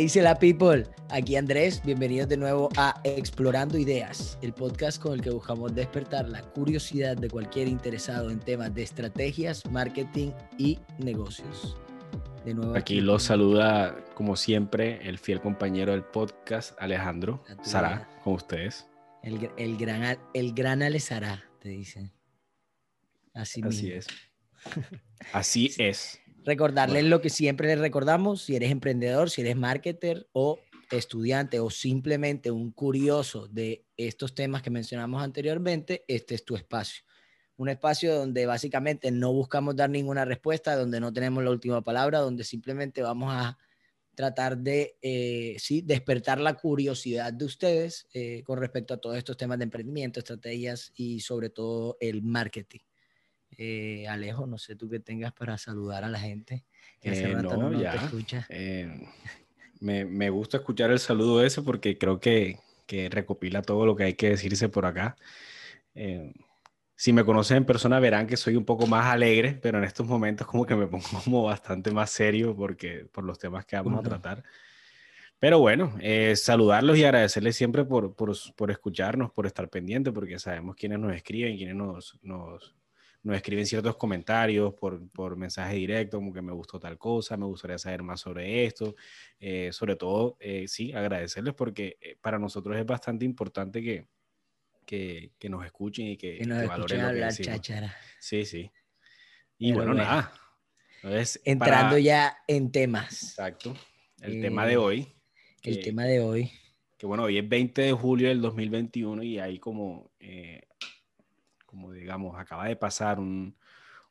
dice 0.00 0.22
la 0.22 0.38
people? 0.38 0.86
Aquí 1.10 1.36
Andrés, 1.36 1.82
bienvenidos 1.84 2.26
de 2.28 2.38
nuevo 2.38 2.70
a 2.78 2.98
Explorando 3.04 3.76
Ideas, 3.76 4.38
el 4.40 4.54
podcast 4.54 5.00
con 5.00 5.12
el 5.12 5.20
que 5.20 5.28
buscamos 5.28 5.74
despertar 5.74 6.26
la 6.26 6.40
curiosidad 6.40 7.18
de 7.18 7.28
cualquier 7.28 7.68
interesado 7.68 8.30
en 8.30 8.40
temas 8.40 8.74
de 8.74 8.82
estrategias, 8.82 9.66
marketing 9.70 10.30
y 10.56 10.78
negocios. 10.98 11.76
De 12.46 12.54
nuevo 12.54 12.74
aquí, 12.76 13.02
los 13.02 13.24
saluda, 13.24 14.02
como 14.14 14.36
siempre, 14.36 15.06
el 15.06 15.18
fiel 15.18 15.42
compañero 15.42 15.92
del 15.92 16.04
podcast, 16.04 16.80
Alejandro 16.80 17.44
Sara, 17.62 18.08
con 18.24 18.34
ustedes. 18.34 18.86
El, 19.22 19.50
el, 19.58 19.76
gran, 19.76 20.18
el 20.32 20.54
gran 20.54 20.82
Ale 20.82 21.00
Sara, 21.00 21.44
te 21.60 21.68
dicen. 21.68 22.10
Así, 23.34 23.60
Así 23.62 23.92
es. 23.92 24.06
Así 25.34 25.74
es. 25.78 26.19
Recordarles 26.44 27.04
lo 27.04 27.20
que 27.20 27.30
siempre 27.30 27.68
les 27.68 27.78
recordamos, 27.78 28.42
si 28.42 28.56
eres 28.56 28.70
emprendedor, 28.70 29.30
si 29.30 29.42
eres 29.42 29.56
marketer 29.56 30.28
o 30.32 30.58
estudiante 30.90 31.60
o 31.60 31.70
simplemente 31.70 32.50
un 32.50 32.72
curioso 32.72 33.46
de 33.46 33.84
estos 33.96 34.34
temas 34.34 34.62
que 34.62 34.70
mencionamos 34.70 35.22
anteriormente, 35.22 36.04
este 36.08 36.34
es 36.34 36.44
tu 36.44 36.56
espacio 36.56 37.04
un 37.60 37.68
espacio 37.68 38.14
donde 38.14 38.46
básicamente 38.46 39.10
no 39.10 39.34
buscamos 39.34 39.76
dar 39.76 39.90
ninguna 39.90 40.24
respuesta, 40.24 40.76
donde 40.76 40.98
no 40.98 41.12
tenemos 41.12 41.44
la 41.44 41.50
última 41.50 41.82
palabra, 41.82 42.20
donde 42.20 42.42
simplemente 42.42 43.02
vamos 43.02 43.30
a 43.34 43.58
tratar 44.14 44.56
de 44.56 44.96
eh, 45.02 45.56
sí, 45.58 45.82
despertar 45.82 46.40
la 46.40 46.54
curiosidad 46.54 47.34
de 47.34 47.44
ustedes 47.44 48.08
eh, 48.14 48.42
con 48.44 48.58
respecto 48.58 48.94
a 48.94 48.96
todos 48.96 49.18
estos 49.18 49.36
temas 49.36 49.58
de 49.58 49.64
emprendimiento, 49.64 50.20
estrategias 50.20 50.90
y 50.94 51.20
sobre 51.20 51.50
todo 51.50 51.98
el 52.00 52.22
marketing. 52.22 52.80
Eh, 53.58 54.06
Alejo, 54.08 54.46
no 54.46 54.58
sé 54.58 54.76
tú 54.76 54.88
qué 54.88 55.00
tengas 55.00 55.32
para 55.32 55.58
saludar 55.58 56.04
a 56.04 56.08
la 56.08 56.18
gente 56.18 56.64
que 57.00 57.10
hace 57.10 57.32
rato 57.32 57.56
no, 57.56 57.80
ya. 57.80 57.92
te 57.92 58.04
escucha. 58.04 58.46
Me, 59.80 60.04
me, 60.04 60.28
gusta 60.30 60.58
escuchar 60.58 60.90
el 60.90 60.98
saludo 60.98 61.42
ese 61.42 61.62
porque 61.62 61.96
creo 61.96 62.20
que, 62.20 62.58
que, 62.86 63.08
recopila 63.08 63.62
todo 63.62 63.86
lo 63.86 63.96
que 63.96 64.04
hay 64.04 64.14
que 64.14 64.30
decirse 64.30 64.68
por 64.68 64.84
acá. 64.86 65.16
Si 67.00 67.14
me 67.14 67.24
conocen 67.24 67.56
en 67.56 67.64
persona 67.64 67.98
verán 67.98 68.26
que 68.26 68.36
soy 68.36 68.56
un 68.56 68.66
poco 68.66 68.86
más 68.86 69.06
alegre, 69.06 69.58
pero 69.62 69.78
en 69.78 69.84
estos 69.84 70.06
momentos 70.06 70.46
como 70.46 70.66
que 70.66 70.76
me 70.76 70.86
pongo 70.86 71.02
como 71.24 71.44
bastante 71.44 71.90
más 71.92 72.10
serio 72.10 72.54
porque, 72.54 73.06
por 73.10 73.24
los 73.24 73.38
temas 73.38 73.64
que 73.64 73.74
vamos 73.76 74.00
a 74.00 74.02
tratar. 74.02 74.44
Pero 75.38 75.58
bueno, 75.60 75.94
eh, 76.02 76.36
saludarlos 76.36 76.98
y 76.98 77.04
agradecerles 77.04 77.56
siempre 77.56 77.86
por, 77.86 78.14
por, 78.14 78.36
por, 78.54 78.70
escucharnos, 78.70 79.32
por 79.32 79.46
estar 79.46 79.70
pendientes, 79.70 80.12
porque 80.12 80.38
sabemos 80.38 80.76
quiénes 80.76 80.98
nos 80.98 81.14
escriben, 81.14 81.56
quiénes 81.56 81.74
nos, 81.74 82.18
nos, 82.20 82.74
nos 83.22 83.36
escriben 83.36 83.66
ciertos 83.66 83.96
comentarios 83.96 84.74
por, 84.74 85.08
por, 85.10 85.36
mensaje 85.36 85.76
directo, 85.76 86.18
como 86.18 86.32
que 86.32 86.42
me 86.42 86.52
gustó 86.52 86.80
tal 86.80 86.96
cosa, 86.98 87.36
me 87.36 87.44
gustaría 87.44 87.78
saber 87.78 88.02
más 88.02 88.20
sobre 88.20 88.64
esto. 88.64 88.94
Eh, 89.38 89.70
sobre 89.72 89.96
todo, 89.96 90.36
eh, 90.40 90.66
sí, 90.68 90.92
agradecerles 90.92 91.54
porque 91.54 91.98
para 92.20 92.38
nosotros 92.38 92.76
es 92.76 92.86
bastante 92.86 93.24
importante 93.24 93.82
que, 93.82 94.06
que, 95.38 95.48
nos 95.48 95.64
escuchen 95.64 96.06
y 96.06 96.16
que, 96.16 96.40
nos 96.44 96.66
valoren 96.66 97.00
hablar 97.00 97.32
cháchara. 97.32 97.94
Sí, 98.18 98.44
sí. 98.44 98.70
Y 99.58 99.72
bueno, 99.72 99.94
nada. 99.94 100.32
Entrando 101.44 101.98
ya 101.98 102.38
en 102.46 102.72
temas. 102.72 103.22
Exacto. 103.22 103.74
El 104.20 104.40
tema 104.40 104.66
de 104.66 104.74
eh, 104.74 104.78
hoy. 104.78 105.08
el 105.62 105.82
tema 105.82 106.04
de 106.04 106.20
hoy. 106.20 106.50
Que 106.98 107.06
bueno, 107.06 107.24
hoy 107.24 107.38
es 107.38 107.48
20 107.48 107.82
de 107.82 107.92
julio 107.92 108.28
del 108.28 108.42
2021 108.42 109.22
y 109.22 109.38
ahí 109.38 109.58
como, 109.58 110.10
eh, 110.18 110.62
como 111.70 111.92
digamos, 111.92 112.38
acaba 112.38 112.66
de 112.66 112.76
pasar 112.76 113.18
un, 113.18 113.56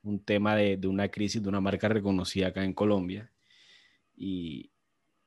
un 0.03 0.19
tema 0.23 0.55
de, 0.55 0.77
de, 0.77 0.87
una 0.87 1.09
crisis 1.09 1.43
de 1.43 1.49
una 1.49 1.61
marca 1.61 1.89
reconocida 1.89 2.47
acá 2.47 2.63
en 2.63 2.73
Colombia. 2.73 3.31
Y, 4.15 4.71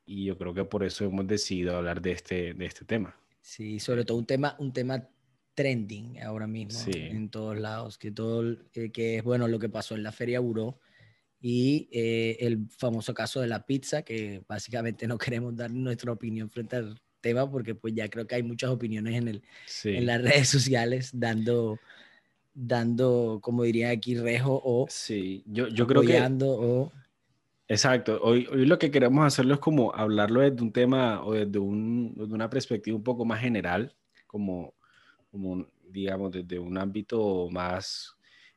y, 0.04 0.24
yo 0.24 0.36
creo 0.36 0.54
que 0.54 0.64
por 0.64 0.84
eso 0.84 1.04
hemos 1.04 1.26
decidido 1.26 1.76
hablar 1.76 2.00
de 2.00 2.12
este, 2.12 2.54
de 2.54 2.66
este 2.66 2.84
tema. 2.84 3.16
Sí, 3.40 3.80
sobre 3.80 4.04
todo 4.04 4.18
un 4.18 4.26
tema, 4.26 4.56
un 4.58 4.72
tema 4.72 5.08
trending 5.54 6.20
ahora 6.22 6.46
mismo 6.46 6.80
en 6.94 7.28
todos 7.28 7.58
lados, 7.58 7.98
que 7.98 8.10
todo, 8.10 8.56
eh, 8.74 8.90
que 8.90 9.18
es 9.18 9.24
bueno 9.24 9.48
lo 9.48 9.58
que 9.58 9.68
pasó 9.68 9.94
en 9.94 10.02
la 10.02 10.12
Feria 10.12 10.40
Buró 10.40 10.78
y 11.40 11.88
eh, 11.92 12.38
el 12.40 12.68
famoso 12.70 13.12
caso 13.12 13.40
de 13.40 13.48
la 13.48 13.66
pizza, 13.66 14.02
que 14.02 14.42
básicamente 14.48 15.06
no 15.08 15.18
queremos 15.18 15.54
dar 15.56 15.70
nuestra 15.70 16.12
opinión 16.12 16.48
frente 16.50 16.76
al 16.76 17.00
tema 17.20 17.50
porque 17.50 17.74
pues 17.74 17.94
ya 17.94 18.08
creo 18.08 18.26
que 18.26 18.36
hay 18.36 18.42
muchas 18.42 18.70
opiniones 18.70 19.14
en, 19.14 19.28
el, 19.28 19.42
en 19.84 20.06
las 20.06 20.22
redes 20.22 20.48
sociales 20.48 21.10
dando, 21.12 21.78
dando, 22.54 23.38
como 23.42 23.62
diría 23.62 23.90
aquí, 23.90 24.16
rejo 24.16 24.60
o 24.64 24.86
sí, 24.88 25.42
yo, 25.46 25.68
yo 25.68 25.86
creo 25.86 26.02
que... 26.02 26.20
O, 26.42 26.92
Exacto. 27.68 28.20
Hoy, 28.22 28.46
hoy 28.52 28.66
lo 28.66 28.78
que 28.78 28.90
queremos 28.90 29.24
hacerlo 29.24 29.54
es 29.54 29.60
como 29.60 29.94
hablarlo 29.94 30.40
desde 30.40 30.62
un 30.62 30.72
tema 30.72 31.24
o 31.24 31.32
desde, 31.32 31.58
un, 31.58 32.14
desde 32.16 32.34
una 32.34 32.50
perspectiva 32.50 32.96
un 32.96 33.02
poco 33.02 33.24
más 33.24 33.40
general, 33.40 33.94
como 34.26 34.74
como 35.32 35.66
digamos, 35.88 36.30
desde 36.30 36.58
un 36.58 36.76
ámbito 36.78 37.48
más 37.50 38.14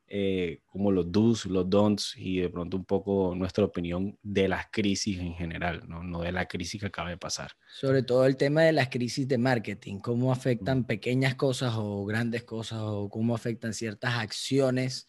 eh, 0.08 0.62
como 0.68 0.92
los 0.92 1.12
do's, 1.12 1.46
los 1.48 1.68
don'ts 1.68 2.16
y 2.16 2.40
de 2.40 2.50
pronto 2.50 2.78
un 2.78 2.86
poco 2.86 3.34
nuestra 3.36 3.66
opinión 3.66 4.18
de 4.22 4.48
las 4.48 4.68
crisis 4.72 5.20
en 5.20 5.34
general, 5.34 5.84
¿no? 5.88 6.04
no 6.04 6.22
de 6.22 6.32
la 6.32 6.48
crisis 6.48 6.80
que 6.80 6.88
acaba 6.88 7.10
de 7.10 7.18
pasar. 7.18 7.52
Sobre 7.74 8.04
todo 8.04 8.26
el 8.26 8.38
tema 8.38 8.62
de 8.62 8.72
las 8.72 8.90
crisis 8.90 9.28
de 9.28 9.40
marketing, 9.40 9.98
cómo 9.98 10.32
afectan 10.32 10.84
pequeñas 10.84 11.34
cosas 11.36 11.74
o 11.76 12.06
grandes 12.06 12.44
cosas 12.44 12.80
o 12.82 13.10
cómo 13.10 13.34
afectan 13.34 13.74
ciertas 13.74 14.14
acciones 14.16 15.08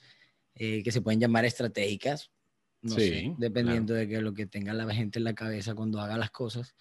eh, 0.54 0.82
que 0.82 0.90
se 0.90 1.02
pueden 1.02 1.20
llamar 1.20 1.44
estratégicas, 1.44 2.30
no 2.80 2.94
sé, 2.94 3.34
dependiendo 3.36 3.92
de 3.92 4.08
que 4.08 4.20
lo 4.22 4.32
que 4.32 4.46
tenga 4.46 4.72
la 4.72 4.92
gente 4.94 5.18
en 5.18 5.24
la 5.24 5.34
cabeza 5.34 5.74
cuando 5.74 6.00
haga 6.00 6.16
las 6.16 6.30
cosas 6.30 6.74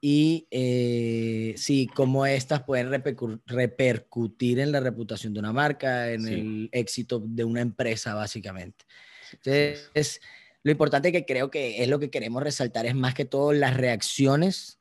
y 0.00 0.46
eh, 0.50 1.54
sí, 1.56 1.88
cómo 1.92 2.24
estas 2.24 2.62
pueden 2.62 2.90
repercutir 3.46 4.60
en 4.60 4.70
la 4.70 4.80
reputación 4.80 5.34
de 5.34 5.40
una 5.40 5.52
marca, 5.52 6.12
en 6.12 6.28
el 6.28 6.68
éxito 6.72 7.20
de 7.24 7.44
una 7.44 7.60
empresa, 7.60 8.14
básicamente. 8.14 8.84
Entonces, 9.32 10.20
lo 10.62 10.70
importante 10.70 11.10
que 11.10 11.24
creo 11.24 11.50
que 11.50 11.82
es 11.82 11.88
lo 11.88 11.98
que 11.98 12.10
queremos 12.10 12.42
resaltar 12.42 12.86
es 12.86 12.94
más 12.94 13.14
que 13.14 13.24
todo 13.24 13.52
las 13.52 13.76
reacciones 13.76 14.78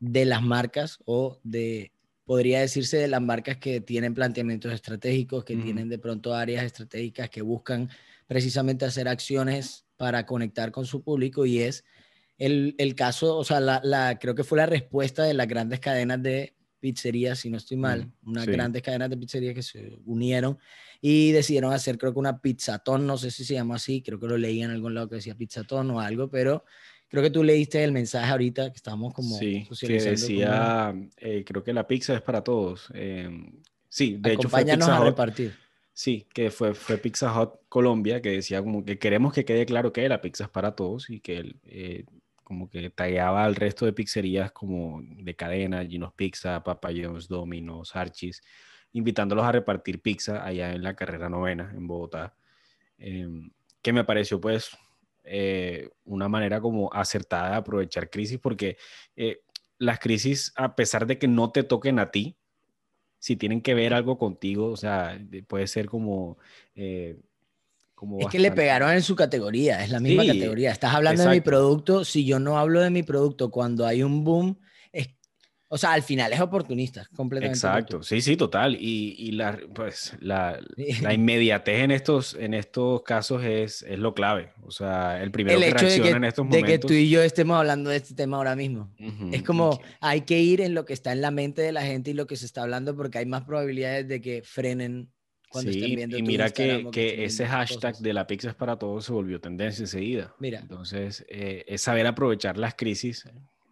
de 0.00 0.24
las 0.24 0.42
marcas 0.42 0.98
o 1.04 1.40
de, 1.42 1.92
podría 2.24 2.60
decirse, 2.60 2.96
de 2.96 3.08
las 3.08 3.20
marcas 3.20 3.58
que 3.58 3.80
tienen 3.80 4.14
planteamientos 4.14 4.72
estratégicos, 4.72 5.44
que 5.44 5.56
tienen 5.56 5.88
de 5.88 5.98
pronto 5.98 6.34
áreas 6.34 6.64
estratégicas 6.64 7.28
que 7.28 7.42
buscan 7.42 7.90
precisamente 8.26 8.86
hacer 8.86 9.08
acciones 9.08 9.84
para 9.96 10.24
conectar 10.24 10.72
con 10.72 10.86
su 10.86 11.02
público 11.02 11.44
y 11.44 11.60
es 11.60 11.84
el, 12.38 12.74
el 12.78 12.94
caso, 12.94 13.36
o 13.36 13.44
sea, 13.44 13.60
la, 13.60 13.80
la, 13.84 14.18
creo 14.18 14.34
que 14.34 14.44
fue 14.44 14.58
la 14.58 14.66
respuesta 14.66 15.22
de 15.24 15.34
las 15.34 15.46
grandes 15.46 15.80
cadenas 15.80 16.22
de 16.22 16.54
pizzerías, 16.80 17.38
si 17.38 17.48
no 17.48 17.56
estoy 17.56 17.78
mal, 17.78 18.10
unas 18.26 18.46
grandes 18.46 18.82
cadenas 18.82 19.08
de 19.08 19.16
pizzerías 19.16 19.54
que 19.54 19.62
se 19.62 19.96
unieron 20.04 20.58
y 21.00 21.32
decidieron 21.32 21.72
hacer, 21.72 21.96
creo 21.96 22.12
que 22.12 22.18
una 22.18 22.40
pizzatón, 22.40 23.06
no 23.06 23.16
sé 23.16 23.30
si 23.30 23.44
se 23.44 23.54
llama 23.54 23.76
así, 23.76 24.02
creo 24.02 24.20
que 24.20 24.26
lo 24.26 24.36
leí 24.36 24.62
en 24.62 24.70
algún 24.70 24.94
lado 24.94 25.08
que 25.08 25.14
decía 25.14 25.34
pizzatón 25.34 25.90
o 25.92 26.00
algo, 26.00 26.28
pero 26.28 26.64
creo 27.08 27.22
que 27.22 27.30
tú 27.30 27.42
leíste 27.42 27.82
el 27.82 27.92
mensaje 27.92 28.30
ahorita 28.30 28.70
que 28.70 28.76
estábamos 28.76 29.14
como 29.14 29.38
sí, 29.38 29.66
que 29.80 30.00
decía, 30.00 30.94
eh, 31.16 31.44
creo 31.46 31.64
que 31.64 31.72
la 31.72 31.86
pizza 31.86 32.14
es 32.14 32.22
para 32.22 32.42
todos. 32.42 32.90
Eh, 32.92 33.30
sí, 33.88 34.18
de 34.20 34.34
hecho 34.34 34.48
fue 34.48 34.64
Pizza 34.64 34.96
a 34.96 35.04
repartir. 35.04 35.54
Sí, 35.92 36.26
que 36.34 36.50
fue, 36.50 36.74
fue 36.74 36.98
Pizza 36.98 37.40
Hut 37.40 37.50
Colombia, 37.68 38.20
que 38.20 38.30
decía 38.30 38.60
como 38.60 38.84
que 38.84 38.98
queremos 38.98 39.32
que 39.32 39.44
quede 39.44 39.64
claro 39.64 39.92
que 39.92 40.08
la 40.08 40.20
pizza 40.20 40.44
es 40.44 40.50
para 40.50 40.74
todos 40.74 41.08
y 41.08 41.20
que 41.20 41.54
eh, 41.66 42.04
como 42.44 42.68
que 42.68 42.90
tagueaba 42.90 43.44
al 43.44 43.56
resto 43.56 43.86
de 43.86 43.92
pizzerías 43.92 44.52
como 44.52 45.00
de 45.02 45.34
cadena, 45.34 45.84
Gino's 45.84 46.12
Pizza, 46.14 46.62
Papa 46.62 46.90
John's, 46.94 47.26
Domino's, 47.26 47.96
Archie's, 47.96 48.42
invitándolos 48.92 49.44
a 49.44 49.52
repartir 49.52 50.00
pizza 50.00 50.44
allá 50.44 50.72
en 50.72 50.82
la 50.82 50.94
carrera 50.94 51.28
novena 51.28 51.72
en 51.74 51.86
Bogotá, 51.86 52.36
em, 52.98 53.50
que 53.82 53.92
me 53.92 54.04
pareció 54.04 54.40
pues 54.40 54.76
eh, 55.24 55.90
una 56.04 56.28
manera 56.28 56.60
como 56.60 56.92
acertada 56.92 57.50
de 57.50 57.56
aprovechar 57.56 58.10
crisis, 58.10 58.38
porque 58.38 58.76
eh, 59.16 59.40
las 59.78 59.98
crisis, 59.98 60.52
a 60.56 60.76
pesar 60.76 61.06
de 61.06 61.18
que 61.18 61.26
no 61.28 61.50
te 61.50 61.64
toquen 61.64 61.98
a 61.98 62.10
ti, 62.10 62.36
si 63.18 63.36
tienen 63.36 63.62
que 63.62 63.74
ver 63.74 63.94
algo 63.94 64.18
contigo, 64.18 64.66
o 64.66 64.76
sea, 64.76 65.18
puede 65.48 65.66
ser 65.66 65.86
como... 65.86 66.38
Eh, 68.02 68.16
es 68.20 68.26
que 68.28 68.38
le 68.38 68.52
pegaron 68.52 68.90
en 68.90 69.02
su 69.02 69.16
categoría, 69.16 69.82
es 69.82 69.90
la 69.90 70.00
misma 70.00 70.26
categoría. 70.26 70.70
Estás 70.70 70.94
hablando 70.94 71.22
de 71.22 71.30
mi 71.30 71.40
producto, 71.40 72.04
si 72.04 72.24
yo 72.24 72.38
no 72.38 72.58
hablo 72.58 72.80
de 72.80 72.90
mi 72.90 73.02
producto 73.02 73.50
cuando 73.50 73.86
hay 73.86 74.02
un 74.02 74.24
boom, 74.24 74.58
es, 74.92 75.08
o 75.68 75.78
sea, 75.78 75.92
al 75.92 76.02
final 76.02 76.32
es 76.32 76.40
oportunista, 76.40 77.08
completamente. 77.16 77.56
Exacto, 77.56 78.02
sí, 78.02 78.20
sí, 78.20 78.36
total. 78.36 78.76
Y, 78.78 79.14
y 79.18 79.32
la, 79.32 79.58
pues, 79.74 80.14
la, 80.20 80.60
la, 81.00 81.14
inmediatez 81.14 81.80
en 81.80 81.90
estos, 81.90 82.34
en 82.34 82.54
estos 82.54 83.02
casos 83.02 83.42
es, 83.44 83.82
es 83.82 83.98
lo 83.98 84.14
clave. 84.14 84.52
O 84.62 84.70
sea, 84.70 85.22
el 85.22 85.30
primero 85.30 85.58
que 85.58 85.70
reacciona 85.70 86.16
en 86.16 86.24
estos 86.24 86.44
momentos. 86.44 86.68
De 86.68 86.72
que 86.72 86.78
tú 86.78 86.92
y 86.92 87.08
yo 87.08 87.22
estemos 87.22 87.56
hablando 87.56 87.90
de 87.90 87.96
este 87.96 88.14
tema 88.14 88.36
ahora 88.36 88.56
mismo. 88.56 88.92
Es 89.32 89.42
como, 89.42 89.80
hay 90.00 90.22
que 90.22 90.40
ir 90.40 90.60
en 90.60 90.74
lo 90.74 90.84
que 90.84 90.92
está 90.92 91.12
en 91.12 91.22
la 91.22 91.30
mente 91.30 91.62
de 91.62 91.72
la 91.72 91.82
gente 91.82 92.10
y 92.10 92.14
lo 92.14 92.26
que 92.26 92.36
se 92.36 92.46
está 92.46 92.62
hablando 92.62 92.94
porque 92.94 93.18
hay 93.18 93.26
más 93.26 93.44
probabilidades 93.44 94.06
de 94.08 94.20
que 94.20 94.42
frenen 94.44 95.13
sí, 95.62 95.96
Y 96.08 96.22
mira 96.22 96.50
que, 96.50 96.88
que 96.92 97.24
ese 97.24 97.46
hashtag 97.46 97.96
de 97.98 98.12
la 98.12 98.26
pizza 98.26 98.48
es 98.48 98.54
para 98.54 98.76
todos 98.76 99.04
se 99.04 99.12
volvió 99.12 99.40
tendencia 99.40 99.82
enseguida. 99.82 100.34
Mira. 100.38 100.60
Entonces, 100.60 101.24
eh, 101.28 101.64
es 101.66 101.82
saber 101.82 102.06
aprovechar 102.06 102.56
las 102.56 102.74
crisis 102.74 103.24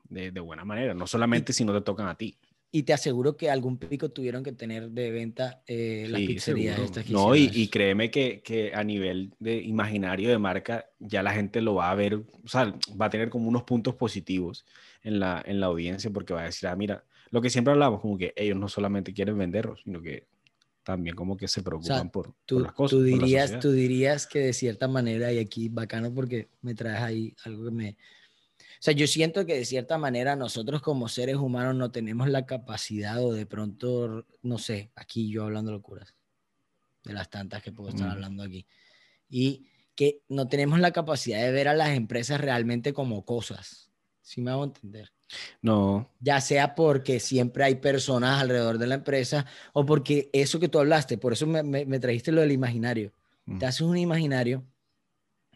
de, 0.08 0.30
de 0.30 0.40
buena 0.40 0.64
manera, 0.64 0.94
no 0.94 1.06
solamente 1.06 1.52
si 1.52 1.64
no 1.64 1.72
te 1.72 1.80
tocan 1.80 2.08
a 2.08 2.16
ti. 2.16 2.36
Y 2.74 2.84
te 2.84 2.94
aseguro 2.94 3.36
que 3.36 3.50
algún 3.50 3.76
pico 3.76 4.08
tuvieron 4.10 4.42
que 4.42 4.52
tener 4.52 4.90
de 4.90 5.10
venta 5.10 5.62
eh, 5.66 6.06
las 6.08 6.22
pizzerías 6.22 6.78
estas 6.78 7.10
No, 7.10 7.36
y, 7.36 7.50
y, 7.52 7.68
créeme 7.68 8.10
que, 8.10 8.40
que, 8.40 8.72
a 8.74 8.82
nivel 8.82 9.34
de 9.38 9.56
imaginario 9.60 10.30
de 10.30 10.38
marca, 10.38 10.86
ya 10.98 11.22
la 11.22 11.34
gente 11.34 11.60
lo 11.60 11.74
va 11.74 11.90
a 11.90 11.94
ver, 11.94 12.14
o 12.14 12.48
sea, 12.48 12.74
va 12.98 13.06
a 13.06 13.10
tener 13.10 13.28
como 13.28 13.46
unos 13.46 13.64
puntos 13.64 13.94
positivos 13.94 14.64
en 15.02 15.20
la, 15.20 15.42
en 15.44 15.60
la 15.60 15.66
audiencia, 15.66 16.10
porque 16.10 16.32
va 16.32 16.40
a 16.40 16.44
decir, 16.44 16.66
ah, 16.66 16.74
mira, 16.74 17.04
lo 17.30 17.42
que 17.42 17.50
siempre 17.50 17.72
hablamos, 17.72 18.00
como 18.00 18.16
que 18.16 18.32
ellos 18.36 18.56
no 18.56 18.68
solamente 18.68 19.12
quieren 19.12 19.36
venderlos, 19.36 19.82
sino 19.84 20.00
que 20.00 20.26
también 20.82 21.14
como 21.14 21.36
que 21.36 21.48
se 21.48 21.62
preocupan 21.62 22.10
por, 22.10 22.34
las 22.48 22.72
cosas. 22.72 22.90
Tú 22.90 23.02
dirías, 23.02 23.60
tú 23.60 23.70
dirías 23.72 24.26
que 24.26 24.40
de 24.40 24.52
cierta 24.52 24.88
manera, 24.88 25.32
y 25.32 25.38
aquí 25.38 25.68
bacano 25.68 26.12
porque 26.12 26.48
me 26.60 26.74
traes 26.74 27.00
ahí 27.00 27.36
algo 27.44 27.64
que 27.64 27.70
me, 27.70 27.96
o 28.82 28.84
sea, 28.84 28.94
yo 28.94 29.06
siento 29.06 29.46
que 29.46 29.54
de 29.54 29.64
cierta 29.64 29.96
manera 29.96 30.34
nosotros 30.34 30.82
como 30.82 31.06
seres 31.06 31.36
humanos 31.36 31.76
no 31.76 31.92
tenemos 31.92 32.28
la 32.28 32.46
capacidad 32.46 33.24
o 33.24 33.32
de 33.32 33.46
pronto, 33.46 34.26
no 34.42 34.58
sé, 34.58 34.90
aquí 34.96 35.30
yo 35.30 35.44
hablando 35.44 35.70
locuras, 35.70 36.16
de 37.04 37.12
las 37.12 37.30
tantas 37.30 37.62
que 37.62 37.70
puedo 37.70 37.90
estar 37.90 38.10
hablando 38.10 38.42
aquí, 38.42 38.66
y 39.30 39.68
que 39.94 40.22
no 40.28 40.48
tenemos 40.48 40.80
la 40.80 40.90
capacidad 40.90 41.40
de 41.40 41.52
ver 41.52 41.68
a 41.68 41.74
las 41.74 41.90
empresas 41.90 42.40
realmente 42.40 42.92
como 42.92 43.24
cosas. 43.24 43.92
¿Sí 44.20 44.40
me 44.40 44.50
hago 44.50 44.64
entender? 44.64 45.12
No. 45.60 46.10
Ya 46.20 46.40
sea 46.40 46.74
porque 46.74 47.20
siempre 47.20 47.64
hay 47.64 47.76
personas 47.76 48.40
alrededor 48.40 48.78
de 48.78 48.86
la 48.86 48.96
empresa 48.96 49.46
o 49.72 49.86
porque 49.86 50.30
eso 50.32 50.60
que 50.60 50.68
tú 50.68 50.78
hablaste, 50.78 51.18
por 51.18 51.32
eso 51.32 51.46
me, 51.46 51.62
me, 51.62 51.98
trajiste 51.98 52.32
lo 52.32 52.40
del 52.40 52.52
imaginario. 52.52 53.12
Te 53.58 53.66
haces 53.66 53.80
un 53.80 53.96
imaginario 53.96 54.64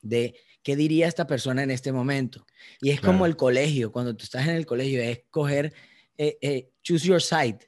de 0.03 0.35
¿qué 0.67 0.75
diría 0.75 1.07
esta 1.07 1.29
persona 1.29 1.63
en 1.63 1.71
este 1.71 1.93
momento? 1.93 2.45
Y 2.81 2.91
es 2.91 3.01
como 3.01 3.25
el 3.25 3.37
colegio, 3.37 3.93
cuando 3.93 4.17
tú 4.17 4.25
estás 4.25 4.49
en 4.49 4.57
el 4.57 4.67
colegio, 4.67 5.01
es 5.01 5.21
coger, 5.31 5.73
eh, 6.19 6.37
eh, 6.41 6.71
choose 6.83 7.07
your 7.07 7.23
side, 7.23 7.59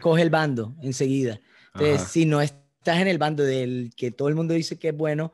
coge 0.00 0.22
el, 0.22 0.30
bando 0.30 0.74
enseguida. 0.82 1.40
Entonces, 1.72 2.08
si 2.08 2.26
no 2.26 2.40
estás 2.40 2.98
en 2.98 3.06
el 3.06 3.18
bando 3.18 3.44
del 3.44 3.92
que 3.96 4.10
todo 4.10 4.26
el 4.26 4.34
mundo 4.34 4.54
dice 4.54 4.76
que 4.76 4.88
es 4.88 4.96
bueno, 4.96 5.32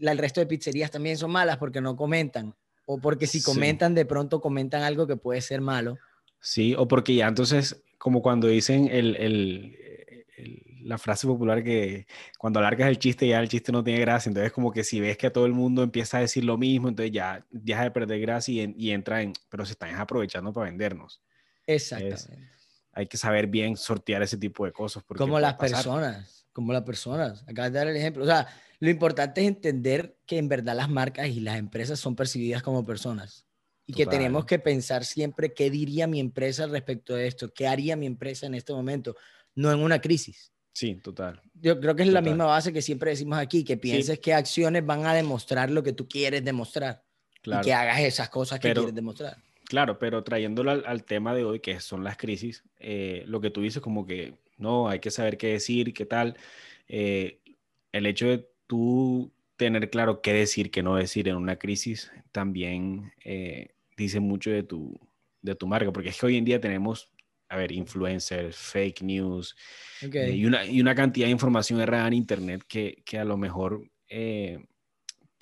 el 0.00 0.18
resto 0.18 0.40
de 0.40 0.46
pizzerías 0.46 0.90
también 0.90 1.16
son 1.16 1.30
malas 1.30 1.58
porque 1.58 1.80
no 1.80 1.94
comentan. 1.94 2.56
O 2.86 2.98
porque 2.98 3.26
si 3.26 3.42
comentan, 3.42 3.94
de 3.94 4.04
pronto 4.04 4.40
comentan 4.40 4.82
algo 4.82 5.06
que 5.06 5.16
puede 5.16 5.40
ser 5.40 5.60
malo. 5.60 5.98
Sí, 6.40 6.74
o 6.76 6.86
porque 6.86 7.14
ya 7.14 7.26
entonces, 7.26 7.82
como 7.96 8.20
cuando 8.20 8.48
dicen 8.48 8.88
el, 8.90 9.16
el, 9.16 9.78
la 10.84 10.98
frase 10.98 11.26
popular 11.26 11.64
que 11.64 12.06
cuando 12.38 12.58
alargas 12.58 12.88
el 12.88 12.98
chiste 12.98 13.26
ya 13.26 13.40
el 13.40 13.48
chiste 13.48 13.72
no 13.72 13.82
tiene 13.82 14.00
gracia, 14.00 14.28
entonces 14.28 14.52
como 14.52 14.70
que 14.70 14.84
si 14.84 15.00
ves 15.00 15.16
que 15.16 15.26
a 15.26 15.32
todo 15.32 15.46
el 15.46 15.52
mundo 15.52 15.82
empieza 15.82 16.18
a 16.18 16.20
decir 16.20 16.44
lo 16.44 16.58
mismo, 16.58 16.88
entonces 16.88 17.12
ya 17.12 17.44
deja 17.50 17.84
de 17.84 17.90
perder 17.90 18.20
gracia 18.20 18.70
y, 18.76 18.90
entra 18.90 19.22
en, 19.22 19.32
pero 19.48 19.64
se 19.64 19.72
están 19.72 19.94
aprovechando 19.94 20.52
para 20.52 20.66
vendernos. 20.66 21.22
Exactamente. 21.66 22.50
hay 22.92 23.06
que 23.06 23.16
saber 23.16 23.46
bien 23.46 23.76
sortear 23.76 24.22
ese 24.22 24.36
tipo 24.36 24.66
de 24.66 24.72
cosas. 24.72 25.02
Como 25.04 25.40
las 25.40 25.54
personas, 25.54 26.46
como 26.52 26.74
las 26.74 26.82
personas. 26.82 27.42
Acabas 27.48 27.72
de 27.72 27.78
dar 27.78 27.88
el 27.88 27.96
ejemplo. 27.96 28.22
O 28.22 28.26
sea, 28.26 28.46
lo 28.84 28.90
importante 28.90 29.40
es 29.40 29.48
entender 29.48 30.18
que 30.26 30.36
en 30.36 30.46
verdad 30.46 30.76
las 30.76 30.90
marcas 30.90 31.28
y 31.28 31.40
las 31.40 31.56
empresas 31.56 31.98
son 31.98 32.14
percibidas 32.14 32.62
como 32.62 32.84
personas. 32.84 33.46
Y 33.86 33.94
que 33.94 34.04
tenemos 34.04 34.44
que 34.44 34.58
pensar 34.58 35.06
siempre 35.06 35.54
qué 35.54 35.70
diría 35.70 36.06
mi 36.06 36.20
empresa 36.20 36.66
respecto 36.66 37.14
a 37.14 37.22
esto, 37.22 37.54
qué 37.54 37.66
haría 37.66 37.96
mi 37.96 38.04
empresa 38.04 38.44
en 38.46 38.54
este 38.54 38.74
momento, 38.74 39.16
no 39.54 39.72
en 39.72 39.78
una 39.80 40.02
crisis. 40.02 40.52
Sí, 40.74 40.96
total. 40.96 41.40
Yo 41.54 41.80
creo 41.80 41.96
que 41.96 42.02
es 42.02 42.10
la 42.10 42.20
misma 42.20 42.44
base 42.44 42.74
que 42.74 42.82
siempre 42.82 43.10
decimos 43.10 43.38
aquí, 43.38 43.64
que 43.64 43.78
pienses 43.78 44.18
qué 44.18 44.34
acciones 44.34 44.84
van 44.84 45.06
a 45.06 45.14
demostrar 45.14 45.70
lo 45.70 45.82
que 45.82 45.94
tú 45.94 46.06
quieres 46.06 46.44
demostrar. 46.44 47.02
Claro. 47.40 47.62
Y 47.62 47.64
que 47.64 47.72
hagas 47.72 48.00
esas 48.00 48.28
cosas 48.28 48.60
que 48.60 48.74
quieres 48.74 48.94
demostrar. 48.94 49.38
Claro, 49.64 49.98
pero 49.98 50.22
trayéndolo 50.24 50.72
al, 50.72 51.04
tema 51.04 51.34
de 51.34 51.44
hoy, 51.44 51.60
que 51.60 51.80
son 51.80 52.04
las 52.04 52.18
crisis, 52.18 52.64
eh, 52.80 53.24
lo 53.26 53.40
que 53.40 53.48
tú 53.48 53.62
dices 53.62 53.80
como 53.80 54.04
que 54.04 54.34
no, 54.58 54.90
hay 54.90 55.00
que 55.00 55.10
saber 55.10 55.38
qué 55.38 55.52
decir, 55.52 55.94
qué 55.94 56.04
tal. 56.04 56.36
Eh, 56.86 57.40
el 57.92 58.04
hecho 58.04 58.26
de 58.26 58.53
tú 58.74 59.32
tener 59.56 59.88
claro 59.88 60.20
qué 60.20 60.32
decir, 60.32 60.72
qué 60.72 60.82
no 60.82 60.96
decir 60.96 61.28
en 61.28 61.36
una 61.36 61.56
crisis, 61.56 62.10
también 62.32 63.12
eh, 63.24 63.68
dice 63.96 64.18
mucho 64.18 64.50
de 64.50 64.64
tu, 64.64 64.98
de 65.42 65.54
tu 65.54 65.68
marca, 65.68 65.92
porque 65.92 66.08
es 66.08 66.18
que 66.18 66.26
hoy 66.26 66.36
en 66.36 66.44
día 66.44 66.60
tenemos 66.60 67.12
a 67.48 67.56
ver, 67.56 67.70
influencers, 67.70 68.56
fake 68.56 69.02
news 69.02 69.54
eh, 70.00 70.32
y, 70.34 70.44
una, 70.44 70.64
y, 70.64 70.80
una, 70.80 70.94
cantidad 70.94 71.26
de 71.26 71.30
información 71.30 71.80
errada 71.80 72.08
en 72.08 72.14
Internet 72.14 72.64
que, 72.66 73.00
que 73.06 73.16
a 73.18 73.24
lo 73.24 73.36
mejor, 73.36 73.88
eh, 74.08 74.58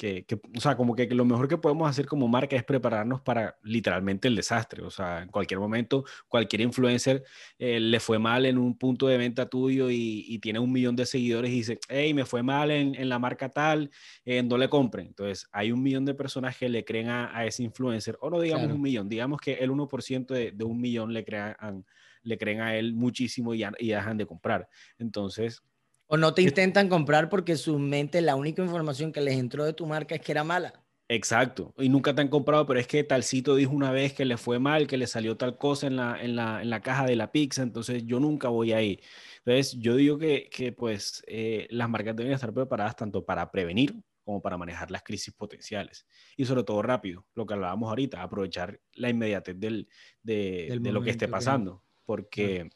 que, 0.02 0.24
que, 0.24 0.34
o 0.34 0.60
sea, 0.60 0.76
como 0.76 0.96
que, 0.96 1.06
lo 1.06 1.24
mejor 1.24 1.46
que 1.46 1.58
podemos 1.58 1.88
hacer 1.88 2.06
como 2.06 2.26
marca 2.26 2.56
es 2.56 2.64
prepararnos 2.64 3.20
para 3.20 3.56
literalmente 3.62 4.26
el 4.26 4.34
desastre. 4.34 4.82
O 4.82 4.90
sea, 4.90 5.22
en 5.22 5.28
cualquier 5.28 5.60
momento, 5.60 6.04
cualquier 6.26 6.62
influencer 6.62 7.22
eh, 7.56 7.78
le 7.78 8.00
fue 8.00 8.18
mal 8.18 8.44
en 8.44 8.58
un 8.58 8.76
punto 8.76 9.06
de 9.06 9.16
venta 9.16 9.48
tuyo 9.48 9.90
y, 9.90 10.24
y, 10.26 10.40
tiene 10.40 10.58
un 10.58 10.72
millón 10.72 10.96
de 10.96 11.06
seguidores 11.06 11.52
y 11.52 11.54
dice, 11.54 11.78
hey, 11.88 12.14
me 12.14 12.24
fue 12.24 12.42
mal 12.42 12.72
en, 12.72 12.96
en 12.96 13.08
la 13.08 13.20
marca 13.20 13.48
tal, 13.48 13.92
no 14.24 14.58
le 14.58 14.68
compren. 14.68 15.06
Entonces, 15.06 15.48
hay 15.52 15.70
un 15.70 15.80
millón 15.80 16.04
de 16.04 16.14
personas 16.14 16.56
que 16.56 16.68
le 16.68 16.84
creen 16.84 17.08
a, 17.08 17.36
a 17.36 17.46
ese 17.46 17.62
influencer, 17.62 18.18
o 18.20 18.28
no 18.28 18.40
digamos 18.40 18.72
un 18.72 18.82
millón, 18.82 19.08
digamos 19.08 19.40
que 19.40 19.52
el 19.54 19.70
1% 19.70 20.26
de, 20.26 20.50
de 20.50 20.64
un 20.64 20.80
millón 20.80 21.12
le 21.12 21.24
crean 21.24 21.84
le 22.24 22.38
creen 22.38 22.60
a 22.60 22.76
él 22.76 22.92
muchísimo 22.92 23.54
y, 23.54 23.64
y 23.78 23.88
dejan 23.90 24.16
de 24.16 24.26
comprar. 24.26 24.68
Entonces... 24.98 25.62
O 26.12 26.18
no 26.18 26.34
te 26.34 26.42
intentan 26.42 26.90
comprar 26.90 27.30
porque 27.30 27.56
su 27.56 27.78
mente, 27.78 28.20
la 28.20 28.36
única 28.36 28.62
información 28.62 29.12
que 29.12 29.22
les 29.22 29.38
entró 29.38 29.64
de 29.64 29.72
tu 29.72 29.86
marca 29.86 30.14
es 30.14 30.20
que 30.20 30.32
era 30.32 30.44
mala. 30.44 30.84
Exacto, 31.08 31.72
y 31.78 31.88
nunca 31.88 32.14
te 32.14 32.20
han 32.20 32.28
comprado, 32.28 32.66
pero 32.66 32.78
es 32.78 32.86
que 32.86 33.02
talcito 33.02 33.54
dijo 33.54 33.72
una 33.72 33.92
vez 33.92 34.12
que 34.12 34.26
le 34.26 34.36
fue 34.36 34.58
mal, 34.58 34.86
que 34.86 34.98
le 34.98 35.06
salió 35.06 35.38
tal 35.38 35.56
cosa 35.56 35.86
en 35.86 35.96
la, 35.96 36.22
en 36.22 36.36
la, 36.36 36.60
en 36.60 36.68
la 36.68 36.82
caja 36.82 37.06
de 37.06 37.16
la 37.16 37.32
pizza, 37.32 37.62
entonces 37.62 38.04
yo 38.04 38.20
nunca 38.20 38.48
voy 38.48 38.74
ahí. 38.74 39.00
Entonces 39.38 39.78
yo 39.80 39.96
digo 39.96 40.18
que, 40.18 40.50
que 40.50 40.72
pues 40.72 41.24
eh, 41.28 41.66
las 41.70 41.88
marcas 41.88 42.14
deben 42.14 42.34
estar 42.34 42.52
preparadas 42.52 42.94
tanto 42.94 43.24
para 43.24 43.50
prevenir 43.50 43.94
como 44.22 44.42
para 44.42 44.58
manejar 44.58 44.90
las 44.90 45.02
crisis 45.02 45.32
potenciales. 45.32 46.06
Y 46.36 46.44
sobre 46.44 46.62
todo 46.62 46.82
rápido, 46.82 47.26
lo 47.34 47.46
que 47.46 47.54
hablábamos 47.54 47.88
ahorita, 47.88 48.22
aprovechar 48.22 48.78
la 48.92 49.08
inmediatez 49.08 49.58
del, 49.58 49.88
de, 50.22 50.78
de 50.78 50.92
lo 50.92 51.00
que 51.00 51.08
esté 51.08 51.26
pasando 51.26 51.82
porque 52.04 52.68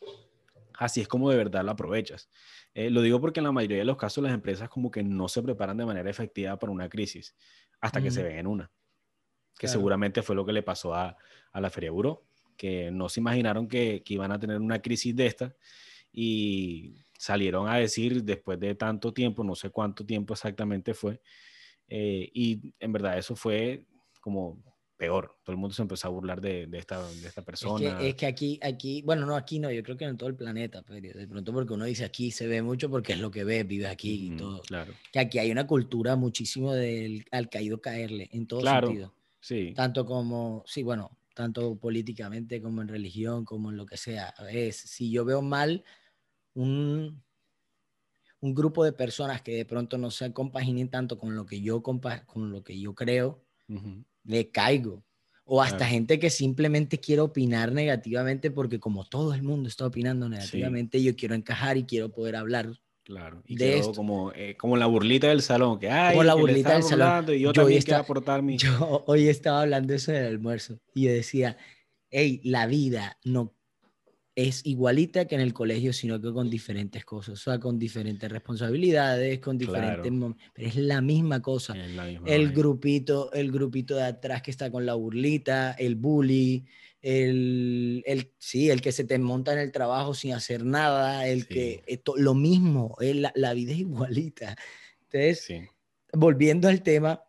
así 0.78 1.00
es 1.00 1.08
como 1.08 1.30
de 1.30 1.36
verdad 1.36 1.64
lo 1.64 1.72
aprovechas. 1.72 2.28
Eh, 2.74 2.90
lo 2.90 3.00
digo 3.02 3.20
porque 3.20 3.40
en 3.40 3.44
la 3.44 3.52
mayoría 3.52 3.78
de 3.78 3.84
los 3.84 3.96
casos 3.96 4.22
las 4.22 4.34
empresas 4.34 4.68
como 4.68 4.90
que 4.90 5.02
no 5.02 5.28
se 5.28 5.42
preparan 5.42 5.76
de 5.76 5.86
manera 5.86 6.10
efectiva 6.10 6.58
para 6.58 6.72
una 6.72 6.88
crisis 6.88 7.34
hasta 7.80 8.02
que 8.02 8.10
se 8.10 8.22
ven 8.22 8.38
en 8.38 8.46
una, 8.46 8.70
que 9.58 9.68
seguramente 9.68 10.22
fue 10.22 10.34
lo 10.34 10.44
que 10.44 10.52
le 10.52 10.62
pasó 10.62 10.94
a, 10.94 11.16
a 11.52 11.60
la 11.60 11.70
Feria 11.70 11.88
Euro, 11.88 12.24
que 12.56 12.90
no 12.90 13.08
se 13.08 13.20
imaginaron 13.20 13.68
que, 13.68 14.02
que, 14.02 14.14
iban 14.14 14.32
a 14.32 14.38
tener 14.38 14.60
una 14.60 14.80
crisis 14.80 15.14
de 15.14 15.26
esta 15.26 15.56
y 16.10 17.04
salieron 17.18 17.68
a 17.68 17.76
decir 17.76 18.24
después 18.24 18.58
de 18.58 18.74
tanto 18.74 19.12
tiempo, 19.12 19.44
no 19.44 19.54
sé 19.54 19.70
cuánto 19.70 20.04
tiempo 20.04 20.32
exactamente 20.34 20.94
fue, 20.94 21.20
eh, 21.88 22.30
y 22.32 22.74
en 22.80 22.92
verdad 22.92 23.18
eso 23.18 23.36
fue 23.36 23.84
como 24.20 24.62
peor. 24.96 25.36
Todo 25.42 25.52
el 25.52 25.58
mundo 25.58 25.74
se 25.74 25.82
empezó 25.82 26.08
a 26.08 26.10
burlar 26.10 26.40
de, 26.40 26.66
de, 26.66 26.78
esta, 26.78 27.06
de 27.06 27.28
esta, 27.28 27.42
persona. 27.42 28.00
Es 28.00 28.14
que, 28.14 28.26
aquí, 28.26 28.58
aquí, 28.62 29.02
bueno, 29.02 29.26
no 29.26 29.36
aquí 29.36 29.58
no, 29.58 29.70
yo 29.70 29.82
creo 29.82 29.96
que 29.96 30.04
en 30.04 30.16
todo 30.16 30.28
el 30.28 30.36
planeta, 30.36 30.82
pero 30.82 31.00
pues, 31.00 31.14
de 31.14 31.28
pronto 31.28 31.52
porque 31.52 31.74
uno 31.74 31.84
dice 31.84 32.04
aquí 32.04 32.30
se 32.30 32.46
ve 32.46 32.62
mucho 32.62 32.90
porque 32.90 33.12
es 33.12 33.20
lo 33.20 33.30
que 33.30 33.44
ve, 33.44 33.64
vive 33.64 33.86
aquí 33.86 34.32
y 34.32 34.36
todo. 34.36 34.62
Claro. 34.62 34.92
Que 35.12 35.18
aquí 35.18 35.38
hay 35.38 35.50
una 35.50 35.66
cultura 35.66 36.16
muchísimo 36.16 36.72
del 36.72 37.24
al 37.30 37.48
caído 37.48 37.80
caerle, 37.80 38.28
en 38.32 38.46
todo 38.46 38.62
sentido. 38.62 39.14
Sí. 39.40 39.72
Tanto 39.74 40.04
como, 40.04 40.64
sí, 40.66 40.82
bueno, 40.82 41.16
tanto 41.34 41.76
políticamente 41.78 42.60
como 42.60 42.82
en 42.82 42.88
religión, 42.88 43.44
como 43.44 43.70
en 43.70 43.76
lo 43.76 43.86
que 43.86 43.96
sea. 43.96 44.34
Es, 44.50 44.76
si 44.76 45.10
yo 45.10 45.24
veo 45.24 45.42
mal 45.42 45.84
un, 46.54 47.22
un 48.40 48.54
grupo 48.54 48.84
de 48.84 48.92
personas 48.92 49.42
que 49.42 49.54
de 49.54 49.66
pronto 49.66 49.98
no 49.98 50.10
se 50.10 50.32
compaginen 50.32 50.88
tanto 50.88 51.18
con 51.18 51.36
lo 51.36 51.44
que 51.44 51.60
yo, 51.60 51.82
con 51.82 52.50
lo 52.50 52.64
que 52.64 52.80
yo 52.80 52.94
creo, 52.94 53.44
le 54.26 54.50
caigo. 54.50 55.02
O 55.48 55.62
hasta 55.62 55.86
gente 55.86 56.18
que 56.18 56.28
simplemente 56.28 56.98
quiere 56.98 57.22
opinar 57.22 57.70
negativamente 57.70 58.50
porque 58.50 58.80
como 58.80 59.04
todo 59.04 59.32
el 59.32 59.44
mundo 59.44 59.68
está 59.68 59.86
opinando 59.86 60.28
negativamente, 60.28 61.00
yo 61.00 61.14
quiero 61.14 61.36
encajar 61.36 61.76
y 61.76 61.84
quiero 61.84 62.10
poder 62.10 62.34
hablar. 62.34 62.68
Claro, 63.04 63.44
y 63.46 63.54
de 63.54 63.78
esto. 63.78 63.92
Como, 63.92 64.32
eh, 64.32 64.56
como 64.56 64.76
la 64.76 64.86
burlita 64.86 65.28
del 65.28 65.42
salón, 65.42 65.78
que 65.78 65.88
hay, 65.88 66.14
como 66.14 66.24
la 66.24 66.34
burlita 66.34 66.72
del 66.72 66.82
salón. 66.82 67.26
Y 67.32 67.38
yo, 67.38 67.52
también 67.52 67.80
quiero 67.80 68.00
aportar 68.00 68.42
mi... 68.42 68.58
Yo 68.58 69.04
hoy 69.06 69.28
estaba 69.28 69.62
hablando 69.62 69.94
eso 69.94 70.10
en 70.10 70.18
el 70.18 70.26
almuerzo 70.26 70.80
y 70.92 71.04
yo 71.04 71.12
decía, 71.12 71.56
hey, 72.10 72.40
la 72.42 72.66
vida 72.66 73.18
no 73.22 73.54
es 74.36 74.60
igualita 74.66 75.24
que 75.24 75.34
en 75.34 75.40
el 75.40 75.54
colegio, 75.54 75.94
sino 75.94 76.20
que 76.20 76.30
con 76.30 76.50
diferentes 76.50 77.06
cosas, 77.06 77.40
o 77.40 77.42
sea, 77.42 77.58
con 77.58 77.78
diferentes 77.78 78.30
responsabilidades, 78.30 79.38
con 79.38 79.56
diferentes 79.56 80.12
pero 80.52 80.68
es 80.68 80.76
la 80.76 81.00
misma 81.00 81.40
cosa. 81.40 81.74
el 82.26 82.52
grupito, 82.52 83.32
el 83.32 83.50
grupito 83.50 83.96
de 83.96 84.04
atrás 84.04 84.42
que 84.42 84.50
está 84.50 84.70
con 84.70 84.84
la 84.84 84.92
burlita, 84.92 85.72
el 85.72 85.96
bully, 85.96 86.66
el, 87.00 88.02
el 88.04 88.34
sí, 88.36 88.68
el 88.68 88.82
que 88.82 88.92
se 88.92 89.04
te 89.04 89.18
monta 89.18 89.54
en 89.54 89.58
el 89.58 89.72
trabajo 89.72 90.12
sin 90.12 90.34
hacer 90.34 90.66
nada, 90.66 91.26
el 91.26 91.48
que 91.48 91.82
esto, 91.86 92.14
lo 92.18 92.34
mismo, 92.34 92.94
la, 93.00 93.32
la, 93.34 93.54
vida 93.54 93.72
es 93.72 93.78
igualita. 93.78 94.54
Entonces, 95.10 95.62
volviendo 96.12 96.68
al 96.68 96.82
tema, 96.82 97.22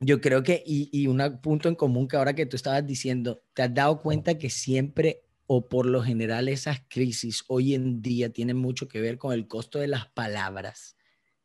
yo 0.00 0.20
creo 0.20 0.42
que, 0.42 0.60
y, 0.66 0.88
y 0.90 1.06
un 1.06 1.22
punto 1.40 1.68
en 1.68 1.76
común 1.76 2.08
que 2.08 2.16
ahora 2.16 2.34
que 2.34 2.46
tú 2.46 2.56
estabas 2.56 2.84
diciendo, 2.84 3.44
te 3.54 3.62
has 3.62 3.72
dado 3.72 4.02
cuenta 4.02 4.36
que 4.36 4.50
siempre 4.50 5.21
o 5.46 5.68
por 5.68 5.86
lo 5.86 6.02
general 6.02 6.48
esas 6.48 6.82
crisis 6.88 7.44
hoy 7.48 7.74
en 7.74 8.02
día 8.02 8.30
tienen 8.32 8.56
mucho 8.56 8.88
que 8.88 9.00
ver 9.00 9.18
con 9.18 9.32
el 9.32 9.46
costo 9.46 9.78
de 9.78 9.88
las 9.88 10.06
palabras, 10.06 10.96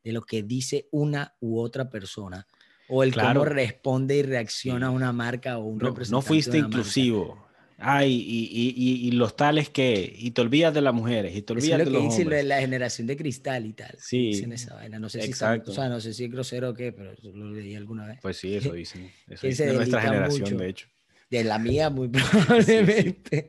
de 0.04 0.14
lo 0.14 0.22
que 0.22 0.44
dice 0.44 0.88
una 0.92 1.36
u 1.40 1.60
otra 1.60 1.90
persona, 1.90 2.48
o 2.88 3.04
el 3.04 3.14
cómo 3.14 3.44
responde 3.46 4.18
y 4.18 4.24
reacciona 4.24 4.88
a 4.88 4.92
una 4.92 5.12
marca 5.12 5.58
o 5.58 5.66
un 5.66 5.78
no, 5.78 5.88
representante. 5.88 6.12
No 6.12 6.22
fuiste 6.22 6.58
inclusivo. 6.58 7.48
Ay, 7.80 8.12
y, 8.12 8.74
y, 8.76 9.08
y, 9.08 9.12
los 9.12 9.36
tales 9.36 9.70
que, 9.70 10.12
y 10.18 10.32
te 10.32 10.42
olvidas 10.42 10.74
de 10.74 10.82
las 10.82 10.96
mujeres, 10.96 11.36
y 11.36 11.44
te 11.44 11.54
olvidas 11.54 11.82
es 11.82 11.88
lo 11.88 12.00
que 12.00 12.06
dice 12.06 12.26
lo 12.26 12.36
de 12.36 12.44
la 12.44 12.60
generación 12.60 13.06
de 13.06 13.16
cristal 13.16 13.68
y 13.68 13.74
tal. 13.74 13.96
Sí. 14.00 14.30
Dicen 14.30 14.52
esa 14.52 14.74
vaina. 14.74 14.98
No 14.98 15.10
sé 15.10 15.22
si 15.22 15.32
o 15.32 15.36
sea, 15.36 15.88
no 15.88 16.02
sé 16.02 16.14
si 16.14 16.24
es 16.24 16.32
grosero 16.32 16.72
o 16.72 16.74
qué, 16.74 16.92
pero 16.92 17.14
lo 17.22 17.52
leí 17.52 17.76
alguna 17.76 18.08
vez. 18.08 18.18
Pues 18.20 18.38
sí, 18.38 18.56
eso 18.56 18.74
dicen. 18.74 19.12
Eso 19.30 19.46
dicen 19.46 19.68
de 19.68 19.74
nuestra 19.76 20.02
generación, 20.02 20.58
de 20.58 20.70
hecho. 20.70 20.88
De 21.30 21.44
la 21.44 21.60
mía, 21.60 21.90
muy 21.90 22.08
probablemente. 22.10 23.48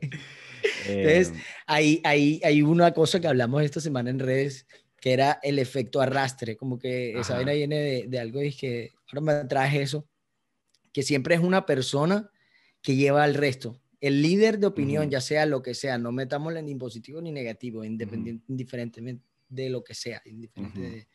Entonces, 0.87 1.29
eh, 1.29 1.43
hay, 1.65 2.01
hay, 2.03 2.41
hay 2.43 2.61
una 2.61 2.93
cosa 2.93 3.19
que 3.19 3.27
hablamos 3.27 3.63
esta 3.63 3.79
semana 3.79 4.09
en 4.09 4.19
redes, 4.19 4.67
que 4.99 5.13
era 5.13 5.39
el 5.43 5.59
efecto 5.59 6.01
arrastre, 6.01 6.57
como 6.57 6.77
que 6.77 7.17
esa 7.17 7.35
vaina 7.35 7.53
viene 7.53 7.77
de, 7.79 8.05
de 8.07 8.19
algo 8.19 8.41
y 8.41 8.53
que 8.53 8.91
ahora 9.07 9.21
me 9.21 9.47
traje 9.47 9.81
eso, 9.81 10.07
que 10.91 11.03
siempre 11.03 11.35
es 11.35 11.41
una 11.41 11.65
persona 11.65 12.29
que 12.81 12.95
lleva 12.95 13.23
al 13.23 13.33
resto. 13.33 13.81
El 14.01 14.21
líder 14.21 14.59
de 14.59 14.67
opinión, 14.67 15.09
ya 15.09 15.19
sea 15.19 15.45
lo 15.45 15.61
que 15.61 15.73
sea, 15.73 15.97
no 15.97 16.11
metámosle 16.11 16.61
ni 16.63 16.75
positivo 16.75 17.21
ni 17.21 17.31
negativo, 17.31 17.83
independiente, 17.83 18.45
indiferentemente 18.47 19.25
de 19.49 19.69
lo 19.69 19.83
que 19.83 19.93
sea, 19.93 20.21
indiferente 20.25 20.79
de 20.79 21.07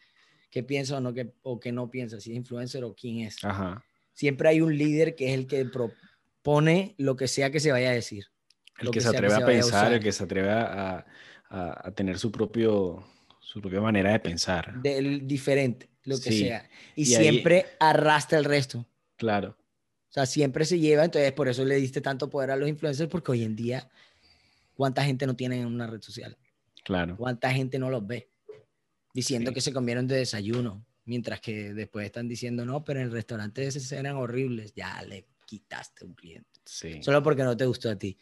qué 0.51 0.63
piensa 0.63 0.99
o, 0.99 1.01
no, 1.01 1.15
que, 1.15 1.33
o 1.43 1.59
que 1.59 1.73
no 1.73 1.91
piensa, 1.91 2.21
si 2.21 2.31
es 2.33 2.37
influencer 2.37 2.85
o 2.85 2.95
quién 2.95 3.21
es. 3.21 3.39
Siempre 4.13 4.49
hay 4.49 4.61
un 4.61 4.77
líder 4.77 5.15
que 5.15 5.29
es 5.29 5.35
el 5.35 5.47
que 5.47 5.65
propone 6.45 6.95
lo 6.99 7.17
que 7.17 7.27
sea 7.27 7.51
que 7.51 7.59
se 7.59 7.73
vaya 7.73 7.91
a 7.91 7.95
decir. 7.95 8.27
El 8.79 8.91
que, 8.91 9.01
se 9.01 9.09
atreve 9.09 9.35
a 9.35 9.47
pensar, 9.47 9.93
el 9.93 10.01
que 10.01 10.13
se 10.13 10.25
atreve 10.25 10.51
a, 10.51 11.07
a, 11.49 11.91
tener 11.93 12.19
su, 12.19 12.31
propio, 12.31 13.03
su 13.41 13.63
propia 13.63 13.81
manera 13.81 14.13
de 14.13 14.21
pensar. 14.21 14.83
Del 14.83 15.27
diferente, 15.27 15.89
lo 16.03 16.21
que 16.21 16.33
sea. 16.33 16.69
Y, 16.97 17.07
siempre 17.07 17.67
arrastra 17.81 18.39
el 18.39 18.45
resto. 18.45 18.87
Claro. 19.17 19.57
O 20.11 20.13
sea, 20.13 20.27
siempre 20.27 20.65
se 20.67 20.79
lleva, 20.79 21.05
entonces 21.05 21.33
por 21.33 21.49
eso 21.49 21.65
le 21.65 21.77
diste 21.77 22.01
tanto 22.01 22.29
poder 22.29 22.51
a 22.51 22.57
los 22.57 22.69
influencers, 22.69 23.09
porque 23.09 23.33
hoy 23.33 23.45
en 23.45 23.57
día, 23.57 23.89
¿cuánta 24.75 25.03
gente 25.03 25.27
no 25.27 25.35
tiene 25.37 25.65
una 25.65 25.87
red 25.87 26.03
social? 26.03 26.37
Claro. 26.85 27.17
¿Cuánta 27.17 27.51
gente 27.53 27.79
no 27.79 27.89
los 27.89 28.07
ve? 28.07 28.29
Diciendo 29.15 29.53
que 29.53 29.63
se 29.63 29.73
comieron 29.73 30.07
de 30.07 30.17
desayuno, 30.17 30.85
mientras 31.05 31.41
que 31.41 31.73
después 31.73 32.05
están 32.05 32.29
diciendo, 32.29 32.67
no, 32.67 32.85
pero 32.85 33.01
en 33.01 33.07
el 33.07 33.13
restaurante 33.13 33.67
eran 33.93 34.17
horribles, 34.17 34.75
ya 34.75 35.01
le 35.03 35.27
quitaste 35.55 36.05
un 36.05 36.15
cliente. 36.15 36.61
Sí. 36.65 37.03
Solo 37.03 37.23
porque 37.23 37.45
no 37.45 37.57
te 37.57 37.67
gustó 37.67 37.91
a 37.91 37.97
ti. 37.97 38.19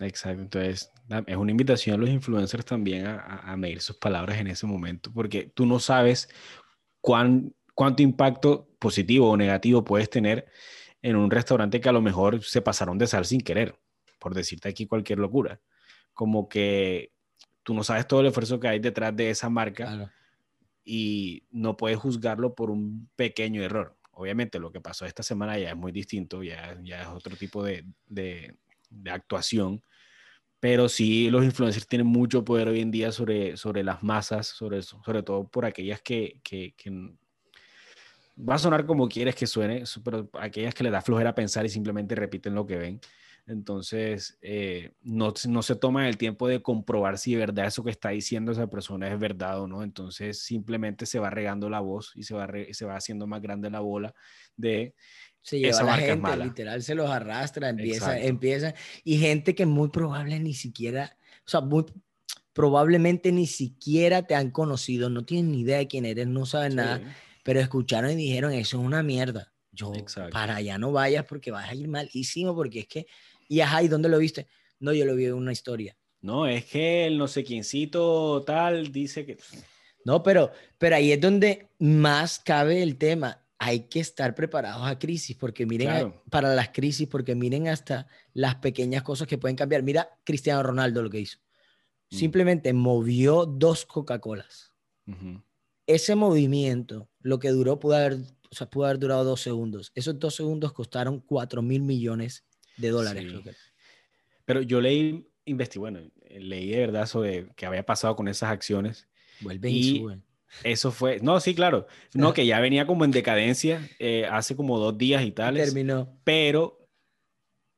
Exacto, 0.00 0.42
entonces 0.42 0.92
es 1.26 1.36
una 1.36 1.50
invitación 1.50 1.94
a 1.94 1.98
los 1.98 2.08
influencers 2.08 2.64
también 2.64 3.06
a, 3.06 3.40
a 3.40 3.56
medir 3.56 3.80
sus 3.80 3.96
palabras 3.96 4.38
en 4.38 4.46
ese 4.46 4.66
momento, 4.66 5.12
porque 5.12 5.50
tú 5.54 5.66
no 5.66 5.80
sabes 5.80 6.28
cuán 7.00 7.52
cuánto 7.74 8.02
impacto 8.02 8.68
positivo 8.80 9.30
o 9.30 9.36
negativo 9.36 9.84
puedes 9.84 10.10
tener 10.10 10.46
en 11.00 11.14
un 11.14 11.30
restaurante 11.30 11.80
que 11.80 11.88
a 11.88 11.92
lo 11.92 12.02
mejor 12.02 12.42
se 12.42 12.60
pasaron 12.60 12.98
de 12.98 13.06
sal 13.06 13.24
sin 13.24 13.40
querer, 13.40 13.78
por 14.18 14.34
decirte 14.34 14.68
aquí 14.68 14.86
cualquier 14.86 15.20
locura. 15.20 15.60
Como 16.12 16.48
que 16.48 17.12
tú 17.62 17.74
no 17.74 17.84
sabes 17.84 18.08
todo 18.08 18.20
el 18.20 18.26
esfuerzo 18.26 18.58
que 18.58 18.68
hay 18.68 18.80
detrás 18.80 19.14
de 19.14 19.30
esa 19.30 19.48
marca 19.48 20.12
y 20.84 21.44
no 21.50 21.76
puedes 21.76 21.98
juzgarlo 21.98 22.54
por 22.54 22.70
un 22.70 23.08
pequeño 23.14 23.62
error. 23.62 23.97
Obviamente 24.18 24.58
lo 24.58 24.72
que 24.72 24.80
pasó 24.80 25.06
esta 25.06 25.22
semana 25.22 25.56
ya 25.56 25.70
es 25.70 25.76
muy 25.76 25.92
distinto, 25.92 26.42
ya, 26.42 26.76
ya 26.82 27.02
es 27.02 27.08
otro 27.08 27.36
tipo 27.36 27.62
de, 27.62 27.84
de, 28.08 28.52
actuación, 29.08 29.80
pero 30.58 30.88
sí 30.88 31.30
los 31.30 31.44
influencers 31.44 31.86
tienen 31.86 32.08
mucho 32.08 32.44
poder 32.44 32.66
hoy 32.66 32.80
en 32.80 32.90
día 32.90 33.12
sobre, 33.12 33.56
sobre 33.56 33.84
las 33.84 34.02
masas, 34.02 34.48
sobre, 34.48 34.82
sobre 34.82 35.22
todo 35.22 35.46
por 35.46 35.64
aquellas 35.64 36.02
que, 36.02 36.40
que, 36.42 36.74
que 36.76 36.90
va 38.36 38.56
a 38.56 38.58
sonar 38.58 38.86
como 38.86 39.08
quieres 39.08 39.36
que 39.36 39.46
suene, 39.46 39.84
pero 40.04 40.28
aquellas 40.32 40.74
que 40.74 40.82
le 40.82 40.90
da 40.90 41.00
flojera 41.00 41.36
pensar 41.36 41.64
y 41.64 41.68
simplemente 41.68 42.16
repiten 42.16 42.56
lo 42.56 42.66
que 42.66 42.76
ven. 42.76 43.00
Entonces, 43.48 44.38
eh, 44.42 44.92
no, 45.00 45.32
no, 45.48 45.62
se 45.62 45.74
toma 45.74 46.08
el 46.08 46.16
tiempo 46.16 46.46
de 46.46 46.62
comprobar 46.62 47.18
si 47.18 47.32
de 47.32 47.38
verdad 47.38 47.66
eso 47.66 47.82
que 47.82 47.90
está 47.90 48.10
diciendo 48.10 48.52
esa 48.52 48.68
persona 48.68 49.12
es 49.12 49.18
verdad 49.18 49.60
o 49.60 49.66
no. 49.66 49.82
Entonces, 49.82 50.40
simplemente 50.40 51.06
se 51.06 51.18
va 51.18 51.30
regando 51.30 51.68
la 51.68 51.80
voz 51.80 52.12
y 52.14 52.22
se 52.22 52.34
va, 52.34 52.48
se 52.70 52.84
va 52.84 52.96
haciendo 52.96 53.26
más 53.26 53.40
grande 53.40 53.70
la 53.70 53.80
bola 53.80 54.14
de... 54.56 54.94
Se 55.40 55.58
lleva 55.58 55.78
a 55.78 55.82
la 55.84 55.96
gente, 55.96 56.36
literal, 56.36 56.82
se 56.82 56.94
los 56.94 57.08
arrastra, 57.08 57.70
empieza, 57.70 58.18
empieza. 58.20 58.74
Y 59.02 59.18
gente 59.18 59.54
que 59.54 59.64
muy 59.64 59.88
probable 59.88 60.38
ni 60.40 60.52
siquiera, 60.52 61.16
o 61.46 61.48
sea, 61.48 61.62
muy 61.62 61.86
probablemente 62.52 63.32
ni 63.32 63.46
siquiera 63.46 64.26
te 64.26 64.34
han 64.34 64.50
conocido, 64.50 65.08
no 65.08 65.24
tienen 65.24 65.52
ni 65.52 65.60
idea 65.60 65.78
de 65.78 65.86
quién 65.86 66.04
eres, 66.04 66.26
no 66.26 66.44
saben 66.44 66.76
nada 66.76 67.00
pero 67.48 67.60
escucharon 67.60 68.10
y 68.10 68.16
dijeron, 68.16 68.52
eso 68.52 68.78
es 68.78 68.84
una 68.84 69.02
mierda. 69.02 69.54
Yo, 69.72 69.90
para 70.30 70.56
allá 70.56 70.76
no 70.76 70.92
vayas 70.92 71.24
porque 71.24 71.50
vas 71.50 71.66
a 71.66 71.74
ir 71.74 71.88
malísimo, 71.88 72.54
porque 72.54 72.80
es 72.80 72.86
que, 72.86 73.06
y 73.48 73.60
ajá, 73.60 73.82
¿y 73.82 73.88
dónde 73.88 74.08
lo 74.08 74.18
viste? 74.18 74.46
No, 74.78 74.92
yo 74.92 75.04
lo 75.04 75.16
vi 75.16 75.26
en 75.26 75.34
una 75.34 75.52
historia. 75.52 75.96
No, 76.20 76.46
es 76.46 76.64
que 76.64 77.06
el 77.06 77.18
no 77.18 77.28
sé 77.28 77.44
quiéncito 77.44 78.42
tal 78.44 78.92
dice 78.92 79.24
que... 79.24 79.38
No, 80.04 80.22
pero, 80.22 80.52
pero 80.78 80.96
ahí 80.96 81.12
es 81.12 81.20
donde 81.20 81.68
más 81.78 82.38
cabe 82.38 82.82
el 82.82 82.96
tema. 82.96 83.44
Hay 83.58 83.88
que 83.88 84.00
estar 84.00 84.34
preparados 84.34 84.86
a 84.86 84.98
crisis, 84.98 85.36
porque 85.36 85.66
miren, 85.66 86.14
para 86.30 86.54
las 86.54 86.68
crisis, 86.68 87.08
porque 87.08 87.34
miren 87.34 87.68
hasta 87.68 88.06
las 88.32 88.56
pequeñas 88.56 89.02
cosas 89.02 89.26
que 89.26 89.38
pueden 89.38 89.56
cambiar. 89.56 89.82
Mira 89.82 90.08
Cristiano 90.24 90.62
Ronaldo 90.62 91.02
lo 91.02 91.10
que 91.10 91.20
hizo. 91.20 91.38
Mm. 92.10 92.16
Simplemente 92.16 92.72
movió 92.72 93.46
dos 93.46 93.84
Coca-Colas 93.84 94.72
ese 95.88 96.14
movimiento, 96.14 97.08
lo 97.20 97.38
que 97.38 97.48
duró, 97.48 97.80
pudo 97.80 97.96
haber, 97.96 98.18
o 98.50 98.54
sea, 98.54 98.68
pudo 98.68 98.84
haber 98.84 98.98
durado 98.98 99.24
dos 99.24 99.40
segundos. 99.40 99.90
Esos 99.94 100.18
dos 100.18 100.34
segundos 100.34 100.72
costaron 100.74 101.20
4 101.20 101.62
mil 101.62 101.82
millones 101.82 102.44
de 102.78 102.90
dólares. 102.90 103.34
Pero 104.44 104.62
yo 104.62 104.80
leí, 104.80 105.28
investigué, 105.44 105.80
bueno, 105.80 106.00
leí 106.30 106.70
de 106.70 106.78
verdad 106.78 107.06
sobre 107.06 107.48
qué 107.54 107.66
había 107.66 107.84
pasado 107.84 108.16
con 108.16 108.28
esas 108.28 108.50
acciones. 108.50 109.08
Vuelven 109.40 109.74
y, 109.74 109.98
suben. 109.98 110.24
Eso 110.64 110.90
fue, 110.90 111.20
no, 111.20 111.38
sí, 111.40 111.54
claro, 111.54 111.86
no, 112.14 112.32
que 112.34 112.46
ya 112.46 112.60
venía 112.60 112.86
como 112.86 113.04
en 113.04 113.10
decadencia 113.10 113.86
eh, 113.98 114.26
hace 114.30 114.56
como 114.56 114.78
dos 114.78 114.96
días 114.96 115.22
y 115.24 115.32
tal. 115.32 115.56
Terminó. 115.56 116.18
Pero, 116.24 116.88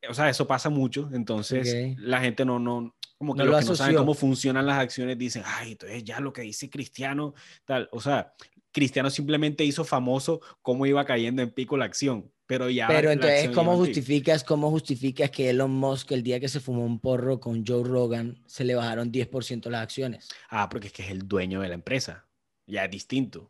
o 0.09 0.15
sea, 0.15 0.29
eso 0.29 0.47
pasa 0.47 0.71
mucho, 0.71 1.11
entonces 1.13 1.97
la 1.99 2.21
gente 2.21 2.45
no, 2.45 2.59
no, 2.59 2.95
como 3.19 3.35
que 3.35 3.45
los 3.45 3.61
que 3.61 3.67
no 3.67 3.77
saben 3.77 3.97
cómo 3.97 4.15
funcionan 4.15 4.65
las 4.65 4.79
acciones 4.79 5.19
dicen, 5.19 5.43
ay, 5.45 5.73
entonces 5.73 6.05
ya 6.05 6.21
lo 6.21 6.33
que 6.33 6.43
dice 6.43 6.71
Cristiano, 6.71 7.35
tal. 7.67 7.89
O 7.93 8.01
sea, 8.01 8.33
Cristiano 8.73 9.11
simplemente 9.11 9.63
hizo 9.63 9.85
famoso 9.85 10.41
cómo 10.63 10.87
iba 10.87 11.05
cayendo 11.05 11.43
en 11.43 11.51
pico 11.51 11.77
la 11.77 11.85
acción, 11.85 12.33
pero 12.51 12.69
ya. 12.69 12.89
Pero 12.89 13.13
entonces, 13.13 13.49
¿cómo 13.51 13.77
justificas, 13.77 14.43
¿cómo 14.43 14.71
justificas 14.71 15.31
que 15.31 15.51
Elon 15.51 15.71
Musk, 15.71 16.11
el 16.11 16.25
día 16.25 16.41
que 16.41 16.49
se 16.49 16.59
fumó 16.59 16.85
un 16.85 16.99
porro 16.99 17.39
con 17.39 17.65
Joe 17.65 17.85
Rogan, 17.85 18.43
se 18.45 18.65
le 18.65 18.75
bajaron 18.75 19.13
10% 19.13 19.71
las 19.71 19.83
acciones? 19.83 20.29
Ah, 20.49 20.69
porque 20.69 20.89
es 20.89 20.93
que 20.93 21.05
es 21.05 21.11
el 21.13 21.29
dueño 21.29 21.61
de 21.61 21.69
la 21.69 21.75
empresa. 21.75 22.27
Ya 22.67 22.87
es 22.87 22.91
distinto. 22.91 23.49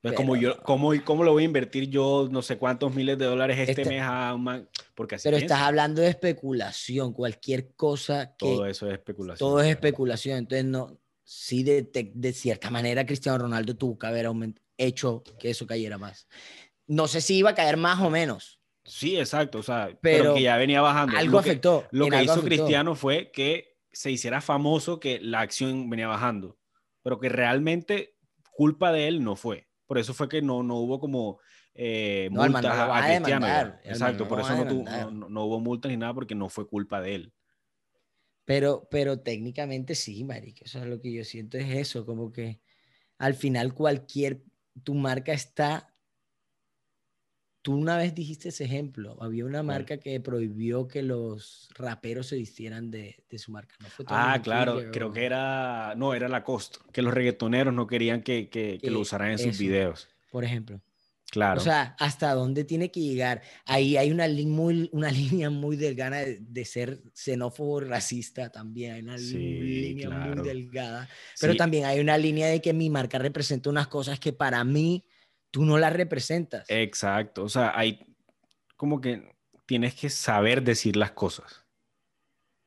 Pero, 0.00 0.14
como 0.14 0.36
yo, 0.36 0.62
¿cómo, 0.62 0.92
¿Cómo 1.04 1.24
lo 1.24 1.32
voy 1.32 1.42
a 1.42 1.46
invertir 1.46 1.90
yo 1.90 2.28
no 2.30 2.42
sé 2.42 2.58
cuántos 2.58 2.94
miles 2.94 3.18
de 3.18 3.24
dólares 3.24 3.68
este, 3.68 3.84
mes 3.86 4.02
a 4.02 4.34
un 4.34 4.68
Porque 4.94 5.16
Pero 5.20 5.36
estás 5.36 5.60
hablando 5.60 6.00
de 6.00 6.08
especulación, 6.08 7.12
cualquier 7.12 7.74
cosa 7.74 8.36
que... 8.38 8.46
Todo 8.46 8.66
eso 8.66 8.86
es 8.86 8.92
especulación. 8.92 9.38
Todo 9.38 9.60
es 9.60 9.68
especulación, 9.68 10.38
entonces 10.38 10.64
no... 10.64 10.96
Sí, 11.24 11.64
de, 11.64 11.88
de, 11.92 12.32
cierta 12.32 12.70
manera 12.70 13.06
Cristiano 13.06 13.38
Ronaldo 13.38 13.74
tuvo 13.74 13.98
que 13.98 14.06
haber 14.06 14.28
hecho 14.76 15.22
que 15.38 15.50
eso 15.50 15.66
cayera 15.66 15.98
más. 15.98 16.28
No 16.86 17.08
sé 17.08 17.20
si 17.20 17.36
iba 17.36 17.50
a 17.50 17.54
caer 17.54 17.76
más 17.76 18.00
o 18.00 18.10
menos. 18.10 18.60
Sí, 18.84 19.16
exacto, 19.16 19.58
o 19.58 19.62
sea, 19.62 19.96
pero, 20.00 20.34
que 20.34 20.42
ya 20.42 20.56
venía 20.56 20.80
bajando. 20.80 21.16
Algo 21.16 21.38
afectó. 21.38 21.86
Lo 21.92 22.08
que 22.08 22.22
hizo 22.22 22.42
Cristiano 22.42 22.94
fue 22.94 23.30
que 23.30 23.76
se 23.92 24.10
hiciera 24.10 24.40
famoso 24.40 24.98
que 24.98 25.20
la 25.20 25.40
acción 25.40 25.88
venía 25.88 26.08
bajando, 26.08 26.58
pero 27.02 27.20
que 27.20 27.28
realmente 27.28 28.16
culpa 28.50 28.92
de 28.92 29.08
él 29.08 29.22
no 29.22 29.36
fue. 29.36 29.68
Por 29.86 29.98
eso 29.98 30.14
fue 30.14 30.28
que 30.28 30.42
no, 30.42 30.62
no 30.62 30.76
hubo 30.76 30.98
como 30.98 31.38
eh, 31.74 32.28
multas 32.32 32.76
a, 32.76 33.06
Cristiano. 33.06 33.46
Exacto, 33.84 34.26
por 34.26 34.40
eso 34.40 34.64
no, 34.64 35.28
no, 35.28 35.44
hubo 35.44 35.60
multas 35.60 35.90
ni 35.90 35.96
nada 35.96 36.14
porque 36.14 36.34
no 36.34 36.48
fue 36.48 36.66
culpa 36.66 37.00
de 37.00 37.14
él. 37.14 37.32
Pero, 38.44 38.88
pero 38.90 39.20
técnicamente 39.20 39.94
sí, 39.94 40.24
marica. 40.24 40.64
Eso 40.64 40.80
es 40.80 40.86
lo 40.86 41.00
que 41.00 41.12
yo 41.12 41.24
siento, 41.24 41.56
es 41.58 41.70
eso, 41.70 42.04
como 42.04 42.32
que 42.32 42.60
al 43.18 43.34
final 43.34 43.74
cualquier, 43.74 44.42
tu 44.82 44.94
marca 44.94 45.32
está 45.32 45.91
Tú 47.62 47.76
una 47.76 47.96
vez 47.96 48.14
dijiste 48.14 48.48
ese 48.48 48.64
ejemplo. 48.64 49.16
Había 49.20 49.44
una 49.44 49.62
marca 49.62 49.98
que 49.98 50.18
prohibió 50.20 50.88
que 50.88 51.02
los 51.02 51.68
raperos 51.74 52.26
se 52.26 52.36
vistieran 52.36 52.90
de, 52.90 53.24
de 53.30 53.38
su 53.38 53.52
marca. 53.52 53.76
ah, 54.06 54.40
claro. 54.42 54.80
Creo 54.92 55.12
que 55.12 55.24
era... 55.24 55.94
No, 55.96 56.12
era 56.12 56.28
la 56.28 56.42
costa. 56.42 56.80
Que 56.92 57.02
los 57.02 57.14
reggaetoneros 57.14 57.72
no 57.72 57.86
querían 57.86 58.22
que, 58.22 58.48
que, 58.48 58.78
que 58.82 58.90
lo 58.90 59.00
usaran 59.00 59.30
en 59.30 59.38
sus 59.38 59.58
videos. 59.58 60.08
Por 60.30 60.44
ejemplo. 60.44 60.80
Claro. 61.32 61.62
O 61.62 61.64
sea, 61.64 61.96
hasta 61.98 62.34
dónde 62.34 62.62
tiene 62.62 62.90
que 62.90 63.00
llegar. 63.00 63.40
Ahí 63.64 63.96
hay 63.96 64.10
una, 64.10 64.28
muy, 64.28 64.90
una 64.92 65.10
línea 65.10 65.48
muy 65.48 65.76
delgada 65.76 66.18
de, 66.26 66.64
ser 66.66 67.00
xenófobo 67.14 67.80
racista 67.80 68.50
también. 68.50 68.92
Hay 68.92 69.00
una 69.00 69.16
línea 69.16 70.10
muy 70.10 70.46
delgada. 70.46 71.08
Pero 71.40 71.56
también 71.56 71.86
hay 71.86 72.00
una 72.00 72.18
línea 72.18 72.48
de 72.48 72.60
que 72.60 72.74
mi 72.74 72.90
marca 72.90 73.18
representa 73.18 73.70
unas 73.70 73.88
cosas 73.88 74.20
que 74.20 74.34
para 74.34 74.62
mí 74.62 75.06
tú 75.52 75.64
no 75.64 75.78
las 75.78 75.92
representas. 75.92 76.68
Exacto. 76.68 77.44
O 77.44 77.48
sea, 77.48 77.72
hay 77.78 78.04
como 78.76 79.00
que 79.00 79.32
tienes 79.66 79.94
que 79.94 80.10
saber 80.10 80.64
decir 80.64 80.96
las 80.96 81.12
cosas. 81.12 81.64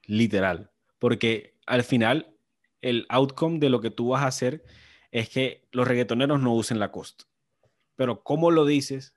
Literal. 0.05 0.71
Porque 0.99 1.59
al 1.65 1.83
final, 1.83 2.37
el 2.81 3.05
outcome 3.09 3.59
de 3.59 3.69
lo 3.69 3.81
que 3.81 3.91
tú 3.91 4.09
vas 4.09 4.23
a 4.23 4.27
hacer 4.27 4.63
es 5.11 5.27
que 5.27 5.67
los 5.73 5.85
reggaetoneros 5.85 6.39
no 6.39 6.53
usen 6.53 6.79
la 6.79 6.93
costa 6.93 7.25
pero 7.95 8.23
cómo 8.23 8.51
lo 8.51 8.65
dices, 8.65 9.15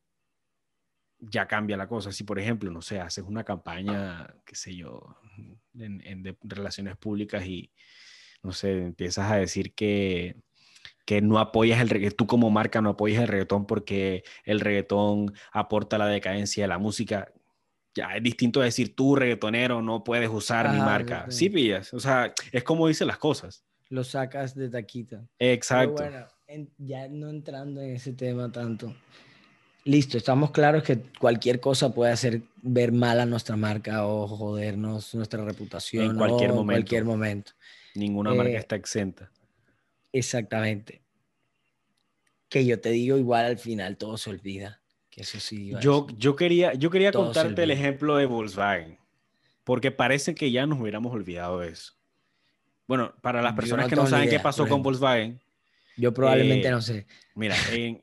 ya 1.19 1.49
cambia 1.49 1.77
la 1.77 1.89
cosa. 1.89 2.13
Si, 2.13 2.25
por 2.25 2.39
ejemplo, 2.39 2.71
no 2.71 2.83
sé, 2.83 3.01
haces 3.01 3.25
una 3.25 3.45
campaña, 3.45 4.35
qué 4.45 4.55
sé 4.55 4.75
yo, 4.75 5.17
en, 5.75 6.23
de 6.23 6.37
relaciones 6.43 6.97
públicas 6.97 7.45
y, 7.45 7.73
no 8.43 8.53
sé, 8.53 8.79
empiezas 8.79 9.31
a 9.31 9.37
decir 9.37 9.75
que, 9.75 10.37
que 11.09 11.23
no 11.23 11.39
apoyas 11.39 11.81
el 11.81 11.89
reggaetón, 11.89 12.17
tú 12.19 12.27
como 12.27 12.51
marca 12.51 12.83
no 12.83 12.91
apoyas 12.91 13.23
el 13.23 13.29
reggaetón 13.29 13.67
porque 13.67 14.25
el 14.45 14.61
reggaetón 14.61 15.33
aporta 15.53 15.97
la 15.97 16.07
decadencia 16.07 16.65
de 16.65 16.69
la 16.69 16.77
música. 16.77 17.33
Ya 17.95 18.15
es 18.15 18.23
distinto 18.23 18.61
decir 18.61 18.95
tú, 18.95 19.17
reggaetonero, 19.17 19.81
no 19.81 20.05
puedes 20.05 20.29
usar 20.29 20.71
mi 20.71 20.79
marca. 20.79 21.25
Sí, 21.31 21.49
pillas. 21.49 21.95
O 21.95 22.01
sea, 22.01 22.35
es 22.53 22.63
como 22.63 22.89
dice 22.89 23.07
las 23.07 23.17
cosas. 23.17 23.65
Lo 23.89 24.05
sacas 24.05 24.55
de 24.55 24.69
taquita. 24.69 25.27
Exacto 25.39 26.05
ya 26.79 27.09
no 27.09 27.31
entrando 27.31 27.81
en 27.81 27.97
ese 27.97 28.13
tema 28.13 28.51
tanto. 28.51 28.95
Listo, 29.85 30.19
estamos 30.19 30.51
claros 30.51 30.83
que 30.83 30.99
cualquier 31.19 31.61
cosa 31.61 31.95
puede 31.95 32.13
hacer 32.13 32.43
ver 32.61 32.93
mal 32.93 33.21
a 33.21 33.27
nuestra 33.27 33.57
marca 33.57 34.07
o 34.07 34.27
jodernos 34.27 35.15
nuestra 35.15 35.43
reputación 35.43 36.11
en 36.11 36.17
cualquier, 36.17 36.51
momento. 36.51 36.73
cualquier 36.73 37.05
momento. 37.05 37.53
Ninguna 37.95 38.35
marca 38.35 38.53
eh, 38.53 38.57
está 38.57 38.77
exenta. 38.77 39.31
Exactamente. 40.13 41.03
Que 42.49 42.65
yo 42.65 42.81
te 42.81 42.91
digo, 42.91 43.19
igual 43.19 43.45
al 43.45 43.59
final 43.59 43.97
todo 43.97 44.17
se 44.17 44.31
olvida. 44.31 44.81
Que 45.11 45.23
eso 45.23 45.41
sí. 45.41 45.73
Yo, 45.81 46.07
yo 46.17 46.37
quería, 46.37 46.75
yo 46.75 46.91
quería 46.91 47.13
contarte 47.13 47.63
el 47.63 47.71
ejemplo 47.71 48.17
de 48.17 48.27
Volkswagen, 48.27 48.99
porque 49.65 49.91
parece 49.91 50.35
que 50.35 50.51
ya 50.51 50.67
nos 50.67 50.81
hubiéramos 50.81 51.13
olvidado 51.13 51.61
de 51.61 51.71
eso. 51.71 51.95
Bueno, 52.87 53.15
para 53.21 53.43
las 53.43 53.53
personas 53.55 53.87
que 53.87 53.97
no 53.97 54.07
saben 54.07 54.31
qué 54.31 54.41
pasó 54.41 54.67
con 54.67 54.83
Volkswagen, 54.83 55.41
yo 55.97 56.15
probablemente 56.15 56.69
eh, 56.69 56.71
no 56.71 56.81
sé. 56.81 57.07
Mira, 57.35 57.55
en 57.73 58.03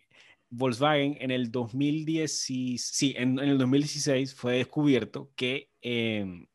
Volkswagen 0.50 1.18
en 1.20 1.32
el 1.32 1.52
2016, 1.52 2.82
sí, 2.84 3.16
en, 3.18 3.40
el 3.40 3.58
2016 3.58 4.36
fue 4.36 4.58
descubierto 4.58 5.32
que 5.36 5.72
em, 5.82 6.46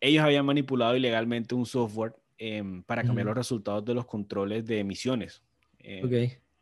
ellos 0.00 0.24
habían 0.24 0.46
manipulado 0.46 0.96
ilegalmente 0.96 1.54
un 1.54 1.66
software 1.66 2.14
em, 2.38 2.82
para 2.82 3.02
cambiar 3.02 3.26
los 3.26 3.36
resultados 3.36 3.84
de 3.84 3.94
los 3.94 4.06
controles 4.06 4.64
de 4.66 4.80
emisiones. 4.80 5.42
Em, 5.78 6.08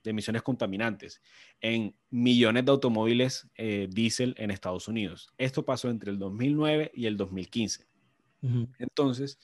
de 0.05 0.11
emisiones 0.11 0.43
contaminantes 0.43 1.23
en 1.61 1.97
millones 2.11 2.65
de 2.65 2.71
automóviles 2.71 3.49
eh, 3.57 3.89
diésel 3.91 4.35
en 4.37 4.51
Estados 4.51 4.87
Unidos. 4.87 5.31
Esto 5.39 5.65
pasó 5.65 5.89
entre 5.89 6.11
el 6.11 6.19
2009 6.19 6.93
y 6.95 7.07
el 7.07 7.17
2015. 7.17 7.87
Entonces, 8.79 9.39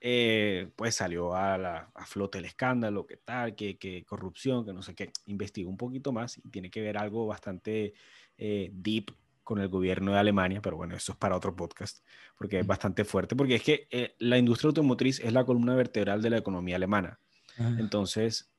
eh, 0.00 0.70
pues 0.76 0.94
salió 0.94 1.34
a, 1.34 1.58
la, 1.58 1.90
a 1.92 2.06
flote 2.06 2.38
el 2.38 2.44
escándalo, 2.44 3.04
que 3.04 3.16
tal, 3.16 3.56
que, 3.56 4.04
corrupción, 4.06 4.64
que 4.64 4.72
no 4.72 4.80
sé 4.80 4.94
qué. 4.94 5.10
Investigó 5.26 5.68
un 5.68 5.76
poquito 5.76 6.12
más 6.12 6.38
y 6.38 6.48
tiene 6.50 6.70
que 6.70 6.80
ver 6.80 6.96
algo 6.96 7.26
bastante 7.26 7.94
eh, 8.38 8.70
deep 8.72 9.06
con 9.44 9.60
el 9.60 9.68
gobierno 9.68 10.12
de 10.12 10.18
Alemania, 10.18 10.60
pero 10.60 10.76
bueno, 10.76 10.96
eso 10.96 11.12
es 11.12 11.18
para 11.18 11.36
otro 11.36 11.54
podcast, 11.54 12.04
porque 12.36 12.58
es 12.58 12.66
bastante 12.66 13.04
fuerte, 13.04 13.36
porque 13.36 13.56
es 13.56 13.62
que 13.62 13.86
eh, 13.90 14.14
la 14.18 14.38
industria 14.38 14.68
automotriz 14.68 15.20
es 15.20 15.32
la 15.32 15.44
columna 15.44 15.76
vertebral 15.76 16.22
de 16.22 16.30
la 16.30 16.38
economía 16.38 16.76
alemana. 16.76 17.20
Entonces, 17.56 18.50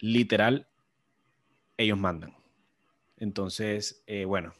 literal, 0.00 0.66
ellos 1.76 1.98
mandan. 1.98 2.34
Entonces, 3.16 4.02
bueno, 4.26 4.52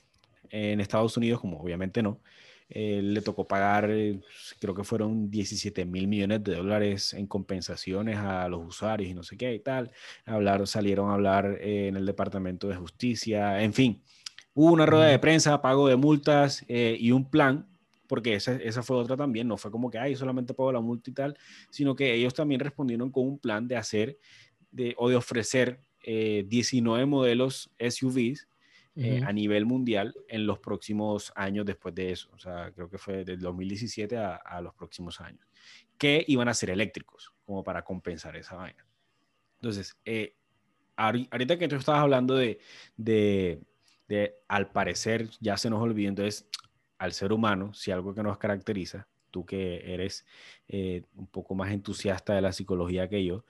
en 0.50 0.80
Estados 0.80 1.16
Unidos, 1.16 1.40
como 1.40 1.58
obviamente 1.58 2.04
no, 2.04 2.20
eh, 2.68 3.00
le 3.02 3.20
tocó 3.20 3.46
pagar, 3.46 3.90
eh, 3.90 4.20
creo 4.58 4.74
que 4.74 4.84
fueron 4.84 5.30
17 5.30 5.84
mil 5.84 6.08
millones 6.08 6.42
de 6.42 6.56
dólares 6.56 7.12
en 7.12 7.26
compensaciones 7.26 8.16
a 8.16 8.48
los 8.48 8.66
usuarios 8.66 9.10
y 9.10 9.14
no 9.14 9.22
sé 9.22 9.36
qué 9.36 9.54
y 9.54 9.60
tal. 9.60 9.90
Hablar, 10.24 10.66
salieron 10.66 11.10
a 11.10 11.14
hablar 11.14 11.58
eh, 11.60 11.88
en 11.88 11.96
el 11.96 12.06
Departamento 12.06 12.68
de 12.68 12.76
Justicia, 12.76 13.62
en 13.62 13.74
fin. 13.74 14.02
Hubo 14.54 14.72
una 14.72 14.86
rueda 14.86 15.06
de 15.06 15.18
prensa, 15.18 15.60
pago 15.60 15.88
de 15.88 15.96
multas 15.96 16.64
y 16.68 17.10
un 17.10 17.28
plan, 17.28 17.66
porque 18.06 18.34
esa, 18.34 18.54
esa, 18.54 18.82
fue 18.82 18.96
otra 18.96 19.16
también, 19.16 19.48
no 19.48 19.56
fue 19.56 19.70
como 19.70 19.90
que, 19.90 19.98
ay, 19.98 20.14
solamente 20.14 20.54
pago 20.54 20.70
la 20.70 20.80
multa 20.80 21.10
y 21.10 21.12
tal, 21.12 21.36
sino 21.70 21.96
que 21.96 22.14
ellos 22.14 22.34
también 22.34 22.60
respondieron 22.60 23.10
con 23.10 23.26
un 23.26 23.38
plan 23.38 23.66
de 23.66 23.76
hacer 23.76 24.18
de, 24.70 24.94
o 24.96 25.08
de 25.08 25.16
ofrecer 25.16 25.80
19 26.04 27.06
modelos 27.06 27.70
SUVs 27.78 28.46
eh, 28.96 29.20
a 29.26 29.32
nivel 29.32 29.66
mundial 29.66 30.14
en 30.28 30.46
los 30.46 30.60
próximos 30.60 31.32
años 31.34 31.66
después 31.66 31.94
de 31.96 32.12
eso. 32.12 32.30
O 32.32 32.38
sea, 32.38 32.70
creo 32.72 32.88
que 32.88 32.96
fue 32.96 33.24
del 33.24 33.40
2017 33.40 34.16
a, 34.16 34.36
a 34.36 34.60
los 34.60 34.72
próximos 34.74 35.20
años, 35.20 35.44
que 35.98 36.24
iban 36.28 36.48
a 36.48 36.54
ser 36.54 36.70
eléctricos, 36.70 37.32
como 37.44 37.64
para 37.64 37.82
compensar 37.82 38.36
esa 38.36 38.54
vaina. 38.54 38.86
Entonces, 39.56 39.96
eh, 40.04 40.36
ahorita 40.94 41.58
que 41.58 41.66
tú 41.66 41.74
estabas 41.74 42.02
hablando 42.02 42.36
de, 42.36 42.60
de, 42.96 43.60
de, 44.08 44.36
al 44.48 44.70
parecer, 44.70 45.30
ya 45.40 45.56
se 45.56 45.70
nos 45.70 45.82
olvidó, 45.82 46.08
entonces, 46.08 46.46
al 46.98 47.12
ser 47.12 47.32
humano, 47.32 47.72
si 47.74 47.90
algo 47.90 48.14
que 48.14 48.22
nos 48.22 48.38
caracteriza, 48.38 49.08
tú 49.30 49.44
que 49.44 49.92
eres 49.92 50.24
eh, 50.68 51.02
un 51.14 51.26
poco 51.26 51.54
más 51.54 51.72
entusiasta 51.72 52.34
de 52.34 52.40
la 52.40 52.52
psicología 52.52 53.08
que 53.08 53.24
yo, 53.24 53.44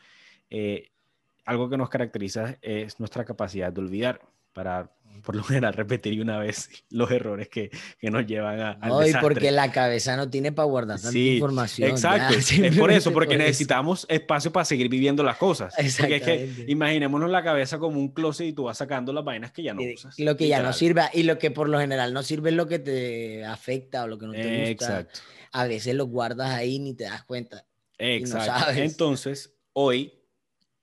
algo 1.44 1.68
que 1.68 1.76
nos 1.76 1.90
caracteriza 1.90 2.56
es 2.62 2.98
nuestra 3.00 3.24
capacidad 3.24 3.72
de 3.72 3.80
olvidar 3.80 4.20
para 4.54 4.90
por 5.22 5.36
lo 5.36 5.42
general 5.42 5.72
repetir 5.74 6.20
una 6.20 6.38
vez 6.38 6.68
los 6.90 7.10
errores 7.10 7.48
que, 7.48 7.70
que 7.98 8.10
nos 8.10 8.26
llevan 8.26 8.60
a, 8.60 8.70
al 8.72 8.88
no, 8.90 9.20
porque 9.20 9.50
la 9.50 9.72
cabeza 9.72 10.16
no 10.16 10.28
tiene 10.28 10.52
para 10.52 10.66
guardar 10.66 11.00
tanta 11.00 11.18
información. 11.18 11.90
Exacto, 11.90 12.34
es 12.36 12.78
por 12.78 12.90
eso, 12.90 13.12
porque 13.12 13.36
necesitamos 13.36 14.06
espacio 14.08 14.52
para 14.52 14.64
seguir 14.64 14.88
viviendo 14.88 15.22
las 15.22 15.36
cosas. 15.36 15.74
Porque 15.98 16.16
es 16.16 16.22
que 16.22 16.64
imaginémonos 16.68 17.30
la 17.30 17.42
cabeza 17.42 17.78
como 17.78 17.98
un 17.98 18.08
closet 18.08 18.48
y 18.48 18.52
tú 18.52 18.64
vas 18.64 18.78
sacando 18.78 19.12
las 19.12 19.24
vainas 19.24 19.52
que 19.52 19.62
ya 19.62 19.74
no 19.74 19.82
usas. 19.82 20.18
Lo 20.18 20.36
que 20.36 20.48
ya 20.48 20.62
no 20.62 20.72
sirve 20.72 21.02
y 21.12 21.22
lo 21.22 21.38
que 21.38 21.50
por 21.50 21.68
lo 21.68 21.78
general 21.78 22.12
no 22.12 22.22
sirve 22.22 22.50
es 22.50 22.56
lo 22.56 22.66
que 22.66 22.78
te 22.78 23.44
afecta 23.44 24.04
o 24.04 24.06
lo 24.06 24.18
que 24.18 24.26
no 24.26 24.32
te 24.32 24.70
gusta. 24.70 24.70
Exacto. 24.70 25.20
A 25.52 25.66
veces 25.66 25.94
lo 25.94 26.06
guardas 26.06 26.50
ahí 26.50 26.76
y 26.76 26.78
ni 26.80 26.94
te 26.94 27.04
das 27.04 27.24
cuenta. 27.24 27.64
Exacto. 27.98 28.72
Entonces, 28.72 29.54
hoy, 29.72 30.12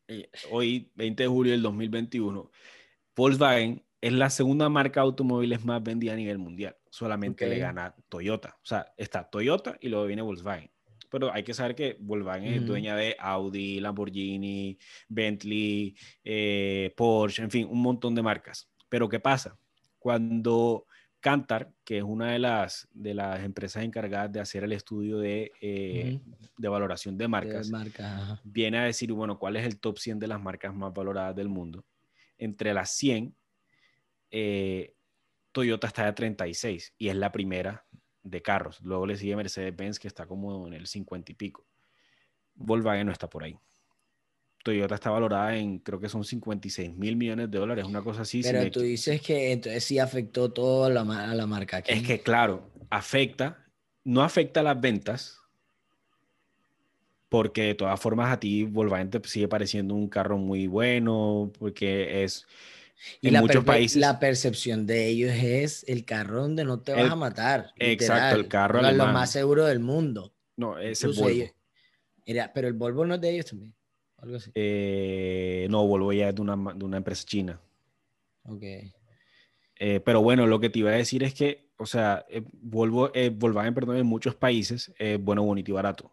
eh, 0.08 0.30
hoy, 0.50 0.92
20 0.96 1.24
de 1.24 1.30
julio 1.30 1.52
del 1.52 1.62
2021, 1.62 2.50
Volkswagen 3.22 3.84
es 4.02 4.14
la 4.14 4.32
segunda 4.32 4.68
marca 4.68 5.02
de 5.02 5.06
automóviles 5.06 5.64
más 5.64 5.84
vendida 5.84 6.14
a 6.14 6.16
nivel 6.16 6.40
mundial. 6.40 6.76
Solamente 6.90 7.48
le 7.48 7.60
gana 7.60 7.94
Toyota. 8.10 8.58
O 8.64 8.66
sea, 8.66 8.92
está 8.98 9.30
Toyota 9.30 9.78
y 9.80 9.90
luego 9.90 10.08
viene 10.08 10.24
Volkswagen. 10.24 10.72
Pero 11.12 11.32
hay 11.32 11.44
que 11.44 11.54
saber 11.54 11.76
que 11.76 11.98
Volkswagen 12.00 12.46
es 12.46 12.66
dueña 12.66 12.96
de 12.96 13.16
Audi, 13.20 13.80
Lamborghini, 13.80 14.76
Bentley, 15.08 15.96
eh, 16.24 16.92
Porsche, 16.98 17.44
en 17.44 17.52
fin, 17.52 17.68
un 17.70 17.80
montón 17.84 18.16
de 18.16 18.24
marcas. 18.24 18.68
Pero 18.90 19.08
¿qué 19.08 19.20
pasa? 19.20 19.56
Cuando 20.00 20.88
Cantar, 21.20 21.72
que 21.84 22.00
es 22.00 22.04
una 22.04 22.32
de 22.32 22.40
las, 22.40 22.88
de 22.92 23.14
las 23.14 23.44
empresas 23.44 23.84
encargadas 23.84 24.32
de 24.32 24.40
hacer 24.40 24.64
el 24.64 24.72
estudio 24.72 25.20
de, 25.20 25.52
eh, 25.62 26.20
de 26.58 26.68
valoración 26.68 27.20
de 27.20 27.28
marcas, 27.28 27.70
viene 28.44 28.80
a 28.80 28.86
decir, 28.86 29.14
bueno, 29.14 29.38
¿cuál 29.38 29.58
es 29.58 29.66
el 29.68 29.80
top 29.80 30.00
100 30.00 30.18
de 30.18 30.28
las 30.28 30.42
marcas 30.42 30.74
más 30.74 30.92
valoradas 30.92 31.36
del 31.36 31.50
mundo? 31.50 31.86
Entre 32.42 32.74
las 32.74 32.92
100 32.96 33.36
eh, 34.32 34.96
Toyota 35.52 35.88
está 35.88 36.06
de 36.06 36.14
36 36.14 36.96
y 36.98 37.10
es 37.10 37.16
la 37.16 37.32
primera 37.32 37.86
de 38.24 38.42
carros. 38.42 38.82
Luego 38.82 39.06
le 39.06 39.18
sigue 39.18 39.36
Mercedes-Benz 39.36 40.00
que 40.00 40.08
está 40.08 40.26
como 40.26 40.68
en 40.68 40.74
el 40.74 40.88
50 40.88 41.32
y 41.32 41.36
pico. 41.36 41.68
Volkswagen 42.56 43.06
no 43.06 43.12
está 43.12 43.30
por 43.30 43.44
ahí. 43.44 43.58
Toyota 44.64 44.96
está 44.96 45.10
valorada 45.10 45.58
en, 45.58 45.80
creo 45.80 46.00
que 46.00 46.08
son 46.08 46.24
56 46.24 46.96
mil 46.96 47.16
millones 47.16 47.50
de 47.50 47.58
dólares, 47.58 47.86
una 47.86 48.04
cosa 48.04 48.22
así. 48.22 48.42
Pero 48.44 48.70
tú 48.70 48.82
dices 48.82 49.22
que 49.22 49.52
entonces 49.52 49.84
sí 49.84 50.00
afectó 50.00 50.52
todo 50.52 50.86
a 50.86 50.90
la, 50.90 51.02
a 51.02 51.36
la 51.36 51.48
marca. 51.48 51.78
Aquí. 51.78 51.92
Es 51.92 52.04
que 52.04 52.22
claro, 52.22 52.72
afecta, 52.90 53.66
no 54.04 54.22
afecta 54.22 54.62
las 54.62 54.80
ventas, 54.80 55.41
porque 57.32 57.64
de 57.64 57.76
todas 57.76 57.98
formas 57.98 58.30
a 58.30 58.42
ti 58.42 58.66
Volkswagen 58.66 59.10
te 59.10 59.22
sigue 59.26 59.48
pareciendo 59.48 59.96
un 59.96 60.10
carro 60.10 60.38
muy 60.38 60.68
bueno, 60.68 61.50
porque 61.58 62.26
es 62.26 62.46
y 63.22 63.30
en 63.30 63.36
la 63.36 63.42
muchos 63.42 63.64
países. 63.64 64.02
La 64.02 64.20
percepción 64.20 64.86
de 64.86 65.08
ellos 65.08 65.32
es 65.32 65.86
el 65.88 66.04
carro 66.04 66.42
donde 66.42 66.66
no 66.66 66.82
te 66.82 66.92
vas 66.92 67.10
a 67.10 67.16
matar. 67.16 67.72
Exacto, 67.78 68.36
el 68.36 68.50
carro 68.50 68.86
es 68.86 68.98
lo 68.98 69.08
más 69.08 69.32
seguro 69.32 69.66
del 69.66 69.80
mundo. 69.80 70.34
No, 70.58 70.78
es 70.78 71.02
Volvo. 71.06 71.46
era, 72.26 72.52
pero 72.52 72.68
el 72.68 72.74
Volvo 72.74 73.06
no 73.06 73.16
es 73.16 73.22
de 73.22 73.30
ellos 73.30 73.46
también. 73.46 73.74
Algo 74.18 74.36
así. 74.36 74.52
Eh, 74.54 75.68
no, 75.70 75.88
Volvo 75.88 76.12
ya 76.12 76.28
es 76.28 76.36
de 76.36 76.42
una, 76.42 76.74
de 76.74 76.84
una 76.84 76.98
empresa 76.98 77.24
china. 77.26 77.62
Ok. 78.44 78.64
Eh, 79.80 80.02
pero 80.04 80.22
bueno, 80.22 80.48
lo 80.48 80.60
que 80.60 80.70
te 80.70 80.80
iba 80.80 80.90
a 80.90 80.96
decir 80.96 81.24
es 81.24 81.34
que, 81.34 81.70
o 81.78 81.86
sea, 81.86 82.26
eh, 82.30 82.44
vuelvo, 82.52 83.10
eh, 83.16 83.30
Volkswagen, 83.30 83.74
perdón, 83.74 83.96
en 83.96 84.06
muchos 84.06 84.36
países, 84.36 84.92
eh, 85.00 85.18
bueno, 85.20 85.44
bonito 85.44 85.72
y 85.72 85.74
barato. 85.74 86.12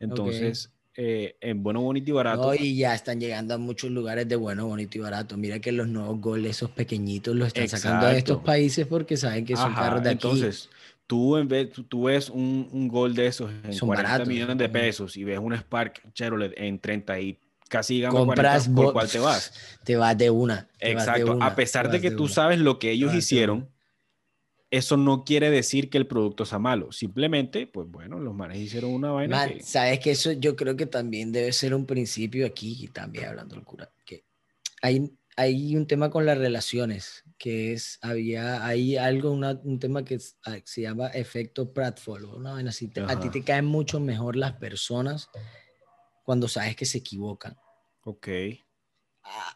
Entonces, 0.00 0.70
eh, 0.96 1.36
en 1.40 1.62
bueno, 1.62 1.82
bonito 1.82 2.10
y 2.10 2.12
barato. 2.12 2.48
No, 2.48 2.54
y 2.54 2.76
ya 2.76 2.94
están 2.94 3.20
llegando 3.20 3.54
a 3.54 3.58
muchos 3.58 3.90
lugares 3.90 4.28
de 4.28 4.36
bueno, 4.36 4.66
bonito 4.66 4.98
y 4.98 5.00
barato. 5.00 5.36
Mira 5.36 5.60
que 5.60 5.70
los 5.70 5.86
nuevos 5.86 6.20
goles, 6.20 6.56
esos 6.56 6.70
pequeñitos, 6.70 7.36
los 7.36 7.48
están 7.48 7.68
sacando 7.68 8.06
de 8.06 8.18
estos 8.18 8.42
países 8.42 8.86
porque 8.86 9.16
saben 9.16 9.44
que 9.44 9.56
son 9.56 9.72
carros 9.74 10.02
de 10.02 10.10
aquí. 10.10 10.26
Entonces, 10.26 10.68
tú, 11.06 11.36
en 11.36 11.46
vez, 11.46 11.70
tú, 11.88 12.04
ves 12.04 12.28
un, 12.28 12.68
un, 12.72 12.88
gol 12.88 13.14
de 13.14 13.28
esos 13.28 13.50
en 13.62 13.72
son 13.72 13.88
40 13.88 14.24
millones 14.24 14.58
de 14.58 14.68
pesos 14.68 15.16
y 15.16 15.24
ves 15.24 15.38
un 15.38 15.54
Spark 15.54 16.12
Chevrolet 16.12 16.52
en 16.56 16.78
30 16.78 17.20
y 17.20 17.38
casi 17.68 17.94
digamos 17.94 18.26
Compras 18.26 18.64
40, 18.64 18.82
¿por 18.82 18.92
cuál 18.92 19.08
te 19.08 19.20
vas? 19.20 19.52
Te 19.84 19.96
vas 19.96 20.18
de 20.18 20.30
una. 20.30 20.68
Exacto. 20.80 21.24
De 21.24 21.30
una, 21.30 21.46
a 21.46 21.54
pesar 21.54 21.90
de 21.90 22.00
que 22.00 22.10
tú 22.10 22.26
sabes 22.28 22.58
lo 22.58 22.78
que 22.78 22.90
ellos 22.90 23.14
hicieron, 23.14 23.68
eso 24.70 24.96
no 24.96 25.24
quiere 25.24 25.50
decir 25.50 25.90
que 25.90 25.98
el 25.98 26.06
producto 26.06 26.44
sea 26.44 26.58
malo. 26.58 26.92
Simplemente, 26.92 27.66
pues 27.66 27.88
bueno, 27.88 28.20
los 28.20 28.34
manes 28.34 28.58
hicieron 28.58 28.92
una 28.92 29.10
vaina. 29.10 29.36
Man, 29.36 29.54
que... 29.54 29.62
Sabes 29.62 29.98
que 29.98 30.12
eso 30.12 30.32
yo 30.32 30.54
creo 30.54 30.76
que 30.76 30.86
también 30.86 31.32
debe 31.32 31.52
ser 31.52 31.74
un 31.74 31.86
principio 31.86 32.46
aquí, 32.46 32.76
y 32.84 32.88
también 32.88 33.26
hablando 33.26 33.54
de 33.54 33.60
locura, 33.60 33.92
que 34.06 34.24
hay, 34.80 35.10
hay 35.36 35.74
un 35.74 35.86
tema 35.86 36.10
con 36.10 36.24
las 36.24 36.38
relaciones, 36.38 37.24
que 37.36 37.72
es, 37.72 37.98
había, 38.00 38.64
hay 38.64 38.96
algo, 38.96 39.32
una, 39.32 39.60
un 39.64 39.80
tema 39.80 40.04
que 40.04 40.18
ah, 40.44 40.58
se 40.64 40.82
llama 40.82 41.08
efecto 41.08 41.72
Pratfall, 41.72 42.40
¿no? 42.40 42.54
Así 42.56 42.88
te, 42.88 43.00
a 43.00 43.18
ti 43.18 43.28
te 43.28 43.42
caen 43.42 43.64
mucho 43.64 43.98
mejor 43.98 44.36
las 44.36 44.52
personas 44.52 45.28
cuando 46.22 46.46
sabes 46.46 46.76
que 46.76 46.86
se 46.86 46.98
equivocan. 46.98 47.56
Ok. 48.02 48.28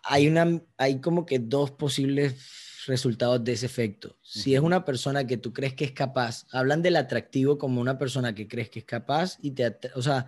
Hay, 0.02 0.26
una, 0.26 0.60
hay 0.76 1.00
como 1.00 1.24
que 1.24 1.38
dos 1.38 1.70
posibles 1.70 2.63
resultados 2.86 3.42
de 3.44 3.52
ese 3.52 3.66
efecto. 3.66 4.16
Si 4.22 4.54
es 4.54 4.60
una 4.60 4.84
persona 4.84 5.26
que 5.26 5.36
tú 5.36 5.52
crees 5.52 5.74
que 5.74 5.84
es 5.84 5.92
capaz, 5.92 6.46
hablan 6.50 6.82
del 6.82 6.96
atractivo 6.96 7.58
como 7.58 7.80
una 7.80 7.98
persona 7.98 8.34
que 8.34 8.48
crees 8.48 8.70
que 8.70 8.80
es 8.80 8.84
capaz 8.84 9.38
y 9.40 9.52
te, 9.52 9.76
o 9.94 10.02
sea, 10.02 10.26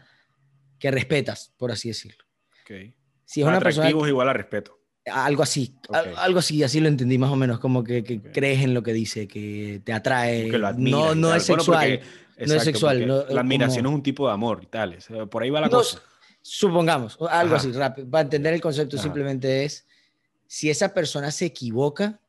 que 0.78 0.90
respetas, 0.90 1.52
por 1.56 1.70
así 1.72 1.88
decirlo. 1.88 2.24
Okay. 2.62 2.94
Si 3.24 3.40
es 3.40 3.46
una 3.46 3.56
atractivo 3.56 3.82
persona 3.82 4.06
es 4.06 4.10
igual 4.10 4.28
a 4.28 4.32
respeto. 4.32 4.78
Algo 5.06 5.44
así, 5.44 5.74
okay. 5.88 6.12
algo 6.16 6.40
así, 6.40 6.64
así 6.64 6.80
lo 6.80 6.88
entendí 6.88 7.16
más 7.16 7.30
o 7.30 7.36
menos, 7.36 7.60
como 7.60 7.84
que, 7.84 8.02
que 8.02 8.18
okay. 8.18 8.32
crees 8.32 8.64
en 8.64 8.74
lo 8.74 8.82
que 8.82 8.92
dice, 8.92 9.28
que 9.28 9.80
te 9.84 9.92
atrae. 9.92 10.50
Que 10.50 10.58
lo 10.58 10.66
admiras, 10.66 11.00
no, 11.00 11.14
no 11.14 11.34
es 11.34 11.44
sexual. 11.44 11.78
Bueno, 11.78 12.00
porque, 12.00 12.16
exacto, 12.42 12.46
no 12.46 12.54
es 12.54 12.62
sexual. 12.64 13.06
No, 13.06 13.24
la 13.26 13.40
admiración 13.40 13.84
como... 13.84 13.94
es 13.94 13.98
un 13.98 14.02
tipo 14.02 14.26
de 14.26 14.32
amor 14.32 14.60
y 14.64 14.66
tal. 14.66 14.98
Por 15.30 15.44
ahí 15.44 15.50
va 15.50 15.60
la 15.60 15.68
no, 15.68 15.78
cosa. 15.78 16.02
Supongamos, 16.42 17.18
algo 17.20 17.54
Ajá. 17.54 17.56
así, 17.56 17.72
rápido. 17.72 18.10
Para 18.10 18.22
entender 18.22 18.54
el 18.54 18.60
concepto, 18.60 18.96
Ajá. 18.96 19.04
simplemente 19.04 19.64
es: 19.64 19.86
si 20.48 20.70
esa 20.70 20.92
persona 20.92 21.30
se 21.30 21.46
equivoca, 21.46 22.20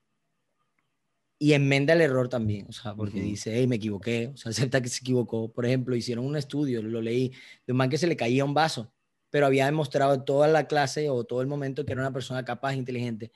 y 1.39 1.53
enmenda 1.53 1.93
el 1.93 2.01
error 2.01 2.29
también, 2.29 2.65
o 2.67 2.71
sea, 2.71 2.95
porque 2.95 3.19
uh 3.19 3.21
-huh. 3.21 3.25
dice, 3.25 3.51
hey, 3.55 3.67
me 3.67 3.75
equivoqué, 3.75 4.31
o 4.33 4.37
sea, 4.37 4.49
acepta 4.71 4.81
que 4.81 4.89
se 4.89 4.99
equivocó. 5.01 5.51
Por 5.51 5.65
ejemplo, 5.65 5.95
hicieron 5.95 6.25
un 6.25 6.35
estudio, 6.35 6.81
lo 6.81 7.01
leí, 7.01 7.31
de 7.65 7.73
un 7.73 7.77
man 7.77 7.89
que 7.89 7.97
se 7.97 8.07
le 8.07 8.15
caía 8.15 8.43
un 8.43 8.53
vaso, 8.53 8.91
pero 9.29 9.45
había 9.45 9.65
demostrado 9.65 10.23
toda 10.23 10.47
la 10.47 10.67
clase 10.67 11.09
o 11.09 11.23
todo 11.23 11.41
el 11.41 11.47
momento 11.47 11.85
que 11.85 11.93
era 11.93 12.01
una 12.01 12.13
persona 12.13 12.43
capaz, 12.43 12.75
inteligente. 12.75 13.31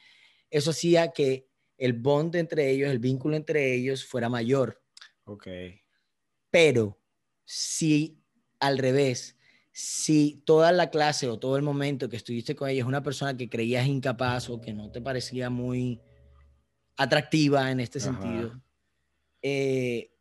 Eso 0.50 0.72
hacía 0.72 1.12
que 1.12 1.48
el 1.78 1.94
bond 1.94 2.36
entre 2.36 2.70
ellos, 2.72 2.90
el 2.90 3.00
vínculo 3.00 3.36
entre 3.36 3.74
ellos 3.76 4.06
fuera 4.06 4.30
mayor. 4.30 4.82
Ok. 5.26 5.48
Pero 6.50 7.00
si 7.46 8.20
al 8.60 8.78
revés, 8.78 9.38
si 9.72 10.42
toda 10.46 10.72
la 10.72 10.90
clase 10.90 11.28
o 11.28 11.40
todo 11.40 11.56
el 11.56 11.64
momento 11.64 12.10
que 12.10 12.18
estuviste 12.18 12.56
con 12.56 12.70
ellos 12.70 12.84
es 12.84 12.88
una 12.88 13.04
persona 13.04 13.38
que 13.38 13.50
creías 13.50 13.88
incapaz 13.88 14.50
o 14.50 14.60
que 14.60 14.74
no 14.74 14.92
te 14.92 15.02
parecía 15.02 15.50
muy 15.50 16.02
atractiva 16.98 17.72
en 17.72 17.80
este 17.80 18.00
Ajá. 18.00 18.08
sentido, 18.12 18.62
eh, 19.42 20.12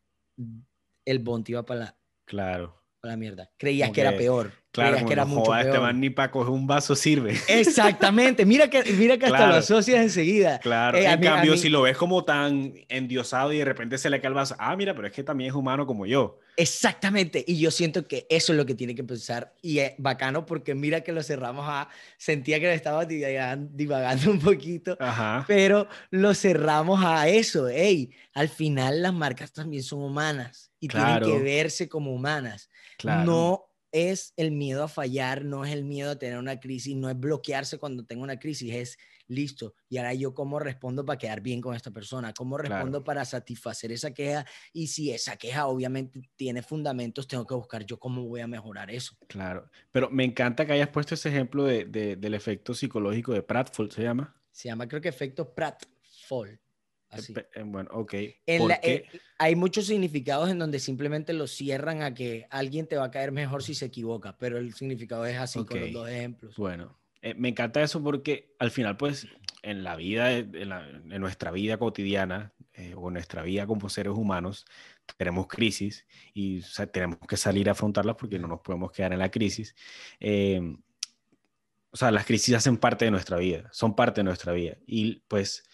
el 1.05 1.19
bond 1.19 1.49
iba 1.49 1.65
para 1.65 1.81
la, 1.81 1.97
claro. 2.25 2.83
para 3.01 3.13
la 3.13 3.17
mierda. 3.17 3.51
Creías 3.59 3.89
que, 3.91 3.95
que, 3.97 4.01
era 4.03 4.17
peor. 4.17 4.53
Claro, 4.73 4.91
creías 4.93 5.07
que 5.07 5.13
era 5.13 5.25
no 5.25 5.31
mucho 5.31 5.45
joda, 5.47 5.59
peor. 5.63 5.69
Este 5.75 5.81
man 5.81 6.01
ni 6.01 6.11
para 6.11 6.31
coger 6.31 6.51
un 6.53 6.67
vaso 6.67 6.95
sirve. 6.95 7.37
Exactamente. 7.49 8.47
Mira 8.47 8.69
que, 8.71 8.85
mira 8.93 9.19
que 9.19 9.27
hasta 9.27 9.37
Claro. 9.39 9.53
lo 9.53 9.59
asocias 9.59 10.01
enseguida. 10.01 10.59
Claro, 10.61 10.97
Eh, 10.99 11.07
en 11.07 11.21
mí- 11.21 11.27
cambio, 11.27 11.53
mí- 11.53 11.59
si 11.59 11.69
lo 11.69 11.83
ves 11.83 11.97
como 11.97 12.25
tan 12.25 12.75
endiosado 12.89 13.53
y 13.53 13.59
de 13.59 13.65
repente 13.65 13.99
se 13.99 14.09
le 14.11 14.21
cae 14.21 14.29
el 14.29 14.35
vaso, 14.35 14.55
ah, 14.59 14.77
mira, 14.77 14.95
pero 14.95 15.09
es 15.09 15.13
que 15.13 15.25
también 15.25 15.51
es 15.51 15.57
humano 15.57 15.87
como 15.87 16.07
yo. 16.07 16.39
Exactamente. 16.61 17.45
Y 17.47 17.59
yo 17.59 17.71
siento 17.71 18.07
que 18.07 18.27
eso 18.29 18.53
es 18.53 18.57
lo 18.57 18.67
que 18.67 18.75
tiene 18.75 18.95
que 18.95 19.03
pensar. 19.05 19.55
Y 19.63 19.79
es 19.79 19.93
bacano 19.99 20.45
porque 20.47 20.75
mira 20.75 21.01
que 21.03 21.13
lo 21.13 21.23
cerramos 21.23 21.65
a... 21.69 21.89
Sentía 22.19 22.61
que 22.61 22.67
lo 22.67 22.73
estaba 22.73 23.07
divagan- 23.07 23.71
divagando 23.73 24.31
un 24.31 24.39
poquito. 24.41 24.97
Ajá. 25.01 25.45
Pero 25.49 25.89
lo 26.11 26.35
cerramos 26.35 27.01
a 27.05 27.29
eso. 27.29 27.69
Hey, 27.69 28.11
al 28.35 28.49
final 28.49 29.03
las 29.03 29.15
marcas 29.15 29.53
también 29.53 29.83
son 29.83 30.03
humanas 30.03 30.71
y 30.79 30.89
Claro. 30.89 31.25
tienen 31.27 31.43
que 31.45 31.51
verse 31.51 31.89
como 31.89 32.13
humanas. 32.15 32.69
Claro. 32.99 33.25
No 33.25 33.67
es 33.93 34.35
el 34.37 34.53
miedo 34.53 34.85
a 34.85 34.89
fallar, 34.89 35.45
no 35.45 35.65
es 35.65 35.73
el 35.73 35.85
miedo 35.85 36.13
a 36.13 36.19
tener 36.19 36.39
una 36.39 36.61
crisis, 36.61 36.95
no 36.95 37.11
es 37.11 37.19
bloquearse 37.19 37.79
cuando 37.79 38.05
tengo 38.05 38.23
una 38.23 38.39
crisis, 38.39 38.73
es 38.73 38.99
listo. 39.31 39.75
Y 39.89 39.97
ahora 39.97 40.13
yo 40.13 40.35
cómo 40.35 40.59
respondo 40.59 41.05
para 41.07 41.17
quedar 41.19 41.41
bien 41.41 41.61
con 41.61 41.75
esta 41.75 41.91
persona, 41.91 42.35
cómo 42.35 42.59
respondo 42.59 42.99
Claro. 42.99 43.05
para 43.05 43.25
satisfacer 43.25 43.93
esa 43.93 44.13
queja 44.13 44.45
y 44.73 44.89
si 44.89 45.11
esa 45.11 45.37
queja 45.37 45.67
obviamente 45.67 46.21
tiene 46.37 46.63
fundamentos, 46.63 47.27
tengo 47.29 47.47
que 47.47 47.55
buscar 47.55 47.85
yo 47.87 47.99
cómo 47.99 48.25
voy 48.27 48.41
a 48.41 48.47
mejorar 48.47 48.91
eso. 48.91 49.17
Claro. 49.29 49.71
Pero 49.93 50.11
me 50.11 50.25
encanta 50.25 50.67
que 50.67 50.73
hayas 50.73 50.89
puesto 50.89 51.15
ese 51.15 51.29
ejemplo 51.31 51.65
de, 51.65 51.85
de- 51.85 52.17
del 52.17 52.35
efecto 52.35 52.75
psicológico 52.75 53.33
de 53.33 53.43
Pratfall, 53.43 53.91
¿se 53.91 54.03
llama? 54.03 54.37
Se 54.51 54.69
llama 54.69 54.87
creo 54.89 55.01
que 55.01 55.09
efecto 55.09 55.55
Pratfall. 55.55 56.61
Así. 57.09 57.33
Eh, 57.37 57.45
eh, 57.55 57.63
Bueno, 57.65 57.91
ok. 57.93 58.15
En 58.47 58.59
¿Por 58.61 58.69
la- 58.69 58.81
eh, 58.83 59.05
hay 59.39 59.57
muchos 59.57 59.87
significados 59.87 60.49
en 60.49 60.59
donde 60.61 60.79
simplemente 60.79 61.33
lo 61.33 61.47
cierran 61.49 62.03
a 62.03 62.15
que 62.15 62.47
alguien 62.51 62.87
te 62.87 62.97
va 62.97 63.07
a 63.07 63.11
caer 63.11 63.33
mejor 63.33 63.63
si 63.65 63.75
se 63.75 63.87
equivoca, 63.87 64.37
pero 64.39 64.59
el 64.59 64.75
significado 64.75 65.27
es 65.27 65.37
así 65.37 65.65
con 65.65 65.81
los 65.81 65.93
dos 65.93 66.09
ejemplos. 66.09 66.57
Bueno, 66.57 67.00
eh, 67.23 67.35
me 67.35 67.49
encanta 67.49 67.83
eso 67.83 68.03
porque 68.03 68.55
al 68.59 68.71
final, 68.71 68.97
pues, 68.97 69.27
en 69.63 69.85
la 69.85 69.97
vida, 69.97 70.33
en, 70.33 70.69
la- 70.69 70.89
en 70.89 71.21
nuestra 71.21 71.51
vida 71.51 71.77
cotidiana 71.79 72.55
eh, 72.73 72.95
o 72.97 73.09
en 73.09 73.15
nuestra 73.15 73.43
vida 73.43 73.67
como 73.67 73.89
seres 73.91 74.13
humanos, 74.15 74.65
tenemos 75.17 75.47
crisis 75.49 76.07
y 76.33 76.61
o 76.61 76.65
sea, 76.65 76.87
tenemos 76.87 77.19
que 77.29 77.37
salir 77.37 77.69
a 77.69 77.73
afrontarlas 77.73 78.17
porque 78.17 78.39
no 78.39 78.49
nos 78.49 78.61
podemos 78.61 78.91
quedar 78.93 79.13
en 79.13 79.19
la 79.19 79.31
crisis. 79.31 79.75
Eh, 80.21 80.61
o 81.93 81.97
sea, 81.97 82.11
las 82.11 82.25
crisis 82.25 82.55
hacen 82.55 82.77
parte 82.77 83.05
de 83.05 83.11
nuestra 83.11 83.37
vida, 83.37 83.69
son 83.73 83.97
parte 83.97 84.21
de 84.21 84.25
nuestra 84.25 84.53
vida 84.53 84.77
y 84.87 85.23
pues 85.27 85.65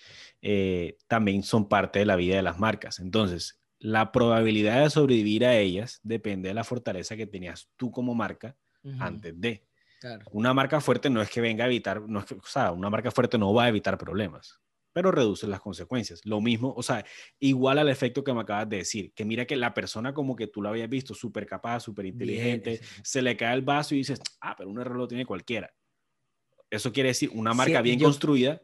eh, 0.41 0.97
también 1.09 1.43
son 1.43 1.69
parte 1.69 1.99
de 1.99 2.07
la 2.07 2.17
vida 2.17 2.37
de 2.37 2.43
las 2.43 2.59
marcas. 2.59 2.99
Entonces, 3.01 3.61
la 3.79 4.13
probabilidad 4.13 4.83
de 4.83 4.91
sobrevivir 4.91 5.45
a 5.45 5.57
ellas 5.59 6.01
depende 6.03 6.49
de 6.49 6.55
la 6.55 6.65
fortaleza 6.65 7.17
que 7.17 7.27
tenías 7.27 7.69
tú 7.77 7.91
como 7.91 8.15
marca 8.15 8.57
antes 8.99 9.39
de. 9.39 9.67
Claro. 10.07 10.25
Una 10.33 10.55
marca 10.55 10.81
fuerte 10.81 11.11
no 11.11 11.21
es 11.23 11.31
que 11.31 11.41
venga 11.41 11.65
a 11.65 11.67
evitar, 11.67 12.01
no 12.03 12.21
es 12.21 12.25
que, 12.27 12.35
o 12.35 12.43
sea, 12.47 12.73
una 12.73 12.91
marca 12.91 13.11
fuerte 13.11 13.39
no 13.39 13.53
va 13.53 13.65
a 13.65 13.69
evitar 13.69 13.97
problemas, 13.99 14.61
pero 14.93 15.11
reduce 15.11 15.47
las 15.47 15.61
consecuencias. 15.61 16.21
Lo 16.25 16.41
mismo, 16.41 16.73
o 16.77 16.83
sea, 16.83 17.05
igual 17.39 17.79
al 17.79 17.89
efecto 17.89 18.23
que 18.25 18.33
me 18.33 18.41
acabas 18.41 18.69
de 18.69 18.79
decir, 18.79 19.13
que 19.15 19.25
mira 19.25 19.45
que 19.45 19.57
la 19.57 19.75
persona 19.75 20.15
como 20.15 20.37
que 20.37 20.47
tú 20.47 20.63
la 20.63 20.71
habías 20.71 20.89
visto 20.89 21.13
súper 21.15 21.47
capaz, 21.47 21.81
súper 21.81 22.07
inteligente, 22.07 22.81
se 23.03 23.21
le 23.23 23.37
cae 23.37 23.55
el 23.55 23.63
vaso 23.63 23.95
y 23.95 23.99
dices, 23.99 24.21
ah, 24.41 24.55
pero 24.57 24.71
un 24.71 24.81
error 24.81 24.97
lo 24.97 25.09
tiene 25.09 25.27
cualquiera. 25.27 25.73
Eso 26.71 26.93
quiere 26.93 27.11
decir 27.11 27.31
una 27.35 27.53
marca 27.55 27.79
Sí, 27.79 27.83
bien 27.85 27.99
yo- 27.99 28.07
construida 28.07 28.61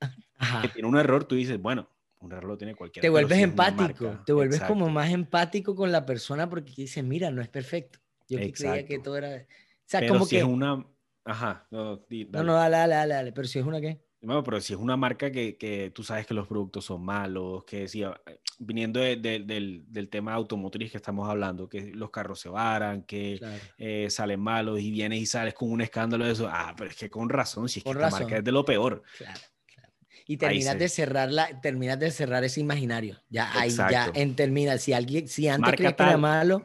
Ajá. 0.38 0.62
que 0.62 0.68
tiene 0.68 0.88
un 0.88 0.96
error, 0.96 1.24
tú 1.24 1.34
dices, 1.34 1.60
bueno, 1.60 1.88
un 2.20 2.32
error 2.32 2.50
lo 2.50 2.58
tiene 2.58 2.74
cualquiera. 2.74 3.02
Te 3.02 3.08
vuelves 3.10 3.36
si 3.36 3.44
empático, 3.44 4.20
te 4.24 4.32
vuelves 4.32 4.56
Exacto. 4.56 4.74
como 4.74 4.88
más 4.90 5.10
empático 5.10 5.74
con 5.76 5.92
la 5.92 6.04
persona 6.06 6.48
porque 6.48 6.72
dices, 6.76 7.04
mira, 7.04 7.30
no 7.30 7.42
es 7.42 7.48
perfecto. 7.48 7.98
Yo 8.28 8.38
que 8.38 8.52
creía 8.52 8.84
que 8.86 8.98
todo 8.98 9.16
era... 9.18 9.46
O 9.86 9.88
sea, 9.88 10.00
Pero 10.00 10.14
como 10.14 10.24
si 10.24 10.30
que... 10.36 10.38
es 10.38 10.44
una... 10.44 10.84
Ajá, 11.24 11.66
no, 11.70 11.96
di- 12.08 12.24
No, 12.24 12.30
dale. 12.32 12.46
no, 12.46 12.54
dale, 12.54 12.76
dale, 12.76 12.94
dale, 12.94 13.14
dale, 13.14 13.32
pero 13.32 13.46
si 13.48 13.58
es 13.60 13.64
una 13.64 13.80
qué. 13.80 14.00
Bueno, 14.20 14.42
pero 14.42 14.60
si 14.60 14.72
es 14.72 14.78
una 14.80 14.96
marca 14.96 15.30
que, 15.30 15.56
que 15.56 15.90
tú 15.94 16.02
sabes 16.02 16.26
que 16.26 16.34
los 16.34 16.48
productos 16.48 16.84
son 16.84 17.04
malos, 17.04 17.64
que 17.64 17.86
si, 17.86 18.02
eh, 18.02 18.10
viniendo 18.58 18.98
de- 18.98 19.16
de- 19.16 19.40
del, 19.40 19.84
del 19.88 20.08
tema 20.08 20.34
automotriz 20.34 20.90
que 20.90 20.96
estamos 20.96 21.28
hablando, 21.28 21.68
que 21.68 21.92
los 21.92 22.10
carros 22.10 22.40
se 22.40 22.48
varan, 22.48 23.02
que 23.02 23.36
Claro. 23.38 23.60
eh, 23.78 24.08
salen 24.10 24.40
malos 24.40 24.80
y 24.80 24.90
vienes 24.90 25.20
y 25.20 25.26
sales 25.26 25.54
con 25.54 25.70
un 25.70 25.80
escándalo 25.80 26.24
de 26.24 26.32
eso, 26.32 26.48
ah, 26.50 26.74
pero 26.76 26.90
es 26.90 26.96
que 26.96 27.08
con 27.10 27.28
razón, 27.28 27.68
si 27.68 27.78
es 27.80 27.84
que 27.84 27.90
Con 27.90 27.96
esta 27.98 28.06
razón. 28.06 28.20
marca 28.22 28.38
es 28.38 28.44
de 28.44 28.52
lo 28.52 28.64
peor. 28.64 29.02
Claro, 29.18 29.40
claro. 29.72 29.92
Y 30.26 30.36
terminas 30.38 30.72
se- 30.72 30.78
de 30.78 30.88
cerrar 30.88 31.30
la, 31.30 31.60
terminas 31.60 31.98
de 32.00 32.10
cerrar 32.10 32.42
ese 32.42 32.60
imaginario. 32.60 33.20
Ya 33.28 33.50
ahí 33.60 33.70
ya 33.70 34.10
en 34.14 34.34
termina. 34.34 34.78
Si 34.78 34.92
alguien, 34.92 35.28
si 35.28 35.46
antes 35.48 35.60
Marca 35.60 35.92
que 35.94 36.02
era 36.02 36.16
malo, 36.16 36.64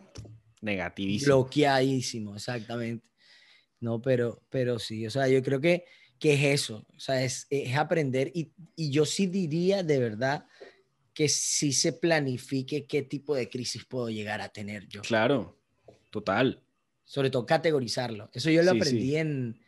Negativísimo. 0.62 1.26
bloqueadísimo, 1.36 2.36
exactamente. 2.36 3.06
No, 3.82 4.02
pero, 4.02 4.41
pero 4.50 4.80
sí, 4.80 5.06
o 5.06 5.10
sea, 5.10 5.28
yo 5.28 5.44
creo 5.44 5.60
que, 5.60 5.84
que 6.17 6.34
es 6.36 6.62
eso, 6.62 6.86
o 6.96 7.00
sea, 7.00 7.24
es, 7.24 7.48
es 7.50 7.76
aprender 7.76 8.32
y, 8.34 8.52
y 8.76 8.91
yo 8.91 9.06
sí 9.06 9.28
diría 9.28 9.84
de 9.84 10.00
verdad 10.00 10.46
que 11.13 11.28
sí 11.28 11.74
se 11.74 11.94
planifique 11.94 12.86
qué 12.86 13.02
tipo 13.02 13.36
de 13.36 13.50
crisis 13.50 13.86
puedo 13.86 14.10
llegar 14.10 14.41
a 14.41 14.50
tener 14.50 14.88
yo. 14.88 15.02
Claro, 15.02 15.58
total. 16.10 16.62
Sobre 17.04 17.30
todo 17.30 17.46
categorizarlo. 17.46 18.30
Eso 18.34 18.50
yo 18.50 18.63
lo 18.63 18.72
Sí, 18.72 18.78
aprendí 18.78 19.10
sí. 19.10 19.15
en, 19.17 19.60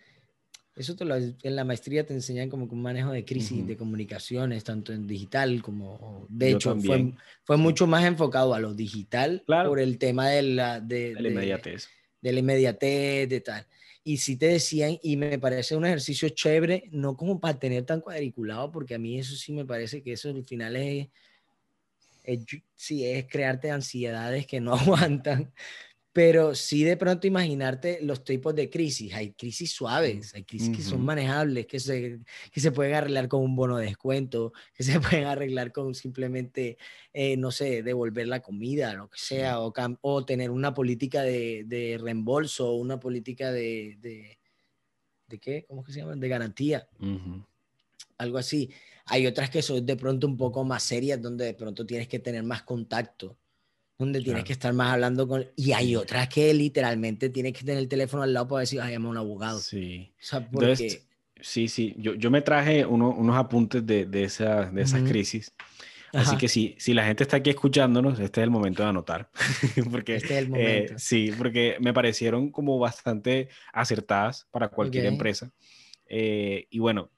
Eso 0.76 0.96
te 0.96 1.06
lo, 1.06 1.16
en 1.16 1.56
la 1.56 1.66
maestría 1.66 2.06
te 2.06 2.14
enseñan 2.14 2.50
como 2.50 2.66
un 2.66 2.82
manejo 2.82 3.12
de 3.12 3.26
crisis 3.26 3.68
de 3.68 3.76
comunicaciones, 3.76 4.64
tanto 4.64 4.94
en 4.94 5.06
digital 5.06 5.62
como, 5.62 6.26
de 6.30 6.52
hecho, 6.52 6.76
fue, 6.80 7.14
fue, 7.44 7.58
mucho 7.58 7.86
más 7.86 8.06
enfocado 8.06 8.54
a 8.54 8.60
lo 8.60 8.74
digital 8.74 9.44
por 9.46 9.80
el 9.80 9.98
tema 9.98 10.30
de 10.30 10.42
la, 10.44 10.80
de, 10.80 11.14
la 11.20 11.30
inmediatez. 11.30 11.90
De, 12.22 12.32
la 12.32 12.40
inmediatez, 12.40 13.28
de 13.28 13.42
tal. 13.42 13.68
Y 14.04 14.18
sí 14.18 14.36
te 14.38 14.48
decían, 14.48 14.98
y 15.02 15.16
me 15.16 15.40
parece 15.40 15.76
un 15.76 15.86
ejercicio 15.86 16.28
chévere, 16.30 16.90
no 16.92 17.16
como 17.16 17.40
para 17.40 17.58
tener 17.58 17.86
tan 17.86 18.02
cuadriculado, 18.02 18.72
porque 18.72 18.96
a 18.96 19.00
mí 19.00 19.18
eso 19.18 19.36
sí 19.36 19.54
me 19.54 19.66
parece 19.66 20.04
que 20.04 20.14
eso 20.14 20.30
al 20.30 20.44
final 20.44 20.76
es, 20.76 21.08
es, 22.24 22.40
sí, 22.76 23.06
es 23.06 23.26
crearte 23.28 23.72
ansiedades 23.72 24.46
que 24.46 24.60
no 24.60 24.74
aguantan, 24.76 25.54
pero 26.14 26.54
sí 26.54 26.84
de 26.84 26.96
pronto 26.96 27.26
imaginarte 27.26 27.98
los 28.04 28.24
tipos 28.24 28.54
de 28.54 28.70
crisis. 28.70 29.16
Hay 29.16 29.34
crisis 29.34 29.72
suaves, 29.72 30.36
hay 30.36 30.44
crisis 30.44 30.78
que 30.78 30.84
son 30.84 31.04
manejables, 31.04 31.66
que 31.66 31.80
se, 31.80 32.20
que 32.52 32.60
se 32.60 32.72
pueden 32.72 32.94
arreglar 32.94 33.28
con 33.28 33.42
un 33.42 33.56
bono 33.56 33.78
de 33.78 33.88
descuento, 33.88 34.54
que 34.76 34.84
se 34.84 35.00
pueden 35.02 35.26
arreglar 35.26 35.72
con 35.72 35.96
simplemente, 35.96 36.78
eh, 37.14 37.36
no 37.36 37.50
sé, 37.50 37.82
devolver 37.82 38.28
la 38.28 38.42
comida, 38.42 38.94
lo 38.94 39.10
que 39.10 39.18
sea, 39.18 39.60
o, 39.60 39.74
o, 40.02 40.24
tener 40.24 40.52
una 40.52 40.72
política 40.76 41.24
de, 41.24 41.64
de 41.66 41.98
reembolso, 42.00 42.74
una 42.74 43.00
política 43.00 43.52
de, 43.52 43.98
de, 44.00 44.38
de, 45.28 45.40
qué? 45.40 45.66
¿Cómo 45.68 45.84
que 45.84 45.94
se 45.94 46.02
llama? 46.02 46.16
De 46.16 46.28
garantía. 46.28 46.88
Algo 48.20 48.38
así. 48.38 48.70
Hay 49.06 49.26
otras 49.26 49.50
que 49.50 49.64
son 49.64 49.84
de 49.84 49.96
pronto 49.96 50.28
un 50.28 50.38
poco 50.38 50.64
más 50.64 50.84
serias, 50.84 51.20
donde 51.20 51.46
de 51.46 51.54
pronto 51.56 51.88
tienes 51.88 52.08
que 52.08 52.20
tener 52.20 52.44
más 52.44 52.62
contacto 52.62 53.36
donde 54.04 54.22
tienes 54.22 54.44
que 54.44 54.54
estar 54.54 54.74
más 54.74 54.94
hablando 54.94 55.28
con... 55.28 55.46
Y 55.56 55.72
hay 55.74 55.96
otras 55.96 56.30
que 56.30 56.54
literalmente 56.54 57.30
tienes 57.30 57.54
que 57.54 57.64
tener 57.64 57.78
el 57.78 57.88
teléfono 57.88 58.24
al 58.24 58.34
lado 58.34 58.48
para 58.48 58.62
decir, 58.62 58.82
ay, 58.82 58.94
llama 58.94 59.08
a 59.08 59.12
un 59.12 59.18
abogado. 59.18 59.60
Sí. 59.60 60.14
O 60.20 60.26
sea, 60.26 60.48
porque... 60.50 61.02
sí, 61.42 61.68
sí. 61.68 61.96
Yo, 61.98 62.14
yo 62.16 62.32
me 62.32 62.42
traje 62.42 62.86
unos 62.86 63.38
apuntes 63.38 63.86
de, 63.86 64.06
de, 64.06 64.24
esa, 64.24 64.66
de 64.66 64.82
esas 64.82 65.02
crisis. 65.04 65.54
Así 66.14 66.38
que 66.38 66.48
si, 66.48 66.76
si 66.78 66.94
la 66.94 67.06
gente 67.06 67.24
está 67.24 67.38
aquí 67.38 67.50
escuchándonos, 67.50 68.20
este 68.20 68.42
es 68.42 68.44
el 68.44 68.52
momento 68.52 68.84
de 68.84 68.90
anotar. 68.90 69.30
porque, 69.92 70.16
este 70.16 70.38
es 70.38 70.46
el 70.46 70.46
eh, 70.46 70.50
momento. 70.50 70.94
sí, 70.98 71.32
porque 71.36 71.78
me 71.80 71.92
parecieron 71.92 72.52
como 72.52 72.78
bastante 72.78 73.50
acertadas 73.72 74.48
para 74.52 74.68
cualquier 74.68 75.08
empresa. 75.08 75.52
Eh, 76.08 76.68
y 76.70 76.78
bueno, 76.78 77.10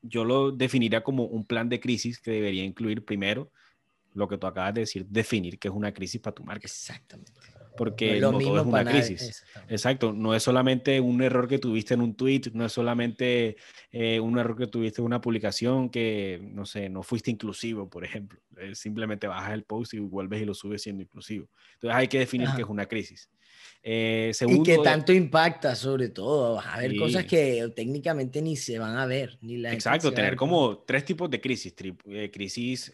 yo 0.00 0.24
lo 0.24 0.50
definiría 0.50 1.02
como 1.02 1.24
un 1.24 1.44
plan 1.44 1.68
de 1.68 1.80
crisis 1.80 2.18
que 2.20 2.30
debería 2.30 2.64
incluir 2.64 3.04
primero 3.04 3.50
lo 4.14 4.28
que 4.28 4.38
tú 4.38 4.46
acabas 4.46 4.74
de 4.74 4.80
decir, 4.82 5.06
definir 5.06 5.58
qué 5.58 5.68
es 5.68 5.74
una 5.74 5.92
crisis 5.92 6.20
para 6.20 6.34
tu 6.34 6.44
marca. 6.44 6.66
Exactamente. 6.66 7.32
Porque 7.76 8.20
no, 8.20 8.32
todo 8.32 8.60
es 8.60 8.66
una 8.66 8.84
crisis. 8.84 9.44
Exacto. 9.68 10.12
No 10.12 10.34
es 10.34 10.42
solamente 10.42 11.00
un 11.00 11.22
error 11.22 11.48
que 11.48 11.58
tuviste 11.58 11.94
en 11.94 12.00
un 12.00 12.14
tweet, 12.14 12.42
no 12.52 12.66
es 12.66 12.72
solamente 12.72 13.56
eh, 13.92 14.20
un 14.20 14.38
error 14.38 14.56
que 14.56 14.66
tuviste 14.66 15.00
en 15.00 15.06
una 15.06 15.20
publicación 15.20 15.88
que, 15.88 16.40
no 16.52 16.66
sé, 16.66 16.88
no 16.88 17.02
fuiste 17.02 17.30
inclusivo, 17.30 17.88
por 17.88 18.04
ejemplo. 18.04 18.40
simplemente 18.74 19.26
bajas 19.26 19.54
el 19.54 19.64
post 19.64 19.94
y 19.94 19.98
vuelves 19.98 20.42
y 20.42 20.44
lo 20.44 20.54
subes 20.54 20.82
siendo 20.82 21.02
inclusivo. 21.02 21.48
Entonces 21.74 21.96
hay 21.96 22.08
que 22.08 22.18
definir 22.18 22.48
qué 22.54 22.62
es 22.62 22.68
una 22.68 22.86
crisis. 22.86 23.30
Eh, 23.82 24.32
y 24.46 24.62
que 24.62 24.76
tanto 24.78 25.12
impacta, 25.12 25.74
sobre 25.74 26.10
todo. 26.10 26.60
a 26.60 26.78
ver 26.78 26.96
cosas 26.96 27.24
que 27.24 27.72
técnicamente 27.74 28.42
ni 28.42 28.56
se 28.56 28.78
van 28.78 28.96
a 28.96 29.06
ver. 29.06 29.38
Ni 29.40 29.56
la 29.56 29.72
Exacto, 29.72 30.12
tener 30.12 30.36
como 30.36 30.78
tres 30.78 31.04
tipos 31.04 31.30
de 31.30 31.40
crisis. 31.40 31.74
Eh, 32.06 32.30
crisis 32.30 32.92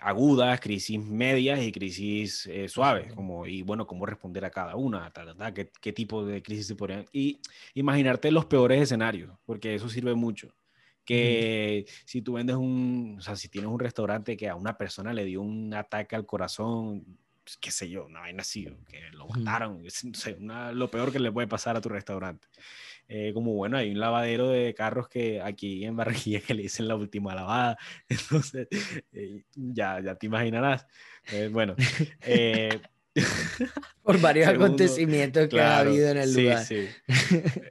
agudas, 0.00 0.60
crisis 0.60 0.98
medias 0.98 1.62
y 1.62 1.72
crisis 1.72 2.46
eh, 2.46 2.68
suaves, 2.68 3.12
como, 3.12 3.46
y 3.46 3.62
bueno, 3.62 3.86
cómo 3.86 4.06
responder 4.06 4.44
a 4.44 4.50
cada 4.50 4.76
una, 4.76 5.12
¿Qué, 5.54 5.70
¿Qué, 5.80 5.92
tipo 5.92 6.24
de 6.24 6.42
crisis 6.42 6.66
se 6.66 6.74
podrían... 6.74 7.04
Y 7.12 7.40
imaginarte 7.74 8.30
los 8.30 8.46
peores 8.46 8.82
escenarios, 8.82 9.36
porque 9.46 9.74
eso 9.74 9.88
sirve 9.88 10.14
mucho. 10.14 10.54
Que 11.04 11.84
si 12.06 12.22
tú 12.22 12.34
vendes 12.34 12.56
un, 12.56 13.16
o 13.18 13.22
sea, 13.22 13.36
si 13.36 13.48
tienes 13.48 13.70
un 13.70 13.78
restaurante 13.78 14.36
que 14.36 14.48
a 14.48 14.56
una 14.56 14.78
persona 14.78 15.12
le 15.12 15.24
dio 15.24 15.42
un 15.42 15.74
ataque 15.74 16.16
al 16.16 16.24
corazón, 16.24 17.04
pues, 17.44 17.58
qué 17.58 17.70
sé 17.70 17.90
yo, 17.90 18.06
una 18.06 18.20
vaina 18.20 18.40
así, 18.40 18.66
que 18.88 19.10
lo 19.12 19.28
mataron, 19.28 19.82
lo 20.74 20.90
peor 20.90 21.12
que 21.12 21.18
le 21.18 21.30
puede 21.30 21.46
pasar 21.46 21.76
a 21.76 21.80
tu 21.80 21.90
restaurante. 21.90 22.48
Eh, 23.08 23.32
como 23.34 23.52
bueno, 23.52 23.76
hay 23.76 23.90
un 23.90 24.00
lavadero 24.00 24.48
de 24.48 24.72
carros 24.74 25.08
que 25.08 25.40
aquí 25.40 25.84
en 25.84 25.96
Barranquilla 25.96 26.40
que 26.46 26.54
le 26.54 26.62
dicen 26.62 26.88
la 26.88 26.96
última 26.96 27.34
lavada, 27.34 27.76
entonces 28.08 28.68
eh, 29.12 29.44
ya, 29.54 30.00
ya 30.00 30.14
te 30.14 30.26
imaginarás. 30.26 30.86
Eh, 31.32 31.48
bueno, 31.52 31.76
por 34.02 34.20
varios 34.20 34.48
acontecimientos 34.48 35.48
que 35.48 35.60
ha 35.60 35.78
habido 35.78 36.08
en 36.08 36.18
el 36.18 36.34
lugar. 36.34 36.64
Sí. 36.64 36.88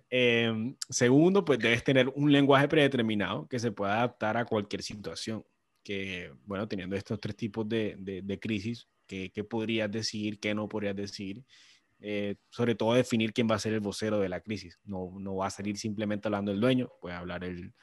Em, 0.10 0.76
segundo, 0.89 1.43
pues 1.43 1.60
debes 1.60 1.84
tener 1.84 2.10
un 2.15 2.32
lenguaje 2.32 2.67
predeterminado 2.67 3.48
que 3.48 3.60
se 3.60 3.72
pueda 3.72 3.98
adaptar 3.98 4.38
a 4.38 4.46
cualquier 4.46 4.84
situación. 4.84 5.43
Que, 5.84 6.32
bueno, 6.46 6.65
teniendo 6.67 6.96
estos 6.96 7.19
tres 7.19 7.36
tipos 7.36 7.67
de, 7.67 7.96
de, 8.00 8.22
de 8.22 8.39
crisis, 8.39 8.88
¿qué, 9.06 9.32
¿qué 9.34 9.43
podrías 9.43 9.91
decir, 9.91 10.39
qué 10.39 10.56
no 10.56 10.69
podrías 10.69 10.96
decir? 10.96 11.43
Eh, 12.06 12.36
sobre 12.50 12.76
todo 12.76 12.96
definir 12.96 13.32
quién 13.32 13.48
va 13.50 13.56
a 13.56 13.60
ser 13.60 13.72
el 13.72 13.80
vocero 13.80 14.20
de 14.20 14.28
la 14.28 14.42
crisis. 14.42 14.78
No, 14.84 15.13
no 15.22 15.38
va 15.38 15.48
a 15.48 15.50
salir 15.50 15.78
simplemente 15.78 16.28
hablando 16.28 16.52
el 16.52 16.60
dueño, 16.60 16.92
puede 17.00 17.16
hablar 17.16 17.46
el, 17.46 17.74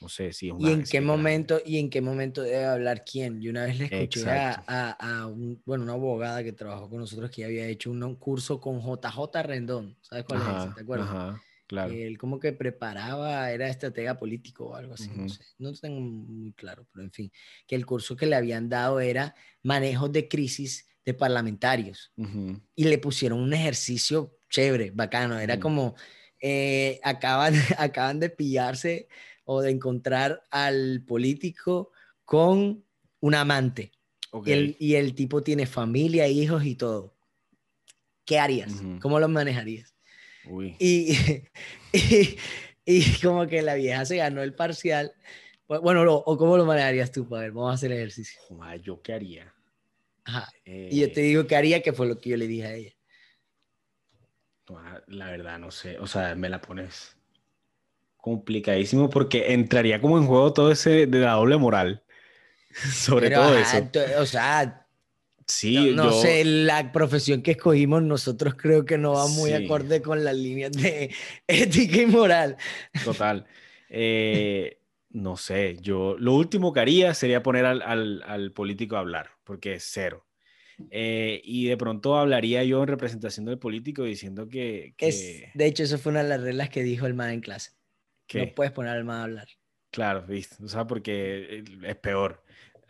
no 0.00 0.08
sé 0.08 0.32
si 0.32 0.48
es 0.48 0.54
¿Y 0.60 0.70
en 0.70 0.84
qué 0.84 1.00
momento 1.00 1.60
y 1.66 1.78
en 1.78 1.90
qué 1.90 2.00
momento 2.00 2.42
debe 2.42 2.66
hablar 2.66 3.04
quién? 3.04 3.40
Yo 3.40 3.50
una 3.50 3.64
vez 3.64 3.76
le 3.80 3.86
escuché 3.86 4.30
a, 4.30 4.90
a, 4.92 5.26
un, 5.26 5.60
bueno, 5.66 5.82
una 5.82 5.94
abogada 5.94 6.44
que 6.44 6.52
trabajó 6.52 6.88
con 6.88 7.00
nosotros 7.00 7.32
que 7.32 7.44
había 7.44 7.66
hecho 7.66 7.90
un, 7.90 8.14
curso 8.14 8.60
con 8.60 8.80
JJ 8.80 9.42
Rendón, 9.42 9.98
¿sabes 10.02 10.24
cuál 10.24 10.40
es? 10.42 10.74
¿Te 10.76 10.80
acuerdas? 10.82 11.08
Ajá. 11.08 11.42
Claro. 11.66 11.92
Él 11.92 12.16
como 12.16 12.38
que 12.38 12.52
preparaba, 12.52 13.50
era 13.50 13.68
estratega 13.68 14.16
político 14.16 14.66
o 14.66 14.74
algo 14.76 14.94
así, 14.94 15.10
no 15.16 15.28
sé, 15.28 15.42
no 15.58 15.72
tengo 15.72 15.98
muy 16.00 16.52
claro, 16.52 16.86
pero 16.92 17.02
en 17.02 17.10
fin, 17.10 17.32
que 17.66 17.74
el 17.74 17.86
curso 17.86 18.14
que 18.14 18.26
le 18.26 18.36
habían 18.36 18.68
dado 18.68 19.00
era 19.00 19.34
manejo 19.62 20.08
de 20.08 20.28
crisis 20.28 20.86
de 21.04 21.14
parlamentarios 21.14 22.12
y 22.74 22.84
le 22.84 22.98
pusieron 22.98 23.40
un 23.40 23.52
ejercicio 23.52 24.38
chévere, 24.48 24.90
bacano. 24.90 25.38
Era 25.38 25.60
como, 25.60 25.94
eh, 26.40 27.00
acaban, 27.02 27.54
acaban 27.78 28.20
de 28.20 28.30
pillarse 28.30 29.08
o 29.44 29.60
de 29.60 29.70
encontrar 29.70 30.42
al 30.50 31.02
político 31.06 31.90
con 32.24 32.84
un 33.20 33.34
amante. 33.34 33.92
y 34.46 34.94
el 34.94 35.14
tipo 35.14 35.42
tiene 35.42 35.66
familia, 35.66 36.26
hijos 36.28 36.64
y 36.64 36.74
todo. 36.74 37.14
¿Qué 38.24 38.38
harías? 38.38 38.72
¿Cómo 39.00 39.20
lo 39.20 39.28
manejarías? 39.28 39.94
Y, 40.78 41.16
y, 42.84 43.20
como 43.22 43.46
que 43.46 43.62
la 43.62 43.76
vieja 43.76 44.04
se 44.04 44.16
ganó 44.16 44.42
el 44.42 44.54
parcial. 44.54 45.14
Bueno, 45.66 46.04
o 46.12 46.36
cómo 46.36 46.58
lo 46.58 46.66
manejarías 46.66 47.10
tú, 47.12 47.26
para 47.26 47.42
ver, 47.42 47.52
vamos 47.52 47.70
a 47.70 47.74
hacer 47.74 47.92
el 47.92 47.98
ejercicio. 47.98 48.38
¿Yo 48.82 49.00
qué 49.00 49.14
haría? 49.14 49.54
Y 50.64 51.00
yo 51.00 51.12
te 51.12 51.20
eh, 51.20 51.24
digo 51.24 51.46
que 51.46 51.56
haría, 51.56 51.82
que 51.82 51.92
fue 51.92 52.06
lo 52.06 52.18
que 52.18 52.30
yo 52.30 52.36
le 52.36 52.46
dije 52.46 52.66
a 52.66 52.74
ella. 52.74 52.92
La 55.08 55.30
verdad, 55.30 55.58
no 55.58 55.70
sé. 55.70 55.98
O 55.98 56.06
sea, 56.06 56.34
me 56.34 56.48
la 56.48 56.60
pones 56.60 57.16
complicadísimo 58.16 59.10
porque 59.10 59.52
entraría 59.52 60.00
como 60.00 60.16
en 60.16 60.26
juego 60.26 60.52
todo 60.52 60.72
ese 60.72 61.06
de 61.06 61.18
la 61.18 61.32
doble 61.32 61.58
moral. 61.58 62.02
Sobre 62.70 63.30
todo 63.30 63.56
eso. 63.56 63.90
O 64.18 64.26
sea, 64.26 64.86
sí, 65.46 65.92
no, 65.94 66.10
sé, 66.12 66.44
la 66.44 66.90
profesión 66.90 67.42
que 67.42 67.52
escogimos 67.52 68.02
nosotros 68.02 68.54
creo 68.54 68.84
que 68.86 68.96
no 68.96 69.12
va 69.12 69.28
muy 69.28 69.52
acorde 69.52 70.00
con 70.00 70.24
las 70.24 70.34
líneas 70.34 70.72
de 70.72 71.14
ética 71.46 71.96
y 71.98 72.06
moral. 72.06 72.56
Total. 73.04 73.46
Eh, 73.90 74.78
no 75.14 75.36
sé, 75.36 75.76
yo 75.80 76.16
lo 76.18 76.34
último 76.34 76.72
que 76.72 76.80
haría 76.80 77.14
sería 77.14 77.42
poner 77.42 77.64
al, 77.64 78.22
al, 78.22 78.52
político 78.52 78.96
a 78.96 78.98
hablar, 78.98 79.30
porque 79.44 79.74
es 79.74 79.84
cero. 79.84 80.26
Eh, 80.90 81.40
y 81.44 81.66
de 81.66 81.76
pronto 81.76 82.16
hablaría 82.16 82.64
yo 82.64 82.82
en 82.82 82.88
representación 82.88 83.46
del 83.46 83.60
político 83.60 84.02
diciendo 84.02 84.48
que... 84.48 84.92
Es, 84.98 85.44
de 85.54 85.66
hecho, 85.66 85.84
eso 85.84 85.98
fue 85.98 86.10
una 86.10 86.24
de 86.24 86.28
las 86.30 86.40
reglas 86.40 86.68
que 86.68 86.82
dijo 86.82 87.06
el 87.06 87.14
man 87.14 87.30
en 87.30 87.40
clase. 87.40 87.70
No 88.34 88.54
puedes 88.56 88.72
poner 88.72 88.90
al 88.90 89.04
man 89.04 89.20
a 89.20 89.22
hablar. 89.22 89.48
Claro, 89.92 90.26
¿viste? 90.26 90.56
O 90.64 90.66
sea, 90.66 90.84
porque 90.84 91.62
es 91.84 91.96
peor. 91.96 92.43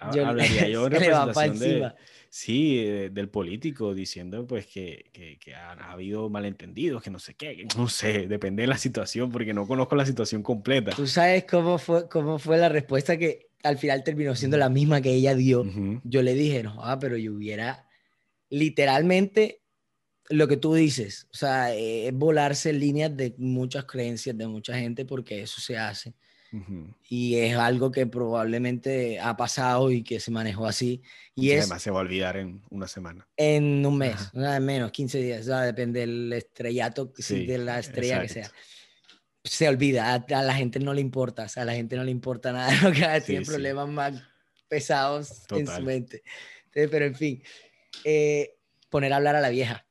Hablaría 0.09 0.69
yo 0.69 0.87
en 0.87 0.93
representación 0.93 1.59
de, 1.59 1.93
sí, 2.29 2.77
del 3.11 3.29
político 3.29 3.95
diciendo 3.95 4.47
pues 4.47 4.67
que, 4.67 5.11
que, 5.13 5.39
que 5.39 5.55
ha, 5.55 5.73
habido 5.91 6.29
malentendidos, 6.29 7.03
que 7.03 7.11
no 7.11 7.19
sé 7.19 7.35
qué, 7.35 7.67
no 7.77 7.89
sé, 7.89 8.27
depende 8.29 8.63
de 8.63 8.67
la 8.67 8.79
situación 8.79 9.31
porque 9.31 9.55
no 9.55 9.67
conozco 9.67 9.97
la 9.97 10.07
situación 10.07 10.43
completa. 10.43 10.93
¿Tú 10.93 11.07
sabes 11.07 11.45
cómo 11.45 11.79
fue, 11.79 12.09
cómo 12.09 12.39
fue 12.39 12.59
la 12.59 12.69
respuesta 12.69 13.17
que 13.17 13.51
al 13.63 13.79
final 13.79 14.05
terminó 14.05 14.35
siendo 14.35 14.57
la 14.57 14.69
misma 14.69 15.01
que 15.01 15.13
ella 15.13 15.35
dio? 15.35 15.65
Yo 16.05 16.23
le 16.23 16.35
dije, 16.35 16.63
no, 16.63 16.85
ah, 16.85 16.99
pero 16.99 17.17
yo 17.17 17.33
hubiera 17.33 17.89
literalmente 18.51 19.63
lo 20.29 20.49
que 20.49 20.57
tú 20.57 20.75
dices, 20.75 21.29
o 21.33 21.37
sea, 21.37 21.75
es 21.75 22.13
volarse 22.13 22.73
líneas 22.73 23.15
de 23.17 23.35
muchas 23.39 23.85
creencias 23.85 24.37
de 24.37 24.47
mucha 24.47 24.77
gente 24.79 25.05
porque 25.05 25.43
eso 25.43 25.61
se 25.61 25.77
hace. 25.77 26.15
Y 27.09 27.37
es 27.37 27.57
algo 27.57 27.91
que 27.91 28.07
probablemente 28.07 29.19
ha 29.19 29.37
pasado 29.37 29.91
y 29.91 30.03
que 30.03 30.21
se 30.21 30.31
manejó 30.31 30.67
así. 30.67 31.03
Y, 31.35 31.51
es, 31.51 31.63
además 31.63 31.83
se 31.83 31.91
va 31.91 31.99
a 31.99 32.03
olvidar 32.03 32.37
en 32.37 32.63
una 32.71 32.87
semana. 32.87 33.27
En 33.37 33.85
un 33.85 33.99
mes, 33.99 34.33
nada 34.35 34.61
menos, 34.61 34.93
15 34.93 35.19
días, 35.19 35.47
depende 35.47 36.01
del 36.01 36.33
estrellato, 36.33 37.13
de 37.29 37.59
la 37.59 37.81
estrella 37.81 38.23
que 38.23 38.29
sea. 38.29 38.51
se 39.43 39.69
olvida, 39.69 40.15
a, 40.15 40.43
la 40.43 40.55
gente 40.55 40.79
no 40.79 40.95
le 40.95 41.01
importa, 41.01 41.45
o 41.45 41.49
sea, 41.49 41.65
a 41.65 41.67
la 41.67 41.75
gente 41.75 41.97
no 41.97 42.05
le 42.05 42.11
importa 42.11 42.53
nada, 42.53 42.71
lo 42.83 42.93
que 42.93 43.23
tiene 43.27 43.45
problemas 43.45 43.89
más 43.89 44.23
pesados 44.69 45.45
en 45.51 45.67
su 45.67 45.83
mente. 45.83 46.23
pero 46.73 47.05
en 47.05 47.15
fin, 47.15 47.43
eh, 48.05 48.57
poner 48.91 49.13
a 49.13 49.17
hablar 49.17 49.35
a 49.35 49.41
la 49.41 49.49
vieja, 49.49 49.87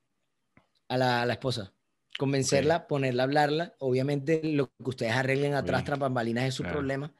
a 0.88 0.98
la, 0.98 1.26
la 1.26 1.34
esposa, 1.34 1.74
convencerla, 2.18 2.88
ponerla 2.88 3.24
a 3.24 3.26
hablarla, 3.26 3.76
obviamente 3.80 4.42
lo 4.44 4.68
que 4.68 4.90
ustedes 4.90 5.14
arreglen 5.14 5.56
atrás 5.56 5.84
tras 5.84 6.00
bambalinas 6.00 6.46
es 6.46 6.54
su 6.54 6.64
problema, 6.64 7.14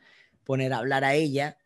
poner 0.44 0.74
a 0.74 0.78
hablar 0.78 1.04
a 1.04 1.16
ella, 1.16 1.58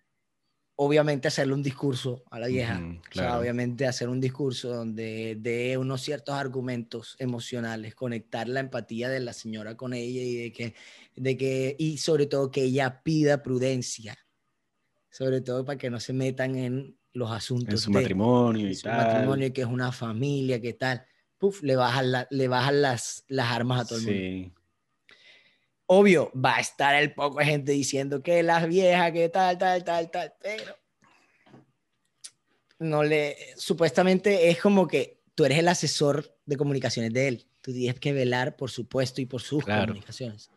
obviamente 0.75 1.27
hacerle 1.27 1.53
un 1.53 1.63
discurso 1.63 2.23
a 2.29 2.39
la 2.39 2.47
vieja, 2.47 2.79
o 2.79 3.13
sea, 3.13 3.39
obviamente 3.39 3.87
hacer 3.87 4.09
un 4.09 4.21
discurso 4.21 4.69
donde 4.69 5.35
dé 5.39 5.77
unos 5.77 6.01
ciertos 6.01 6.35
argumentos 6.35 7.15
emocionales, 7.19 7.95
conectar 7.95 8.47
la 8.47 8.59
empatía 8.59 9.09
de 9.09 9.19
la 9.19 9.33
señora 9.33 9.75
con 9.75 9.93
ella 9.93 10.21
y 10.21 10.35
de 10.35 10.51
que, 10.51 10.75
de 11.15 11.35
que 11.35 11.75
y 11.79 11.97
sobre 11.97 12.27
todo 12.27 12.51
que 12.51 12.63
ella 12.63 13.01
pida 13.03 13.41
prudencia, 13.41 14.17
sobre 15.09 15.41
todo 15.41 15.65
para 15.65 15.77
que 15.77 15.89
no 15.89 15.99
se 15.99 16.13
metan 16.13 16.55
en 16.55 16.97
los 17.11 17.31
asuntos 17.31 17.73
en 17.73 17.77
su 17.79 17.91
matrimonio 17.91 18.69
y 18.69 18.75
su 18.75 18.87
matrimonio 18.87 19.51
que 19.51 19.61
es 19.61 19.67
una 19.67 19.91
familia 19.91 20.61
que 20.61 20.73
tal, 20.73 21.03
puf, 21.37 21.63
le 21.63 21.75
bajan 21.75 22.27
le 22.29 22.47
bajan 22.47 22.81
las 22.81 23.23
las 23.27 23.51
armas 23.51 23.81
a 23.81 23.85
todo 23.85 23.99
el 23.99 24.05
mundo. 24.05 24.53
Obvio, 25.89 26.31
va 26.33 26.57
a 26.57 26.59
estar 26.59 26.95
el 26.95 27.13
poco 27.13 27.39
de 27.39 27.45
gente 27.45 27.71
diciendo 27.71 28.21
que 28.21 28.43
las 28.43 28.67
viejas, 28.67 29.11
que 29.13 29.29
tal, 29.29 29.57
tal, 29.57 29.83
tal, 29.85 30.11
tal, 30.11 30.33
pero 30.41 30.75
no 32.79 33.03
le, 33.03 33.37
supuestamente 33.55 34.49
es 34.49 34.59
como 34.59 34.87
que 34.87 35.21
tú 35.33 35.45
eres 35.45 35.59
el 35.59 35.67
asesor 35.67 36.35
de 36.45 36.57
comunicaciones 36.57 37.13
de 37.13 37.27
él. 37.27 37.47
Tú 37.61 37.73
tienes 37.73 37.99
que 37.99 38.13
velar 38.13 38.55
por 38.55 38.69
su 38.69 38.87
puesto 38.87 39.21
y 39.21 39.25
por 39.25 39.41
sus 39.41 39.63
comunicaciones. 39.63 40.51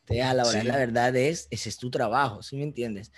Entonces, 0.00 0.24
a 0.24 0.34
la 0.34 0.44
hora 0.44 0.64
la 0.64 0.76
verdad 0.76 1.16
es, 1.16 1.48
ese 1.50 1.68
es 1.68 1.78
tu 1.78 1.90
trabajo, 1.90 2.42
¿sí 2.42 2.56
me 2.56 2.62
entiendes? 2.62 3.12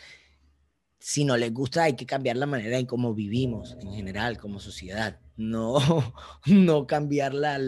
Si 0.99 1.25
no 1.25 1.37
les 1.37 1.53
gusta, 1.53 1.85
hay 1.85 1.95
que 1.95 2.07
cambiar 2.07 2.37
la 2.37 2.47
manera 2.47 2.79
en 2.79 2.87
cómo 2.87 3.15
vivimos 3.15 3.77
en 3.81 3.93
general, 3.93 4.39
como 4.39 4.61
sociedad. 4.61 5.21
No, 5.37 5.77
no 6.47 6.87
cambiar 6.87 7.35
la, 7.35 7.59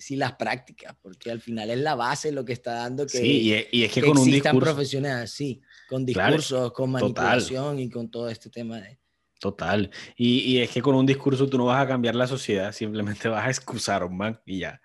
sí 0.00 0.16
las 0.16 0.32
prácticas, 0.32 0.96
porque 1.02 1.30
al 1.30 1.40
final 1.40 1.70
es 1.70 1.78
la 1.78 1.94
base 1.94 2.32
lo 2.32 2.44
que 2.44 2.54
está 2.54 2.74
dando 2.74 3.06
que, 3.06 3.18
sí, 3.18 3.68
y, 3.70 3.84
es 3.84 3.92
que, 3.92 4.00
con 4.00 4.18
un 4.18 4.30
discurso 4.30 4.76
así, 5.08 5.60
con 5.88 6.06
discursos, 6.06 6.72
con 6.72 6.90
manipulación 6.90 7.78
y 7.78 7.90
con 7.90 8.10
todo 8.10 8.28
este 8.28 8.50
tema 8.50 8.80
de... 8.80 8.98
Total. 9.38 9.90
Y, 10.16 10.40
y, 10.40 10.58
es 10.58 10.70
que 10.70 10.82
con 10.82 10.94
un 10.94 11.06
discurso 11.06 11.48
tú 11.48 11.56
no 11.56 11.66
vas 11.66 11.82
a 11.82 11.88
cambiar 11.88 12.14
la 12.14 12.26
sociedad, 12.26 12.72
simplemente 12.72 13.28
vas 13.28 13.46
a 13.46 13.50
excusar 13.50 14.02
a 14.02 14.06
un 14.06 14.16
man 14.16 14.40
y 14.44 14.60
ya. 14.60 14.80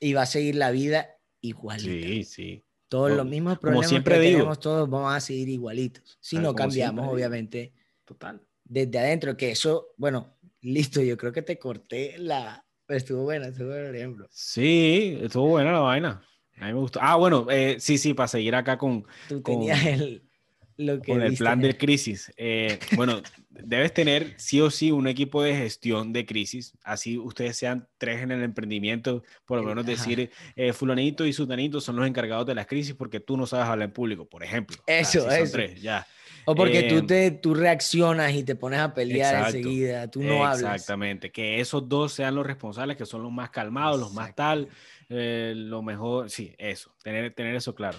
Y 0.00 0.12
va 0.12 0.22
a 0.22 0.26
seguir 0.26 0.56
la 0.56 0.70
vida 0.70 1.08
igual. 1.40 1.80
Sí, 1.80 2.24
sí. 2.24 2.64
Todos 2.94 3.10
los 3.10 3.26
mismos 3.26 3.58
problemas 3.58 3.88
siempre 3.88 4.14
que 4.14 4.20
digo, 4.20 4.38
tenemos 4.38 4.60
todos 4.60 4.88
vamos 4.88 5.12
a 5.12 5.20
seguir 5.20 5.48
igualitos. 5.48 6.16
Si 6.20 6.38
no 6.38 6.54
cambiamos, 6.54 7.12
obviamente. 7.12 7.72
Total. 8.04 8.40
Desde 8.62 8.98
adentro, 9.00 9.36
que 9.36 9.50
eso, 9.50 9.88
bueno, 9.96 10.36
listo, 10.60 11.02
yo 11.02 11.16
creo 11.16 11.32
que 11.32 11.42
te 11.42 11.58
corté 11.58 12.14
la, 12.18 12.64
estuvo 12.86 13.24
buena, 13.24 13.48
estuvo 13.48 13.66
buena 13.68 13.88
el 13.88 13.96
ejemplo. 13.96 14.28
Sí, 14.30 15.18
estuvo 15.20 15.48
buena 15.48 15.72
la 15.72 15.80
vaina. 15.80 16.22
A 16.58 16.66
mí 16.66 16.72
me 16.72 16.78
gustó. 16.78 17.00
Ah, 17.02 17.16
bueno, 17.16 17.48
eh, 17.50 17.78
sí, 17.80 17.98
sí, 17.98 18.14
para 18.14 18.28
seguir 18.28 18.54
acá 18.54 18.78
con. 18.78 19.04
Tú 19.28 19.42
tenías 19.42 19.84
el. 19.86 20.22
Lo 20.76 21.00
que 21.00 21.12
con 21.12 21.22
el 21.22 21.36
plan 21.36 21.60
de 21.60 21.76
crisis. 21.76 22.32
Eh, 22.36 22.78
bueno, 22.96 23.22
debes 23.48 23.94
tener 23.94 24.34
sí 24.36 24.60
o 24.60 24.70
sí 24.70 24.90
un 24.90 25.06
equipo 25.06 25.42
de 25.42 25.54
gestión 25.56 26.12
de 26.12 26.26
crisis. 26.26 26.76
Así 26.82 27.16
ustedes 27.16 27.56
sean 27.56 27.88
tres 27.98 28.22
en 28.22 28.32
el 28.32 28.42
emprendimiento, 28.42 29.22
por 29.44 29.60
lo 29.60 29.64
menos 29.64 29.86
decir, 29.86 30.30
eh, 30.56 30.72
fulanito 30.72 31.26
y 31.26 31.32
sutanito 31.32 31.80
son 31.80 31.96
los 31.96 32.06
encargados 32.06 32.46
de 32.46 32.54
las 32.54 32.66
crisis 32.66 32.94
porque 32.94 33.20
tú 33.20 33.36
no 33.36 33.46
sabes 33.46 33.66
hablar 33.66 33.88
en 33.88 33.92
público, 33.92 34.28
por 34.28 34.42
ejemplo. 34.42 34.76
Eso, 34.86 35.30
eso. 35.30 35.52
tres, 35.52 35.80
ya. 35.80 36.06
O 36.46 36.54
porque 36.54 36.82
tú, 36.84 36.96
em, 36.96 37.06
te, 37.06 37.30
tú 37.30 37.54
reaccionas 37.54 38.34
y 38.34 38.42
te 38.42 38.54
pones 38.54 38.80
a 38.80 38.92
pelear 38.92 39.46
enseguida, 39.46 40.10
tú 40.10 40.22
no 40.22 40.44
hablas. 40.44 40.74
Exactamente, 40.74 41.30
que 41.30 41.60
esos 41.60 41.88
dos 41.88 42.12
sean 42.12 42.34
los 42.34 42.46
responsables, 42.46 42.96
que 42.96 43.06
son 43.06 43.22
los 43.22 43.32
más 43.32 43.50
calmados, 43.50 43.98
los 43.98 44.12
más 44.12 44.34
tal, 44.34 44.68
eh, 45.08 45.54
lo 45.56 45.82
mejor, 45.82 46.28
sí, 46.30 46.54
eso, 46.58 46.94
tener, 47.02 47.32
tener 47.32 47.54
eso 47.54 47.74
claro. 47.74 47.98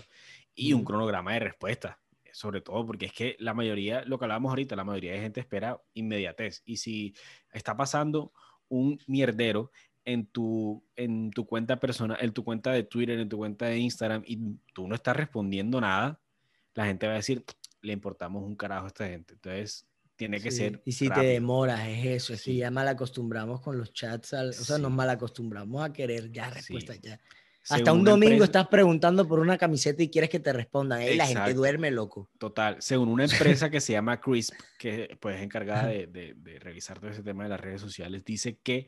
Y 0.53 0.73
un 0.73 0.85
cronograma 0.85 1.33
de 1.33 1.39
respuesta, 1.39 1.99
sobre 2.35 2.59
todo 2.59 2.85
porque 2.85 3.05
es 3.05 3.13
que 3.13 3.37
la 3.39 3.53
mayoría, 3.53 4.03
lo 4.03 4.19
que 4.19 4.25
hablábamos 4.25 4.49
ahorita, 4.49 4.75
la 4.75 4.83
mayoría 4.83 5.13
de 5.13 5.21
gente 5.21 5.39
espera 5.39 5.81
inmediatez. 5.93 6.63
Y 6.65 6.75
si 6.75 7.15
está 7.53 7.77
pasando 7.77 8.33
un 8.67 8.99
mierdero 9.07 9.71
en 10.03 10.25
tu, 10.25 10.83
en 10.97 11.31
tu 11.31 11.45
cuenta 11.45 11.79
personal, 11.79 12.17
en 12.19 12.33
tu 12.33 12.43
cuenta 12.43 12.73
de 12.73 12.83
Twitter, 12.83 13.17
en 13.19 13.29
tu 13.29 13.37
cuenta 13.37 13.67
de 13.67 13.77
Instagram, 13.77 14.23
y 14.25 14.37
tú 14.73 14.85
no 14.85 14.95
estás 14.95 15.15
respondiendo 15.15 15.79
nada, 15.79 16.19
la 16.73 16.85
gente 16.85 17.07
va 17.07 17.13
a 17.13 17.17
decir, 17.17 17.45
le 17.81 17.93
importamos 17.93 18.43
un 18.43 18.57
carajo 18.57 18.83
a 18.83 18.87
esta 18.87 19.07
gente. 19.07 19.35
Entonces, 19.35 19.87
tiene 20.17 20.41
que 20.41 20.51
ser. 20.51 20.81
Y 20.83 20.91
si 20.91 21.09
te 21.09 21.21
demoras, 21.21 21.87
es 21.87 22.05
eso. 22.05 22.33
Es 22.33 22.43
ya 22.43 22.69
mal 22.69 22.89
acostumbramos 22.89 23.61
con 23.61 23.77
los 23.77 23.93
chats, 23.93 24.33
o 24.33 24.51
sea, 24.51 24.77
nos 24.77 24.91
mal 24.91 25.09
acostumbramos 25.09 25.85
a 25.85 25.93
querer 25.93 26.29
ya 26.33 26.49
respuestas 26.49 26.99
ya. 26.99 27.17
Hasta 27.69 27.93
un 27.93 28.03
domingo 28.03 28.43
estás 28.43 28.67
preguntando 28.67 29.27
por 29.27 29.39
una 29.39 29.57
camiseta 29.57 30.03
y 30.03 30.09
quieres 30.09 30.29
que 30.29 30.39
te 30.39 30.53
respondan. 30.53 31.01
Y 31.01 31.15
la 31.15 31.25
gente 31.25 31.53
duerme 31.53 31.91
loco. 31.91 32.29
Total. 32.37 32.77
Según 32.79 33.09
una 33.09 33.25
empresa 33.25 33.69
que 33.69 33.81
se 33.81 33.93
llama 33.93 34.19
Crisp, 34.21 34.53
que 34.77 35.17
pues, 35.19 35.37
es 35.37 35.43
encargada 35.43 35.87
de, 35.87 36.07
de, 36.07 36.59
revisar 36.59 36.99
todo 36.99 37.09
ese 37.09 37.23
tema 37.23 37.43
de 37.43 37.49
las 37.49 37.59
redes 37.59 37.81
sociales, 37.81 38.23
dice 38.23 38.59
que 38.59 38.87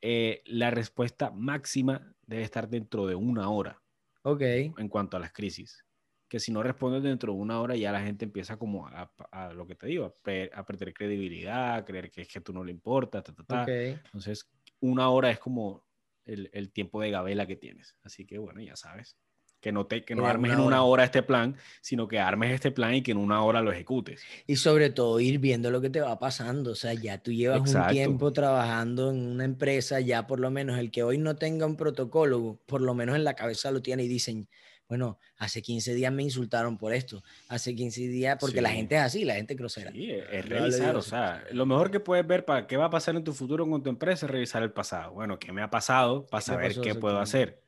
eh, 0.00 0.42
la 0.46 0.70
respuesta 0.70 1.30
máxima 1.30 2.14
debe 2.26 2.42
estar 2.42 2.68
dentro 2.68 3.06
de 3.06 3.14
una 3.14 3.48
hora. 3.50 3.80
Ok. 4.22 4.42
En 4.42 4.88
cuanto 4.88 5.16
a 5.16 5.20
las 5.20 5.32
crisis 5.32 5.84
que 6.30 6.38
si 6.38 6.52
no 6.52 6.62
respondes 6.62 7.02
dentro 7.02 7.32
de 7.32 7.40
una 7.40 7.60
hora 7.60 7.74
ya 7.74 7.90
la 7.90 8.00
gente 8.00 8.24
empieza 8.24 8.56
como 8.56 8.86
a, 8.86 9.52
lo 9.52 9.66
que 9.66 9.74
te 9.74 9.88
digo, 9.88 10.04
a, 10.06 10.64
perder 10.64 10.94
credibilidad, 10.94 11.74
a 11.74 11.84
creer 11.84 12.08
que 12.08 12.22
es 12.22 12.28
que 12.28 12.40
tú 12.40 12.52
no 12.52 12.62
le 12.62 12.70
importa, 12.70 13.22
Entonces, 13.26 14.48
una 14.78 15.10
hora 15.10 15.32
es 15.32 15.40
como 15.40 15.84
el, 16.30 16.72
tiempo 16.72 17.00
de 17.00 17.10
gabela 17.10 17.46
que 17.46 17.56
tienes. 17.56 17.96
Así 18.02 18.26
que 18.26 18.38
bueno, 18.38 18.60
ya 18.60 18.76
sabes. 18.76 19.16
Que 19.60 19.72
no, 19.72 19.86
te, 19.86 20.06
que 20.06 20.14
no 20.14 20.24
armes 20.24 20.54
en 20.54 20.60
una 20.60 20.84
hora 20.84 21.04
este 21.04 21.22
plan, 21.22 21.54
sino 21.82 22.08
que 22.08 22.18
armes 22.18 22.54
este 22.54 22.70
plan 22.70 22.94
y 22.94 23.02
que 23.02 23.10
en 23.10 23.18
una 23.18 23.42
hora 23.42 23.60
lo 23.60 23.70
ejecutes. 23.70 24.22
Y 24.46 24.56
sobre 24.56 24.88
todo 24.88 25.20
ir 25.20 25.38
viendo 25.38 25.70
lo 25.70 25.82
que 25.82 25.90
te 25.90 26.00
va 26.00 26.18
pasando. 26.18 26.70
O 26.70 26.74
sea, 26.74 26.94
ya 26.94 27.18
tú 27.22 27.30
llevas 27.30 27.74
un 27.74 27.86
tiempo 27.88 28.32
trabajando 28.32 29.10
en 29.10 29.20
una 29.20 29.44
empresa, 29.44 30.00
ya 30.00 30.26
por 30.26 30.40
lo 30.40 30.50
menos 30.50 30.78
el 30.78 30.90
que 30.90 31.02
hoy 31.02 31.18
no 31.18 31.36
tenga 31.36 31.66
un 31.66 31.76
protocolo, 31.76 32.58
por 32.64 32.80
lo 32.80 32.94
menos 32.94 33.16
en 33.16 33.24
la 33.24 33.34
cabeza 33.34 33.70
lo 33.70 33.82
tiene 33.82 34.04
y 34.04 34.08
dicen, 34.08 34.48
bueno, 34.90 35.20
hace 35.36 35.62
15 35.62 35.94
días 35.94 36.12
me 36.12 36.24
insultaron 36.24 36.76
por 36.76 36.92
esto, 36.92 37.22
hace 37.46 37.76
15 37.76 38.08
días, 38.08 38.36
porque 38.40 38.60
la 38.60 38.70
gente 38.70 38.96
es 38.96 39.02
así, 39.02 39.24
la 39.24 39.36
gente 39.36 39.54
grosera. 39.54 39.92
Sí, 39.92 40.10
es 40.10 40.48
revisar, 40.48 40.96
o 40.96 41.00
sea, 41.00 41.44
lo 41.52 41.64
mejor 41.64 41.92
que 41.92 42.00
puedes 42.00 42.26
ver 42.26 42.44
para 42.44 42.66
qué 42.66 42.76
va 42.76 42.86
a 42.86 42.90
pasar 42.90 43.14
en 43.14 43.22
tu 43.22 43.32
futuro 43.32 43.70
con 43.70 43.84
tu 43.84 43.88
empresa 43.88 44.26
es 44.26 44.32
revisar 44.32 44.64
el 44.64 44.72
pasado. 44.72 45.12
Bueno, 45.12 45.38
¿qué 45.38 45.52
me 45.52 45.62
ha 45.62 45.70
pasado 45.70 46.26
para 46.26 46.40
saber 46.40 46.80
qué 46.80 46.96
puedo 46.96 47.20
hacer? 47.20 47.62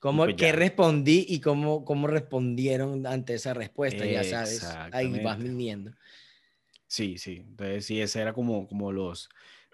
¿Cómo, 0.00 0.24
pues 0.24 0.36
¿Qué 0.36 0.52
respondí 0.52 1.24
y 1.30 1.40
cómo, 1.40 1.86
cómo 1.86 2.06
respondieron 2.06 3.06
ante 3.06 3.36
esa 3.36 3.54
respuesta? 3.54 4.04
Ya 4.04 4.22
sabes, 4.22 4.62
ahí 4.92 5.18
vas 5.24 5.38
midiendo. 5.38 5.92
Sí, 6.86 7.16
sí, 7.16 7.36
entonces 7.48 7.86
sí, 7.86 8.02
ese 8.02 8.20
era 8.20 8.34
como, 8.34 8.68
como 8.68 8.92
los, 8.92 9.30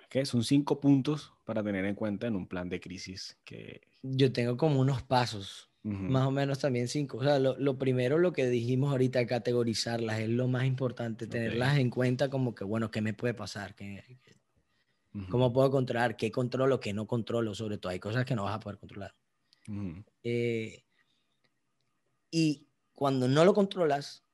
¿qué? 0.09 0.25
Son 0.25 0.45
cinco 0.45 0.79
puntos 0.79 1.33
para 1.45 1.65
tener 1.65 1.85
en 1.85 1.97
cuenta 1.97 2.29
en 2.29 2.37
un 2.37 2.47
plan 2.47 2.69
de 2.69 2.79
crisis 2.79 3.37
que... 3.45 3.81
Yo 4.03 4.33
tengo 4.33 4.57
como 4.57 4.79
unos 4.79 5.03
pasos 5.03 5.66
más 5.87 6.27
o 6.27 6.33
menos 6.33 6.59
también 6.59 6.89
cinco. 6.89 7.19
O 7.19 7.23
sea, 7.23 7.39
lo, 7.39 7.79
primero, 7.79 8.19
lo 8.19 8.33
que 8.33 8.49
dijimos 8.49 8.91
ahorita, 8.91 9.25
categorizarlas, 9.27 10.19
es 10.19 10.29
lo 10.29 10.49
más 10.49 10.65
importante, 10.65 11.29
tenerlas 11.29 11.79
en 11.79 11.91
cuenta 11.91 12.29
como 12.29 12.55
que, 12.55 12.65
bueno, 12.65 12.91
¿qué 12.91 13.01
me 13.01 13.15
puede 13.15 13.35
pasar? 13.35 13.75
¿Qué, 13.77 14.03
¿Cómo 15.31 15.53
puedo 15.53 15.71
controlar? 15.71 16.17
¿Qué 16.17 16.31
controlo? 16.33 16.81
¿Qué 16.81 16.93
no 16.93 17.07
controlo? 17.07 17.55
Sobre 17.55 17.79
todo, 17.79 17.93
hay 17.93 18.01
cosas 18.01 18.25
que 18.25 18.35
no 18.35 18.45
vas 18.45 18.57
a 18.57 18.61
poder 18.61 18.79
controlar. 18.79 19.15
Eh, 20.25 20.85
y 22.31 22.67
cuando 22.93 23.29
no 23.29 23.45
lo 23.45 23.55
controlas, 23.55 24.25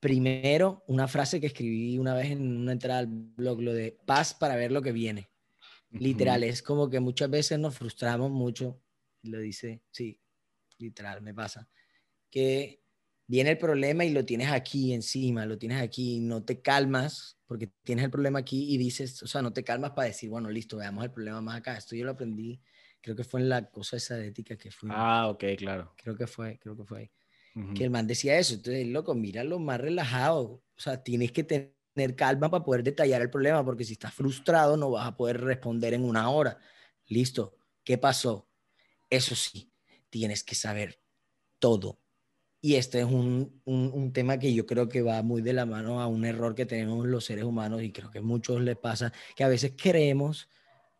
primero, 0.00 0.82
una 0.88 1.08
frase 1.08 1.40
que 1.40 1.46
escribí 1.46 1.98
una 1.98 2.14
vez 2.14 2.30
en 2.30 2.56
una 2.56 2.72
entrada 2.72 3.00
al 3.00 3.06
blog, 3.06 3.60
lo 3.60 3.74
de 3.74 3.92
paz 4.06 4.32
para 4.32 4.56
ver 4.56 4.72
lo 4.72 4.80
que 4.80 4.92
viene. 4.92 5.28
Literal, 5.90 6.42
es 6.42 6.62
como 6.62 6.88
que 6.88 7.00
muchas 7.00 7.30
veces 7.30 7.58
nos 7.58 7.76
frustramos 7.76 8.30
mucho, 8.30 8.80
lo 9.22 9.38
dice, 9.38 9.82
sí, 9.90 10.20
literal, 10.78 11.22
me 11.22 11.34
pasa, 11.34 11.68
que 12.30 12.82
viene 13.26 13.50
el 13.50 13.58
problema 13.58 14.04
y 14.04 14.10
lo 14.10 14.24
tienes 14.24 14.50
aquí 14.50 14.92
encima, 14.92 15.46
lo 15.46 15.58
tienes 15.58 15.80
aquí, 15.80 16.20
no 16.20 16.44
te 16.44 16.60
calmas 16.60 17.38
porque 17.46 17.72
tienes 17.82 18.04
el 18.04 18.10
problema 18.10 18.40
aquí 18.40 18.74
y 18.74 18.78
dices, 18.78 19.22
o 19.22 19.26
sea, 19.26 19.42
no 19.42 19.52
te 19.52 19.64
calmas 19.64 19.92
para 19.92 20.08
decir, 20.08 20.30
bueno, 20.30 20.50
listo, 20.50 20.76
veamos 20.76 21.04
el 21.04 21.12
problema 21.12 21.40
más 21.40 21.56
acá. 21.56 21.76
Esto 21.76 21.94
yo 21.96 22.04
lo 22.04 22.12
aprendí, 22.12 22.60
creo 23.00 23.14
que 23.16 23.24
fue 23.24 23.40
en 23.40 23.48
la 23.48 23.70
cosa 23.70 23.96
esa 23.96 24.16
de 24.16 24.28
ética 24.28 24.56
que 24.56 24.70
fue. 24.70 24.90
Ah, 24.92 25.28
ok, 25.28 25.44
claro. 25.56 25.94
Creo 25.96 26.16
que 26.16 26.26
fue, 26.26 26.58
creo 26.58 26.76
que 26.76 26.84
fue 26.84 26.98
ahí. 27.00 27.10
Que 27.74 27.84
el 27.84 27.90
man 27.90 28.06
decía 28.06 28.38
eso, 28.38 28.52
entonces, 28.52 28.86
loco, 28.86 29.14
míralo 29.14 29.58
más 29.58 29.80
relajado, 29.80 30.42
o 30.42 30.62
sea, 30.76 31.02
tienes 31.02 31.32
que 31.32 31.42
tener 31.42 32.14
calma 32.14 32.50
para 32.50 32.62
poder 32.62 32.82
detallar 32.82 33.22
el 33.22 33.30
problema, 33.30 33.64
porque 33.64 33.82
si 33.82 33.94
estás 33.94 34.12
frustrado 34.12 34.76
no 34.76 34.90
vas 34.90 35.06
a 35.06 35.16
poder 35.16 35.40
responder 35.40 35.94
en 35.94 36.04
una 36.04 36.28
hora. 36.28 36.58
Listo, 37.06 37.56
¿qué 37.82 37.96
pasó? 37.96 38.50
Eso 39.08 39.34
sí, 39.34 39.72
tienes 40.10 40.44
que 40.44 40.54
saber 40.54 41.00
todo. 41.58 42.00
Y 42.60 42.74
este 42.74 43.00
es 43.00 43.06
un, 43.06 43.60
un, 43.64 44.12
tema 44.12 44.38
que 44.38 44.52
yo 44.52 44.66
creo 44.66 44.88
que 44.88 45.02
va 45.02 45.22
muy 45.22 45.40
de 45.40 45.52
la 45.52 45.66
mano 45.66 46.00
a 46.00 46.06
un 46.06 46.24
error 46.24 46.54
que 46.54 46.66
tenemos 46.66 47.06
los 47.06 47.24
seres 47.24 47.44
humanos 47.44 47.82
y 47.82 47.92
creo 47.92 48.10
que 48.10 48.18
a 48.18 48.22
muchos 48.22 48.60
les 48.60 48.76
pasa, 48.76 49.12
que 49.36 49.44
a 49.44 49.48
veces 49.48 49.72
queremos 49.72 50.48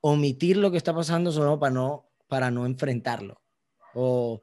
omitir 0.00 0.58
lo 0.58 0.70
que 0.70 0.76
está 0.76 0.94
pasando 0.94 1.32
solo 1.32 1.58
para 1.58 1.74
no, 1.74 2.08
para 2.28 2.50
no 2.50 2.66
enfrentarlo 2.66 3.42
o 3.94 4.42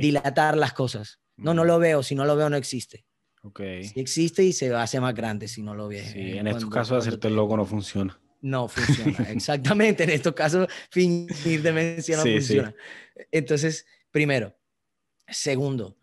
dilatar 0.00 0.56
las 0.56 0.72
cosas. 0.72 1.20
No, 1.36 1.54
no 1.54 1.64
lo 1.64 1.78
veo, 1.78 2.02
si 2.02 2.14
no 2.14 2.24
lo 2.24 2.36
veo 2.36 2.50
no 2.50 2.56
existe. 2.56 3.06
Okay. 3.42 3.84
Si 3.84 3.98
existe 3.98 4.42
y 4.42 4.52
se 4.52 4.74
hace 4.74 5.00
más 5.00 5.14
grande 5.14 5.48
si 5.48 5.62
no 5.62 5.74
lo 5.74 5.88
ves. 5.88 6.10
Sí, 6.10 6.36
en 6.36 6.46
estos 6.46 6.68
casos 6.68 6.98
hacerte 6.98 7.28
el 7.28 7.36
logo 7.36 7.56
no 7.56 7.64
funciona. 7.64 8.20
No 8.40 8.68
funciona, 8.68 9.28
exactamente. 9.30 10.04
En 10.04 10.10
estos 10.10 10.34
casos, 10.34 10.68
fingir 10.90 11.62
demencia 11.62 12.16
no 12.16 12.22
funciona. 12.22 12.74
Entonces, 13.30 13.86
primero. 14.10 14.56
Segundo, 15.28 15.96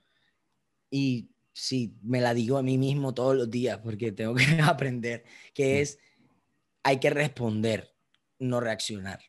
y 0.89 1.29
si 1.51 1.97
me 2.03 2.21
la 2.21 2.33
digo 2.33 2.57
a 2.57 2.63
mí 2.63 2.77
mismo 2.77 3.13
todos 3.13 3.35
los 3.35 3.49
días 3.49 3.79
porque 3.79 4.11
tengo 4.11 4.35
que 4.35 4.45
aprender, 4.63 5.23
que 5.53 5.79
mm. 5.79 5.81
es, 5.81 5.99
hay 6.83 6.99
que 6.99 7.09
responder, 7.09 7.93
no 8.39 8.59
reaccionar. 8.59 9.19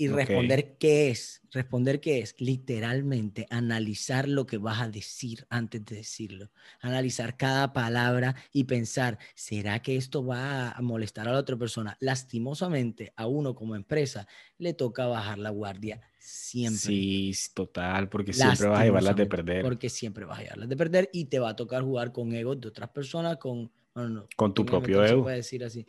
Y 0.00 0.06
responder 0.06 0.76
qué 0.78 1.10
es, 1.10 1.42
responder 1.50 2.00
qué 2.00 2.20
es, 2.20 2.36
literalmente 2.38 3.48
analizar 3.50 4.28
lo 4.28 4.46
que 4.46 4.56
vas 4.56 4.80
a 4.80 4.88
decir 4.88 5.44
antes 5.50 5.84
de 5.84 5.96
decirlo, 5.96 6.52
analizar 6.80 7.36
cada 7.36 7.72
palabra 7.72 8.36
y 8.52 8.62
pensar, 8.64 9.18
¿será 9.34 9.82
que 9.82 9.96
esto 9.96 10.24
va 10.24 10.70
a 10.70 10.80
molestar 10.82 11.26
a 11.26 11.32
la 11.32 11.38
otra 11.38 11.56
persona? 11.56 11.96
Lastimosamente, 11.98 13.12
a 13.16 13.26
uno 13.26 13.56
como 13.56 13.74
empresa 13.74 14.28
le 14.56 14.72
toca 14.72 15.08
bajar 15.08 15.38
la 15.38 15.50
guardia 15.50 16.00
siempre. 16.20 16.78
Sí, 16.78 17.32
total, 17.52 18.08
porque 18.08 18.32
siempre 18.32 18.68
vas 18.68 18.80
a 18.80 18.84
llevarlas 18.84 19.16
de 19.16 19.26
perder. 19.26 19.62
Porque 19.64 19.90
siempre 19.90 20.24
vas 20.24 20.38
a 20.38 20.42
llevarlas 20.42 20.68
de 20.68 20.76
perder 20.76 21.10
y 21.12 21.24
te 21.24 21.40
va 21.40 21.50
a 21.50 21.56
tocar 21.56 21.82
jugar 21.82 22.12
con 22.12 22.32
egos 22.34 22.60
de 22.60 22.68
otras 22.68 22.90
personas, 22.90 23.38
con... 23.38 23.72
con 24.36 24.54
tu 24.54 24.64
propio 24.64 25.04
ego. 25.04 25.16
Se 25.16 25.22
puede 25.24 25.36
decir 25.38 25.64
así 25.64 25.84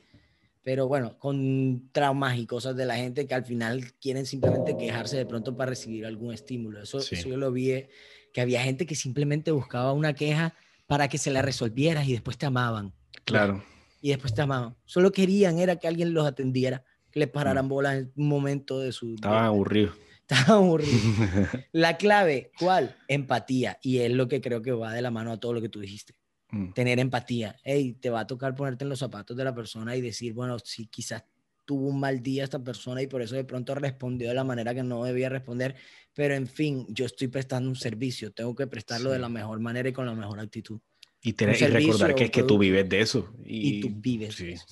pero 0.69 0.87
bueno, 0.87 1.17
con 1.17 1.89
traumas 1.91 2.37
y 2.37 2.45
cosas 2.45 2.75
de 2.75 2.85
la 2.85 2.95
gente 2.95 3.25
que 3.25 3.33
al 3.33 3.43
final 3.43 3.91
quieren 3.99 4.27
simplemente 4.27 4.77
quejarse 4.77 5.17
de 5.17 5.25
pronto 5.25 5.57
para 5.57 5.71
recibir 5.71 6.05
algún 6.05 6.31
estímulo. 6.31 6.79
Eso, 6.83 6.99
yo 6.99 7.37
lo 7.37 7.51
vi, 7.51 7.85
que 8.31 8.39
había 8.39 8.61
gente 8.61 8.85
que 8.85 8.93
simplemente 8.93 9.49
buscaba 9.49 9.93
una 9.93 10.13
queja 10.13 10.53
para 10.85 11.07
que 11.07 11.17
se 11.17 11.31
la 11.31 11.41
resolvieras 11.41 12.07
y 12.07 12.11
después 12.11 12.37
te 12.37 12.45
amaban. 12.45 12.93
Claro. 13.25 13.63
Y 13.99 14.09
después 14.09 14.35
te 14.35 14.43
amaban. 14.43 14.75
Solo 14.85 15.11
querían 15.11 15.57
era 15.57 15.77
que 15.77 15.87
alguien 15.87 16.13
los 16.13 16.27
atendiera, 16.27 16.83
que 17.09 17.19
les 17.19 17.29
pararan 17.29 17.65
mm. 17.65 17.69
bolas 17.69 17.95
en 17.95 18.11
un 18.15 18.27
momento 18.27 18.79
de 18.79 18.91
su... 18.91 19.15
Estaban 19.15 19.45
aburridos. 19.45 19.95
Estaban 20.21 20.65
aburridos. 20.65 21.01
la 21.71 21.97
clave, 21.97 22.51
¿cuál? 22.59 22.95
Empatía. 23.07 23.79
Y 23.81 24.01
es 24.01 24.11
lo 24.11 24.27
que 24.27 24.39
creo 24.39 24.61
que 24.61 24.71
va 24.71 24.93
de 24.93 25.01
la 25.01 25.09
mano 25.09 25.31
a 25.31 25.39
todo 25.39 25.51
lo 25.51 25.61
que 25.63 25.69
tú 25.69 25.79
dijiste. 25.79 26.13
Mm. 26.51 26.71
tener 26.73 26.99
empatía. 26.99 27.55
Hey, 27.63 27.95
te 27.99 28.09
va 28.09 28.21
a 28.21 28.27
tocar 28.27 28.55
ponerte 28.55 28.83
en 28.83 28.89
los 28.89 28.99
zapatos 28.99 29.37
de 29.37 29.43
la 29.43 29.53
persona 29.53 29.95
y 29.95 30.01
decir, 30.01 30.33
bueno, 30.33 30.57
si 30.59 30.87
quizás 30.87 31.23
tuvo 31.65 31.87
un 31.87 31.99
mal 31.99 32.23
día 32.23 32.43
esta 32.43 32.63
persona 32.63 33.01
y 33.01 33.07
por 33.07 33.21
eso 33.21 33.35
de 33.35 33.43
pronto 33.43 33.75
respondió 33.75 34.29
de 34.29 34.33
la 34.33 34.43
manera 34.43 34.73
que 34.73 34.81
no 34.81 35.03
debía 35.03 35.29
responder, 35.29 35.75
pero 36.15 36.33
en 36.33 36.47
fin, 36.47 36.87
yo 36.89 37.05
estoy 37.05 37.27
prestando 37.27 37.69
un 37.69 37.75
servicio, 37.75 38.31
tengo 38.31 38.55
que 38.55 38.65
prestarlo 38.65 39.11
de 39.11 39.19
la 39.19 39.29
mejor 39.29 39.59
manera 39.59 39.87
y 39.87 39.93
con 39.93 40.07
la 40.07 40.15
mejor 40.15 40.39
actitud. 40.39 40.79
Y, 41.21 41.33
recordar 41.33 42.15
que 42.15 42.23
es 42.23 42.31
que 42.31 42.43
tú 42.43 42.57
vives 42.57 42.87
de 42.87 43.01
eso. 43.01 43.31
Y, 43.45 43.81
tú 43.81 43.89
vives 43.91 44.37
de 44.37 44.53
eso. 44.53 44.65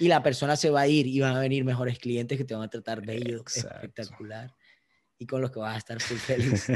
Y 0.00 0.08
la 0.08 0.22
persona 0.22 0.56
se 0.56 0.70
va 0.70 0.80
a 0.80 0.88
ir 0.88 1.06
y 1.06 1.20
van 1.20 1.36
a 1.36 1.40
venir 1.40 1.62
mejores 1.62 1.98
clientes 1.98 2.38
que 2.38 2.44
te 2.44 2.54
van 2.54 2.64
a 2.64 2.68
tratar 2.68 3.04
bello, 3.04 3.44
espectacular 3.46 4.50
y 5.18 5.26
con 5.26 5.40
los 5.40 5.50
que 5.50 5.60
vas 5.60 5.74
a 5.74 5.78
estar 5.78 6.00
feliz. 6.00 6.66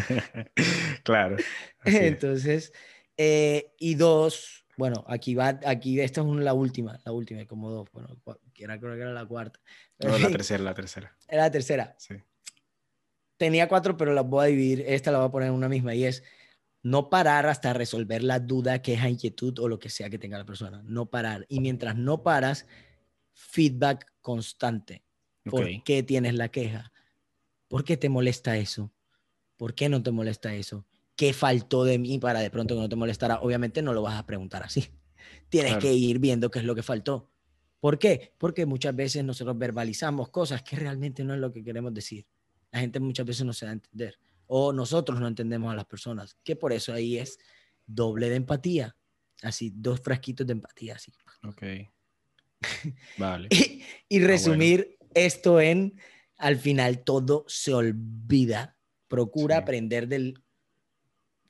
claro. 1.03 1.37
Entonces, 1.85 2.73
eh, 3.19 3.75
y 3.79 3.97
dos, 3.97 4.65
bueno, 4.77 5.05
aquí 5.09 5.35
va, 5.35 5.59
aquí 5.67 6.01
esta 6.01 6.21
es 6.21 6.27
la 6.27 6.55
última, 6.55 7.01
la 7.05 7.11
última, 7.11 7.45
como 7.47 7.69
dos, 7.69 7.89
bueno, 7.93 8.17
creo 8.55 8.79
que 8.79 9.01
era 9.01 9.13
la 9.13 9.27
cuarta. 9.27 9.61
No, 9.99 10.17
la 10.17 10.29
tercera, 10.31 10.63
la 10.63 10.75
tercera. 10.75 11.17
Era 11.27 11.43
la 11.43 11.51
tercera. 11.51 11.97
Sí. 11.99 12.15
Tenía 13.37 13.69
cuatro, 13.69 13.97
pero 13.97 14.15
las 14.15 14.25
voy 14.25 14.45
a 14.45 14.49
dividir, 14.49 14.85
esta 14.87 15.11
la 15.11 15.19
voy 15.19 15.29
a 15.29 15.33
poner 15.33 15.49
en 15.49 15.55
una 15.55 15.69
misma 15.69 15.97
y 15.97 16.05
es 16.05 16.23
no 16.83 17.11
parar 17.11 17.47
hasta 17.47 17.73
resolver 17.73 18.23
la 18.23 18.39
duda, 18.39 18.81
queja, 18.81 19.09
inquietud 19.09 19.59
o 19.59 19.69
lo 19.69 19.81
que 19.81 19.91
sea 19.91 20.09
que 20.11 20.19
tenga 20.19 20.39
la 20.39 20.47
persona. 20.47 20.81
No 20.85 21.07
parar. 21.07 21.45
Y 21.49 21.61
mientras 21.61 21.97
no 21.97 22.23
paras, 22.23 22.67
feedback 23.33 24.07
constante. 24.21 25.03
¿Por 25.45 25.83
qué 25.83 26.03
tienes 26.03 26.35
la 26.35 26.51
queja? 26.51 26.93
¿Por 27.67 27.85
qué 27.85 27.97
te 27.97 28.09
molesta 28.09 28.57
eso? 28.57 28.93
¿Por 29.57 29.75
qué 29.75 29.89
no 29.89 30.03
te 30.03 30.13
molesta 30.13 30.55
eso? 30.55 30.87
Qué 31.19 31.33
faltó 31.33 31.83
de 31.83 31.99
mí 31.99 32.21
para 32.21 32.39
de 32.39 32.49
pronto 32.49 32.77
que 32.77 32.81
no 32.81 32.89
te 32.89 32.95
molestara. 32.95 33.41
Obviamente 33.41 33.83
no 33.83 33.93
lo 33.93 34.03
vas 34.03 34.17
a 34.17 34.25
preguntar 34.25 34.63
así. 34.63 34.87
Tienes 35.49 35.77
que 35.79 35.93
ir 35.93 36.21
viendo 36.21 36.49
qué 36.49 36.61
es 36.61 36.65
lo 36.65 36.77
que 36.77 36.85
faltó. 36.85 37.29
¿Por 37.81 37.99
qué? 37.99 38.33
Porque 38.39 38.67
muchas 38.67 38.95
veces 38.95 39.25
nosotros 39.25 39.59
verbalizamos 39.59 40.29
cosas 40.29 40.63
que 40.63 40.77
realmente 40.77 41.25
no 41.25 41.35
es 41.35 41.41
lo 41.41 41.53
que 41.53 41.65
queremos 41.65 41.93
decir. 41.93 42.25
La 42.71 42.79
gente 42.79 43.01
muchas 43.01 43.27
veces 43.27 43.45
no 43.45 43.53
se 43.53 43.65
da 43.67 43.73
a 43.73 43.75
entender. 43.75 44.17
O 44.47 44.73
nosotros 44.73 45.19
no 45.19 45.27
entendemos 45.27 45.73
a 45.73 45.75
las 45.75 45.87
personas. 45.87 46.37
Que 46.45 46.55
por 46.55 46.73
eso 46.73 46.93
ahí 46.93 47.19
es 47.19 47.41
doble 47.85 48.31
de 48.31 48.37
empatía. 48.37 48.97
Así, 49.43 49.73
dos 49.75 50.01
frasquitos 50.01 50.47
de 50.47 50.53
empatía. 50.53 50.95
Así. 50.95 51.13
Ok. 51.43 51.63
Vale. 53.19 53.49
y, 54.09 54.23
ah, 54.23 54.27
resumir 54.27 54.97
esto 55.15 55.61
en, 55.61 55.99
al 56.37 56.59
final 56.59 57.03
todo 57.03 57.45
se 57.49 57.75
olvida. 57.75 58.77
Procura 59.09 59.57
aprender 59.57 60.07
del 60.07 60.45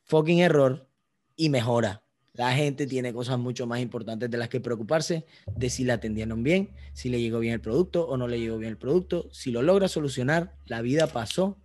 fucking 0.08 0.40
error 0.40 0.88
y 1.36 1.50
mejora. 1.50 2.02
La 2.32 2.52
gente 2.52 2.86
tiene 2.86 3.12
cosas 3.12 3.38
mucho 3.38 3.66
más 3.66 3.80
importantes 3.80 4.30
de 4.30 4.38
las 4.38 4.48
que 4.48 4.60
preocuparse, 4.60 5.26
de 5.56 5.70
si 5.70 5.84
la 5.84 5.94
atendieron 5.94 6.42
bien, 6.42 6.70
si 6.92 7.08
le 7.08 7.20
llegó 7.20 7.40
bien 7.40 7.54
el 7.54 7.60
producto 7.60 8.06
o 8.06 8.16
no 8.16 8.28
le 8.28 8.38
llegó 8.38 8.58
bien 8.58 8.70
el 8.70 8.78
producto. 8.78 9.28
Si 9.32 9.50
lo 9.50 9.62
logra 9.62 9.88
solucionar, 9.88 10.54
la 10.66 10.80
vida 10.80 11.08
pasó 11.08 11.58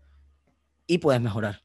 y 0.88 0.98
puedes 0.98 1.22
mejorar. 1.22 1.62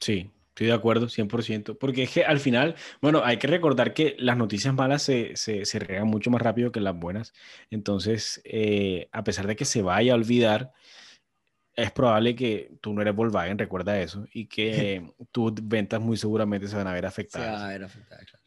Sí, 0.00 0.30
estoy 0.48 0.66
de 0.66 0.72
acuerdo, 0.74 1.06
100%. 1.08 1.78
Porque 1.78 2.02
es 2.02 2.10
que 2.10 2.24
al 2.24 2.40
final, 2.40 2.74
bueno, 3.00 3.22
hay 3.24 3.38
que 3.38 3.46
recordar 3.46 3.94
que 3.94 4.16
las 4.18 4.36
noticias 4.36 4.74
malas 4.74 5.02
se, 5.02 5.36
se, 5.36 5.64
se 5.64 5.78
regan 5.78 6.08
mucho 6.08 6.30
más 6.30 6.42
rápido 6.42 6.72
que 6.72 6.80
las 6.80 6.94
buenas. 6.94 7.32
Entonces, 7.70 8.42
eh, 8.44 9.08
a 9.12 9.24
pesar 9.24 9.46
de 9.46 9.56
que 9.56 9.64
se 9.64 9.80
vaya 9.80 10.12
a 10.12 10.16
olvidar, 10.16 10.72
es 11.82 11.90
probable 11.92 12.34
que 12.34 12.72
tú 12.80 12.92
no 12.92 13.02
eres 13.02 13.14
Volkswagen, 13.14 13.58
recuerda 13.58 14.00
eso, 14.00 14.26
y 14.32 14.46
que 14.46 15.02
tus 15.32 15.52
ventas 15.62 16.00
muy 16.00 16.16
seguramente 16.16 16.68
se 16.68 16.76
van 16.76 16.86
a 16.86 16.92
ver 16.92 17.06
afectadas. 17.06 17.90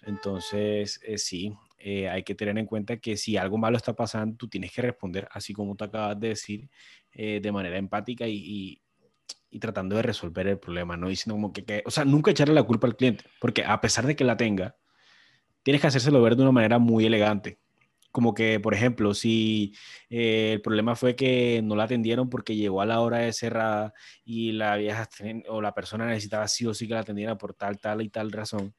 Entonces, 0.02 1.00
eh, 1.04 1.18
sí, 1.18 1.54
eh, 1.78 2.10
hay 2.10 2.24
que 2.24 2.36
tener 2.36 2.58
en 2.58 2.66
cuenta 2.66 2.98
que 2.98 3.18
si 3.18 3.38
algo 3.38 3.58
malo 3.58 3.78
está 3.78 3.94
pasando, 3.94 4.38
tú 4.38 4.48
tienes 4.48 4.72
que 4.72 4.82
responder, 4.82 5.28
así 5.32 5.54
como 5.54 5.76
tú 5.76 5.84
acabas 5.84 6.20
de 6.20 6.30
decir, 6.30 6.70
eh, 7.12 7.40
de 7.42 7.52
manera 7.52 7.78
empática 7.78 8.28
y, 8.28 8.80
y, 9.50 9.60
tratando 9.60 9.96
de 9.96 10.02
resolver 10.02 10.48
el 10.48 10.58
problema, 10.58 10.98
no 10.98 11.10
diciendo 11.10 11.36
como 11.36 11.54
que, 11.54 11.64
que, 11.64 11.84
o 11.86 11.92
sea, 11.92 12.06
nunca 12.06 12.32
echarle 12.32 12.56
la 12.56 12.64
culpa 12.64 12.88
al 12.88 12.96
cliente, 12.96 13.26
porque 13.40 13.64
a 13.64 13.80
pesar 13.82 14.08
de 14.08 14.16
que 14.16 14.24
la 14.24 14.36
tenga, 14.36 14.76
tienes 15.62 15.80
que 15.80 15.88
hacérselo 15.88 16.22
ver 16.22 16.36
de 16.36 16.42
una 16.42 16.52
manera 16.52 16.80
muy 16.80 17.06
elegante 17.06 17.60
como 18.14 18.36
que, 18.36 18.60
por 18.60 18.76
ejemplo, 18.76 19.16
si 19.16 19.74
eh, 20.08 20.52
el 20.54 20.62
problema 20.62 20.96
fue 20.96 21.16
que 21.16 21.62
no 21.64 21.76
la 21.76 21.86
atendieron 21.86 22.30
porque 22.30 22.56
llegó 22.56 22.80
a 22.80 22.86
la 22.86 23.02
hora 23.02 23.18
de 23.18 23.34
cerrada 23.34 23.92
y 24.24 24.52
la 24.52 24.78
vieja 24.78 25.10
o 25.50 25.62
la 25.62 25.74
persona 25.74 26.06
necesitaba 26.06 26.48
sí 26.48 26.68
o 26.68 26.76
sí 26.76 26.88
que 26.88 26.94
la 26.94 27.00
atendiera 27.00 27.40
por 27.40 27.56
tal, 27.56 27.80
tal 27.80 28.04
y 28.04 28.10
tal 28.10 28.32
razón, 28.32 28.76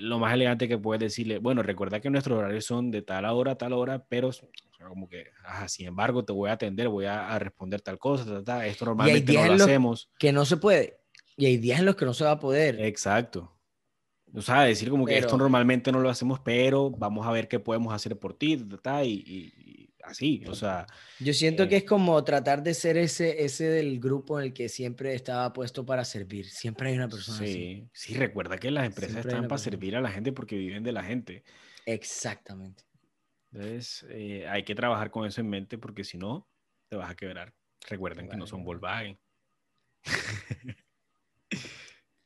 lo 0.00 0.18
más 0.18 0.34
elegante 0.34 0.68
que 0.68 0.76
puedes 0.76 1.00
decirle, 1.00 1.38
bueno, 1.38 1.62
recuerda 1.62 1.98
que 1.98 2.10
nuestros 2.10 2.38
horarios 2.38 2.66
son 2.66 2.90
de 2.90 3.00
tal 3.00 3.24
hora 3.24 3.52
a 3.52 3.58
tal 3.58 3.72
hora, 3.72 4.04
pero 4.06 4.30
como 4.86 5.08
que, 5.08 5.28
ajá, 5.42 5.66
sin 5.68 5.86
embargo, 5.86 6.22
te 6.22 6.34
voy 6.34 6.50
a 6.50 6.52
atender, 6.52 6.88
voy 6.88 7.06
a, 7.06 7.38
responder 7.38 7.80
tal 7.80 7.98
cosa, 7.98 8.26
tal, 8.26 8.44
tal. 8.44 8.66
esto 8.66 8.84
normalmente 8.84 9.32
no 9.32 9.46
lo 9.46 9.64
hacemos. 9.64 10.10
Que 10.18 10.30
no 10.30 10.44
se 10.44 10.58
puede. 10.58 11.00
Y 11.38 11.46
hay 11.46 11.56
días 11.56 11.80
en 11.80 11.86
los 11.86 11.96
que 11.96 12.04
no 12.04 12.12
se 12.12 12.24
va 12.24 12.32
a 12.32 12.38
poder. 12.38 12.78
Exacto. 12.82 13.56
O 14.34 14.42
sea, 14.42 14.62
decir 14.62 14.90
como 14.90 15.06
que 15.06 15.18
esto 15.18 15.36
normalmente 15.36 15.90
no 15.90 16.00
lo 16.00 16.08
hacemos, 16.08 16.40
pero 16.40 16.90
vamos 16.90 17.26
a 17.26 17.32
ver 17.32 17.48
qué 17.48 17.58
podemos 17.58 17.92
hacer 17.92 18.16
por 18.18 18.34
ti, 18.34 18.64
y, 19.04 19.90
así, 20.04 20.44
o 20.46 20.54
sea. 20.54 20.86
Yo 21.18 21.32
siento 21.32 21.68
que 21.68 21.74
eh 21.74 21.78
es 21.78 21.84
como 21.84 22.22
tratar 22.22 22.62
de 22.62 22.74
ser 22.74 22.96
ese, 22.96 23.44
ese 23.44 23.64
del 23.64 23.98
grupo 23.98 24.38
en 24.38 24.46
el 24.46 24.52
que 24.52 24.68
siempre 24.68 25.14
estaba 25.14 25.52
puesto 25.52 25.84
para 25.84 26.04
servir. 26.04 26.46
Siempre 26.48 26.90
hay 26.90 26.96
una 26.96 27.08
persona 27.08 27.38
sí, 27.38 27.44
así. 27.44 27.88
Sí, 27.92 28.14
recuerda 28.14 28.58
que 28.58 28.70
las 28.70 28.86
empresas 28.86 29.24
están 29.26 29.48
para 29.48 29.58
servir 29.58 29.96
a 29.96 30.00
la 30.00 30.10
gente 30.10 30.32
porque 30.32 30.56
viven 30.56 30.84
de 30.84 30.92
la 30.92 31.02
gente. 31.02 31.42
Exactamente. 31.86 32.84
Entonces, 33.52 34.06
eh, 34.10 34.46
hay 34.48 34.62
que 34.62 34.74
trabajar 34.74 35.10
con 35.10 35.26
eso 35.26 35.40
en 35.40 35.48
mente 35.48 35.76
porque 35.76 36.04
si 36.04 36.18
no, 36.18 36.48
te 36.88 36.96
vas 36.96 37.10
a 37.10 37.16
quebrar. 37.16 37.52
Recuerden 37.88 38.28
que 38.28 38.36
no 38.36 38.46
son 38.46 38.62
Volkswagen. 38.62 39.18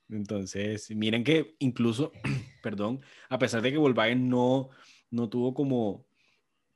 Entonces, 0.09 0.91
miren 0.91 1.25
que 1.25 1.57
incluso, 1.59 2.13
perdón, 2.63 3.01
a 3.29 3.39
pesar 3.39 3.63
de 3.63 3.73
que 3.73 3.79
Volkswagen 3.79 4.29
no, 4.29 4.71
no 5.11 5.29
tuvo 5.29 5.55
como 5.55 6.07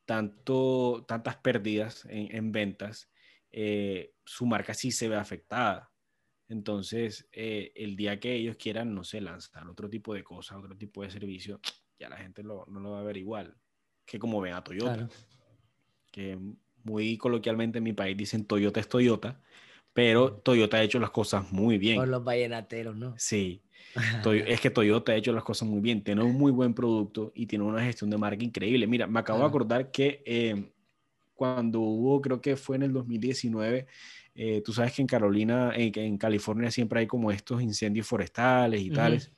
tanto, 0.05 1.05
tantas 1.07 1.37
pérdidas 1.37 2.07
en, 2.09 2.51
ventas, 2.51 3.11
eh, 3.51 4.13
su 4.25 4.45
marca 4.45 4.73
sí 4.73 4.91
se 4.91 5.07
ve 5.07 5.15
afectada. 5.15 5.91
Entonces, 6.47 7.29
eh, 7.31 7.71
el 7.75 7.95
día 7.95 8.19
que 8.19 8.33
ellos 8.33 8.55
quieran, 8.57 8.95
no 8.95 9.03
sé, 9.03 9.21
lanzar 9.21 9.67
otro 9.67 9.89
tipo 9.89 10.13
de 10.13 10.23
cosas, 10.23 10.57
otro 10.57 10.75
tipo 10.75 11.03
de 11.03 11.11
servicio, 11.11 11.59
ya 11.99 12.09
la 12.09 12.17
gente 12.17 12.43
no 12.43 12.65
lo 12.67 12.91
va 12.91 13.01
a 13.01 13.03
ver 13.03 13.17
igual 13.17 13.55
que 14.09 14.19
como 14.19 14.41
ven 14.41 14.53
a 14.53 14.63
Toyota. 14.63 15.07
Que 16.11 16.37
muy 16.83 17.17
coloquialmente 17.17 17.77
en 17.77 17.83
mi 17.83 17.93
país 17.93 18.17
dicen 18.17 18.45
Toyota 18.45 18.79
es 18.79 18.89
Toyota, 18.89 19.39
pero 19.99 20.31
Toyota 20.31 20.77
ha 20.77 20.81
hecho 20.81 20.97
las 20.97 21.09
cosas 21.09 21.51
muy 21.51 21.77
bien. 21.77 21.97
Por 21.97 22.07
los 22.07 22.23
vallenateros, 22.23 22.95
¿no? 22.95 23.15
Sí. 23.17 23.61
es 24.47 24.61
que 24.61 24.69
Toyota 24.69 25.11
ha 25.11 25.15
hecho 25.15 25.33
las 25.33 25.43
cosas 25.43 25.67
muy 25.67 25.81
bien, 25.81 26.01
tiene 26.01 26.23
un 26.23 26.37
muy 26.37 26.53
buen 26.53 26.73
producto 26.73 27.33
y 27.35 27.47
tiene 27.47 27.65
una 27.65 27.83
gestión 27.83 28.09
de 28.09 28.17
marca 28.17 28.41
increíble. 28.41 28.87
Mira, 28.87 29.07
me 29.07 29.19
acabo 29.19 29.39
de 29.39 29.45
acordar 29.45 29.91
que 29.91 30.23
eh, 30.25 30.71
cuando 31.35 31.81
hubo, 31.81 32.21
creo 32.21 32.39
que 32.39 32.55
fue 32.55 32.77
en 32.77 32.83
el 32.83 32.93
2019, 32.93 33.87
eh, 34.35 34.61
tú 34.63 34.71
sabes 34.71 34.93
que 34.93 35.01
en 35.01 35.07
Carolina, 35.09 35.73
en, 35.75 36.17
California 36.17 36.71
siempre 36.71 37.01
hay 37.01 37.07
como 37.07 37.29
estos 37.29 37.61
incendios 37.61 38.07
forestales 38.07 38.79
y 38.79 38.91
tales. 38.91 39.33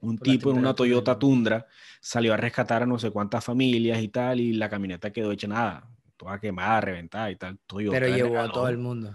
un 0.00 0.16
tipo 0.16 0.50
en 0.50 0.56
una 0.56 0.72
Toyota 0.72 1.18
Tundra 1.18 1.66
salió 2.00 2.32
a 2.32 2.38
rescatar 2.38 2.84
a 2.84 2.86
no 2.86 2.98
sé 2.98 3.10
cuántas 3.10 3.44
familias 3.44 4.00
y 4.00 4.08
tal, 4.08 4.40
y 4.40 4.54
la 4.54 4.70
camioneta 4.70 5.12
quedó 5.12 5.30
hecha 5.30 5.46
nada, 5.46 5.86
toda 6.16 6.40
quemada, 6.40 6.80
reventada 6.80 7.30
y 7.30 7.36
tal. 7.36 7.58
Pero 7.68 8.08
llevó 8.08 8.38
a 8.38 8.50
todo 8.50 8.68
el 8.68 8.78
mundo. 8.78 9.14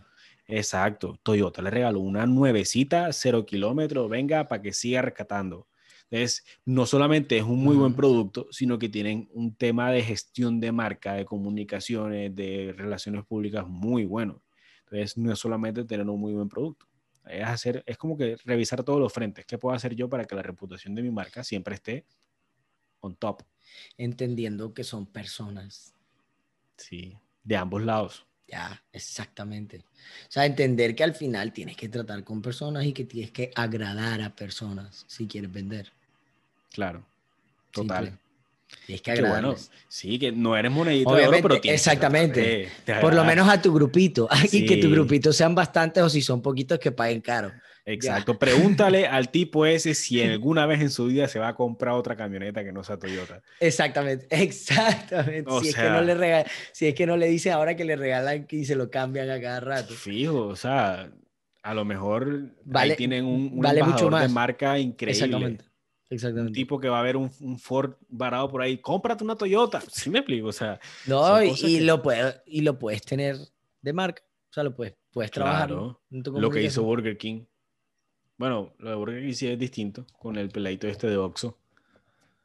Exacto, 0.52 1.20
Toyota 1.22 1.62
le 1.62 1.70
regaló 1.70 2.00
una 2.00 2.26
nuevecita, 2.26 3.14
cero 3.14 3.46
kilómetros, 3.46 4.10
venga, 4.10 4.48
para 4.48 4.64
que 4.64 4.74
siga 4.74 5.04
rescatando. 5.04 5.68
Entonces, 6.10 6.44
no 6.66 6.88
solamente 6.88 7.38
es 7.38 7.44
un 7.44 7.64
muy 7.64 7.76
buen 7.76 7.94
producto, 7.94 8.48
sino 8.50 8.80
que 8.80 8.90
tienen 8.90 9.30
un 9.32 9.54
tema 9.54 9.92
de 9.92 10.02
gestión 10.02 10.60
de 10.60 10.72
marca, 10.72 11.14
de 11.14 11.24
comunicaciones, 11.24 12.36
de 12.36 12.74
relaciones 12.76 13.26
públicas 13.26 13.68
muy 13.68 14.06
bueno. 14.06 14.42
Entonces, 14.86 15.18
no 15.18 15.32
es 15.32 15.38
solamente 15.38 15.86
tener 15.86 16.10
un 16.10 16.20
muy 16.20 16.34
buen 16.34 16.50
producto, 16.50 16.88
es 17.26 17.44
hacer, 17.44 17.84
es 17.86 17.96
como 18.00 18.18
que 18.18 18.36
revisar 18.44 18.84
todos 18.84 19.00
los 19.00 19.14
frentes. 19.14 19.46
¿Qué 19.46 19.60
puedo 19.60 19.76
hacer 19.76 19.94
yo 19.94 20.10
para 20.10 20.26
que 20.26 20.34
la 20.34 20.42
reputación 20.42 20.96
de 20.96 21.04
mi 21.04 21.12
marca 21.12 21.44
siempre 21.44 21.76
esté 21.76 22.08
on 23.02 23.16
top? 23.16 23.44
Entendiendo 24.00 24.74
que 24.74 24.84
son 24.84 25.06
personas. 25.06 25.94
Sí, 26.76 27.20
de 27.44 27.56
ambos 27.56 27.84
lados. 27.84 28.29
Ya, 28.52 28.82
exactamente. 28.92 29.78
O 29.78 30.32
sea, 30.32 30.46
entender 30.46 30.96
que 30.96 31.04
al 31.04 31.14
final 31.14 31.54
tienes 31.54 31.78
que 31.78 31.88
tratar 31.88 32.24
con 32.24 32.42
personas 32.42 32.86
y 32.86 32.94
que 32.94 33.06
tienes 33.06 33.32
que 33.32 33.52
agradar 33.56 34.22
a 34.22 34.36
personas 34.36 35.06
si 35.08 35.28
quieres 35.28 35.52
vender. 35.52 35.92
Claro, 36.74 37.06
total. 37.72 38.18
Tienes 38.86 39.02
que 39.02 39.12
agradarles. 39.12 39.72
sí, 39.88 40.20
que 40.20 40.32
no 40.32 40.56
eres 40.56 40.72
monedita 40.72 41.16
de 41.16 41.28
oro, 41.28 41.38
pero 41.42 41.62
tienes 41.62 41.82
Exactamente. 41.82 42.70
Por 43.02 43.14
lo 43.14 43.24
menos 43.24 43.48
a 43.50 43.62
tu 43.62 43.74
grupito. 43.74 44.28
Y 44.52 44.66
que 44.66 44.78
tu 44.78 44.90
grupito 44.90 45.32
sean 45.34 45.54
bastantes 45.54 46.02
o 46.02 46.10
si 46.10 46.22
son 46.22 46.42
poquitos 46.42 46.80
que 46.80 46.92
paguen 46.92 47.22
caro. 47.22 47.52
Exacto. 47.94 48.38
Pregúntale 48.38 49.08
al 49.08 49.30
tipo 49.30 49.66
ese 49.66 49.94
si 49.94 50.22
alguna 50.24 50.66
vez 50.66 50.82
en 50.82 50.90
su 50.90 51.08
vida 51.08 51.28
se 51.28 51.40
va 51.40 51.50
a 51.50 51.56
comprar 51.56 51.96
otra 51.96 52.16
camioneta 52.16 52.64
que 52.64 52.72
no 52.72 52.84
sea 52.84 52.98
Toyota. 52.98 53.42
Exactamente, 53.60 54.28
exactamente. 54.44 55.50
si, 55.62 55.70
es 55.70 55.76
que 55.76 55.90
no 55.90 56.02
le 56.02 56.46
si 56.72 56.88
es 56.88 56.96
que 56.96 57.06
no 57.06 57.18
le 57.18 57.28
dice 57.28 57.52
ahora 57.52 57.76
que 57.76 57.86
le 57.86 57.96
regalan 57.96 58.48
y 58.50 58.66
se 58.66 58.76
lo 58.76 58.90
cambian 58.90 59.30
a 59.30 59.42
cada 59.42 59.60
rato. 59.60 59.94
Fijo, 59.94 60.48
o 60.48 60.56
sea, 60.56 61.12
a 61.64 61.74
lo 61.74 61.86
mejor 61.86 62.52
ahí 62.74 62.96
tienen 62.96 63.26
un, 63.26 63.52
un 63.54 63.60
vale 63.60 63.84
mucho 63.84 64.10
más. 64.10 64.22
de 64.22 64.30
marca 64.30 64.78
increíble. 64.78 65.26
Exactamente. 65.26 65.66
Exactamente. 66.12 66.50
Un 66.50 66.54
tipo 66.54 66.80
que 66.80 66.90
va 66.90 67.00
a 67.00 67.04
ver 67.04 67.16
un, 67.16 67.30
un, 67.42 67.60
Ford 67.60 67.94
varado 68.08 68.50
por 68.50 68.64
ahí, 68.64 68.80
cómprate 68.80 69.24
una 69.24 69.36
Toyota. 69.36 69.80
Sí 69.82 70.10
me 70.10 70.20
explico, 70.20 70.48
o 70.48 70.52
sea. 70.52 70.80
No, 71.06 71.42
y, 71.44 71.82
lo 71.82 72.02
puedes, 72.02 72.42
y 72.48 72.62
lo 72.62 72.80
puedes 72.80 73.04
tener 73.04 73.38
de 73.82 73.94
marca. 73.94 74.24
O 74.50 74.54
sea, 74.54 74.64
lo 74.64 74.74
puedes, 74.74 74.96
puedes 75.12 75.30
trabajar. 75.30 75.70
Lo 75.70 76.50
que 76.50 76.64
hizo 76.64 76.82
Burger 76.82 77.16
King. 77.18 77.44
Bueno, 78.40 78.72
lo 78.80 78.90
de 78.90 78.96
Burger 78.96 79.22
King 79.22 79.34
sí 79.34 79.48
es 79.48 79.60
distinto 79.60 80.08
con 80.18 80.38
el 80.38 80.48
peladito 80.48 80.88
este 80.88 81.08
de 81.08 81.18
Oxxo. 81.18 81.58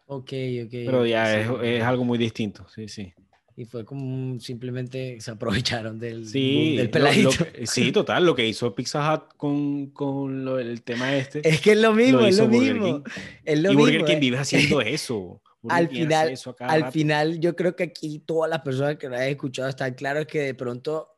Ok, 0.06 0.32
ok. 0.64 0.70
Pero 0.70 1.06
ya 1.06 1.38
es, 1.38 1.48
es, 1.62 1.82
algo 1.84 2.04
muy 2.04 2.18
distinto, 2.18 2.66
sí, 2.68 2.88
sí. 2.88 3.14
Y 3.56 3.64
fue 3.64 3.84
como 3.84 4.40
simplemente 4.40 5.20
se 5.20 5.30
aprovecharon 5.30 6.00
del, 6.00 6.26
sí, 6.26 6.76
del 6.76 6.90
peladito. 6.90 7.30
sí, 7.62 7.92
total, 7.92 8.26
lo 8.26 8.34
que 8.34 8.44
hizo 8.44 8.74
Pizza 8.74 9.14
Hut 9.14 9.36
con, 9.36 9.86
con 9.90 10.44
lo, 10.44 10.58
el 10.58 10.82
tema 10.82 11.16
este. 11.16 11.48
Es 11.48 11.60
que 11.60 11.72
es 11.72 11.78
lo 11.78 11.94
mismo, 11.94 12.22
es 12.22 12.38
lo 12.38 12.48
mismo. 12.48 13.04
Es 13.44 13.60
lo 13.60 13.70
y 13.70 13.76
Burger 13.76 14.04
King 14.04 14.16
eh. 14.16 14.20
vive 14.20 14.38
haciendo 14.38 14.80
eso. 14.82 15.40
al 15.68 15.88
final, 15.88 16.34
al 16.58 16.90
final, 16.90 17.38
yo 17.38 17.54
creo 17.54 17.76
que 17.76 17.84
aquí 17.84 18.18
todas 18.18 18.50
las 18.50 18.62
personas 18.62 18.96
que 18.96 19.08
lo 19.08 19.14
hayan 19.14 19.28
escuchado 19.28 19.68
están 19.68 19.94
claros 19.94 20.26
que 20.26 20.40
de 20.40 20.54
pronto 20.54 21.13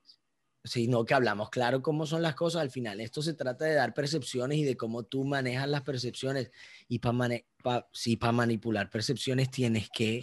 sino 0.66 1.04
que 1.04 1.14
hablamos 1.14 1.48
claro 1.50 1.82
cómo 1.82 2.04
son 2.04 2.22
las 2.22 2.34
cosas. 2.34 2.60
Al 2.60 2.70
final, 2.70 3.00
esto 3.00 3.22
se 3.22 3.34
trata 3.34 3.64
de 3.64 3.74
dar 3.74 3.94
percepciones 3.94 4.58
y 4.58 4.64
de 4.64 4.76
cómo 4.76 5.04
tú 5.04 5.24
manejas 5.24 5.68
las 5.68 5.82
percepciones. 5.82 6.50
Y 6.88 6.98
para 6.98 7.42
si 7.92 8.16
para 8.16 8.32
manipular 8.32 8.90
percepciones 8.90 9.50
tienes 9.50 9.88
que 9.88 10.22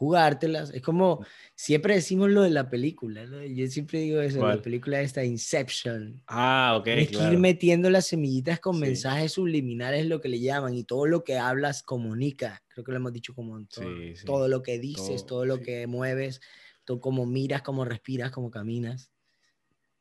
jugártelas. 0.00 0.70
Es 0.72 0.80
como 0.80 1.26
siempre 1.54 1.94
decimos 1.94 2.30
lo 2.30 2.40
de 2.40 2.48
la 2.48 2.70
película. 2.70 3.22
Yo 3.46 3.66
siempre 3.66 4.00
digo 4.00 4.22
eso, 4.22 4.46
la 4.46 4.62
película 4.62 4.98
esta 5.02 5.22
Inception. 5.22 6.22
Ah, 6.26 6.74
ok. 6.80 6.86
Es 6.86 7.08
que 7.10 7.22
ir 7.22 7.38
metiendo 7.38 7.90
las 7.90 8.06
semillitas 8.06 8.60
con 8.60 8.80
mensajes 8.80 9.32
subliminales, 9.32 10.06
lo 10.06 10.22
que 10.22 10.30
le 10.30 10.40
llaman, 10.40 10.74
y 10.74 10.84
todo 10.84 11.04
lo 11.04 11.22
que 11.22 11.36
hablas 11.36 11.82
comunica. 11.82 12.62
Creo 12.68 12.82
que 12.82 12.92
lo 12.92 12.96
hemos 12.96 13.12
dicho 13.12 13.34
como 13.34 13.62
todo, 13.66 13.90
todo 14.24 14.48
lo 14.48 14.62
que 14.62 14.78
dices, 14.78 15.26
todo, 15.26 15.44
lo 15.44 15.60
que 15.60 15.86
mueves, 15.86 16.40
todo 16.86 16.98
como 16.98 17.26
miras, 17.26 17.60
como 17.60 17.84
respiras, 17.84 18.30
como 18.30 18.50
caminas. 18.50 19.12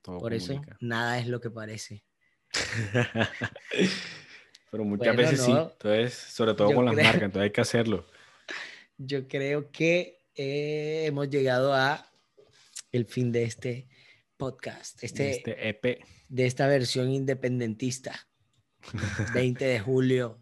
Por 0.02 0.34
eso, 0.34 0.62
nada 0.80 1.20
es 1.20 1.28
lo 1.28 1.39
que 1.39 1.50
parece. 1.50 2.04
Pero 4.72 4.84
muchas 4.86 5.16
veces 5.16 5.41
sí. 5.41 5.52
Entonces, 5.52 6.14
sobre 6.14 6.54
todo 6.54 6.74
con 6.74 6.86
las 6.86 6.95
marcas, 6.95 7.24
entonces 7.24 7.43
hay 7.43 7.52
que 7.52 7.62
hacerlo. 7.68 8.06
Yo 8.97 9.28
creo 9.28 9.72
que 9.72 10.20
eh, 10.36 11.06
hemos 11.06 11.30
llegado 11.30 11.74
a 11.74 12.06
el 12.91 13.06
fin 13.06 13.32
de 13.32 13.43
este 13.43 13.88
podcast, 14.38 15.04
este, 15.04 15.32
este 15.32 15.70
EP. 15.70 16.04
De 16.28 16.45
esta 16.45 16.68
versión 16.68 17.12
independentista. 17.12 18.28
20 19.34 19.66
de 19.66 19.80
julio. 19.80 20.39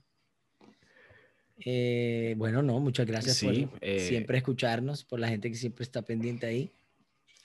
Eh, 1.60 2.36
bueno, 2.38 2.62
no, 2.62 2.80
muchas 2.80 3.08
gracias 3.08 3.42
por 3.42 3.54
eh, 3.82 4.00
siempre 4.00 4.38
escucharnos, 4.38 5.04
por 5.04 5.20
la 5.20 5.28
gente 5.28 5.50
que 5.50 5.56
siempre 5.56 5.84
está 5.84 6.04
pendiente 6.04 6.46
ahí 6.46 6.72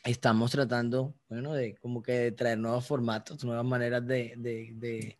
estamos 0.04 0.50
tratando, 0.50 1.14
bueno, 1.28 1.52
de 1.54 1.76
como 1.76 2.02
que 2.02 2.32
traer 2.32 2.58
nuevos 2.58 2.86
formatos, 2.86 3.44
nuevas 3.44 3.64
maneras 3.64 4.06
de, 4.06 4.34
de, 4.36 4.72
de, 4.74 5.16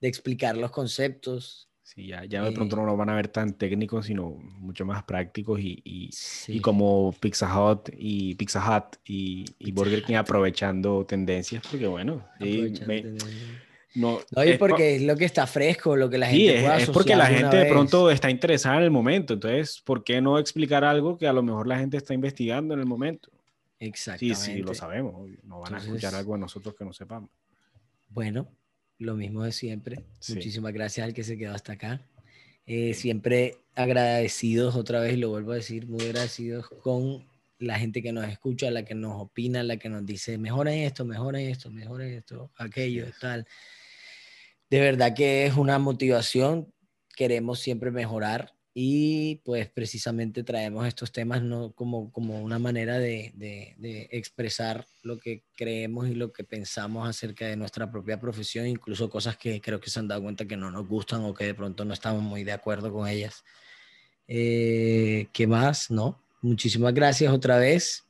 explicar 0.00 0.56
los 0.56 0.70
conceptos. 0.70 1.68
Sí, 1.82 2.06
ya, 2.06 2.24
ya 2.24 2.44
de 2.44 2.52
pronto 2.52 2.76
no 2.76 2.84
lo 2.84 2.96
van 2.96 3.10
a 3.10 3.16
ver 3.16 3.28
tan 3.28 3.54
técnicos, 3.54 4.06
sino 4.06 4.30
mucho 4.58 4.84
más 4.84 5.02
prácticos 5.02 5.58
y, 5.58 5.82
y, 5.84 6.10
y 6.46 6.60
como 6.60 7.12
Pizza 7.18 7.48
Hut 7.52 7.90
y 7.96 8.36
Pizza 8.36 8.60
Hut 8.60 8.96
y, 9.04 9.44
y 9.58 9.72
Burger 9.72 10.04
King 10.04 10.14
aprovechando 10.14 11.04
tendencias, 11.04 11.66
porque 11.68 11.88
bueno, 11.88 12.24
sí, 12.38 12.72
no, 13.96 14.20
no 14.30 14.42
es 14.42 14.56
porque 14.56 14.96
es 14.96 15.02
lo 15.02 15.16
que 15.16 15.24
está 15.24 15.48
fresco, 15.48 15.96
lo 15.96 16.08
que 16.08 16.18
la 16.18 16.26
gente 16.26 16.60
sí, 16.60 16.64
es, 16.64 16.82
es 16.84 16.90
porque 16.90 17.16
la 17.16 17.26
gente 17.26 17.56
de 17.56 17.66
pronto 17.66 18.08
está 18.08 18.30
interesada 18.30 18.76
en 18.76 18.84
el 18.84 18.90
momento, 18.92 19.34
entonces, 19.34 19.82
¿por 19.84 20.04
qué 20.04 20.20
no 20.20 20.38
explicar 20.38 20.84
algo 20.84 21.18
que 21.18 21.26
a 21.26 21.32
lo 21.32 21.42
mejor 21.42 21.66
la 21.66 21.76
gente 21.76 21.96
está 21.96 22.14
investigando 22.14 22.72
en 22.74 22.80
el 22.80 22.86
momento? 22.86 23.32
Exactamente. 23.80 24.36
Sí, 24.36 24.52
sí, 24.52 24.62
lo 24.62 24.74
sabemos. 24.74 25.28
No 25.42 25.60
van 25.60 25.74
a 25.74 25.78
escuchar 25.78 26.14
algo 26.14 26.34
de 26.34 26.40
nosotros 26.40 26.74
que 26.76 26.84
no 26.84 26.92
sepamos. 26.92 27.30
Bueno, 28.10 28.46
lo 28.98 29.16
mismo 29.16 29.42
de 29.42 29.52
siempre. 29.52 30.04
Muchísimas 30.28 30.72
gracias 30.72 31.06
al 31.06 31.14
que 31.14 31.24
se 31.24 31.38
quedó 31.38 31.54
hasta 31.54 31.72
acá. 31.72 32.06
Eh, 32.66 32.92
siempre 32.92 33.56
agradecidos, 33.74 34.76
otra 34.76 35.00
vez 35.00 35.18
lo 35.18 35.30
vuelvo 35.30 35.52
a 35.52 35.56
decir, 35.56 35.86
muy 35.86 36.04
agradecidos 36.04 36.68
con 36.68 37.26
la 37.58 37.78
gente 37.78 38.02
que 38.02 38.12
nos 38.12 38.28
escucha, 38.28 38.70
la 38.70 38.84
que 38.84 38.94
nos 38.94 39.20
opina, 39.20 39.62
la 39.62 39.78
que 39.78 39.88
nos 39.88 40.04
dice, 40.04 40.38
mejoren 40.38 40.80
esto, 40.80 41.04
mejoren 41.04 41.48
esto, 41.48 41.70
mejoren 41.70 42.12
esto, 42.14 42.50
aquello, 42.56 43.06
tal. 43.20 43.46
De 44.68 44.80
verdad 44.80 45.14
que 45.14 45.46
es 45.46 45.56
una 45.56 45.78
motivación, 45.78 46.72
queremos 47.16 47.58
siempre 47.60 47.90
mejorar 47.90 48.54
y 48.72 49.36
pues 49.44 49.68
precisamente 49.68 50.44
traemos 50.44 50.86
estos 50.86 51.10
temas 51.10 51.42
¿no? 51.42 51.72
como, 51.72 52.12
como 52.12 52.40
una 52.40 52.58
manera 52.58 52.98
de, 52.98 53.32
de, 53.36 54.08
expresar 54.12 54.86
lo 55.02 55.18
que 55.18 55.42
creemos 55.56 56.08
y 56.08 56.14
lo 56.14 56.32
que 56.32 56.44
pensamos 56.44 57.08
acerca 57.08 57.46
de 57.46 57.56
nuestra 57.56 57.90
propia 57.90 58.20
profesión, 58.20 58.68
incluso 58.68 59.10
cosas 59.10 59.36
que 59.36 59.60
creo 59.60 59.80
que 59.80 59.90
se 59.90 59.98
han 59.98 60.06
dado 60.06 60.22
cuenta 60.22 60.46
que 60.46 60.56
no 60.56 60.70
nos 60.70 60.86
gustan 60.86 61.24
o 61.24 61.34
que 61.34 61.46
de 61.46 61.54
pronto 61.54 61.84
no 61.84 61.92
estamos 61.92 62.22
muy 62.22 62.44
de 62.44 62.52
acuerdo 62.52 62.92
con 62.92 63.08
ellas. 63.08 63.44
Eh, 64.28 65.26
¿Qué 65.32 65.48
más? 65.48 65.90
No. 65.90 66.22
Muchísimas 66.40 66.94
gracias 66.94 67.32
otra 67.32 67.58
vez. 67.58 68.04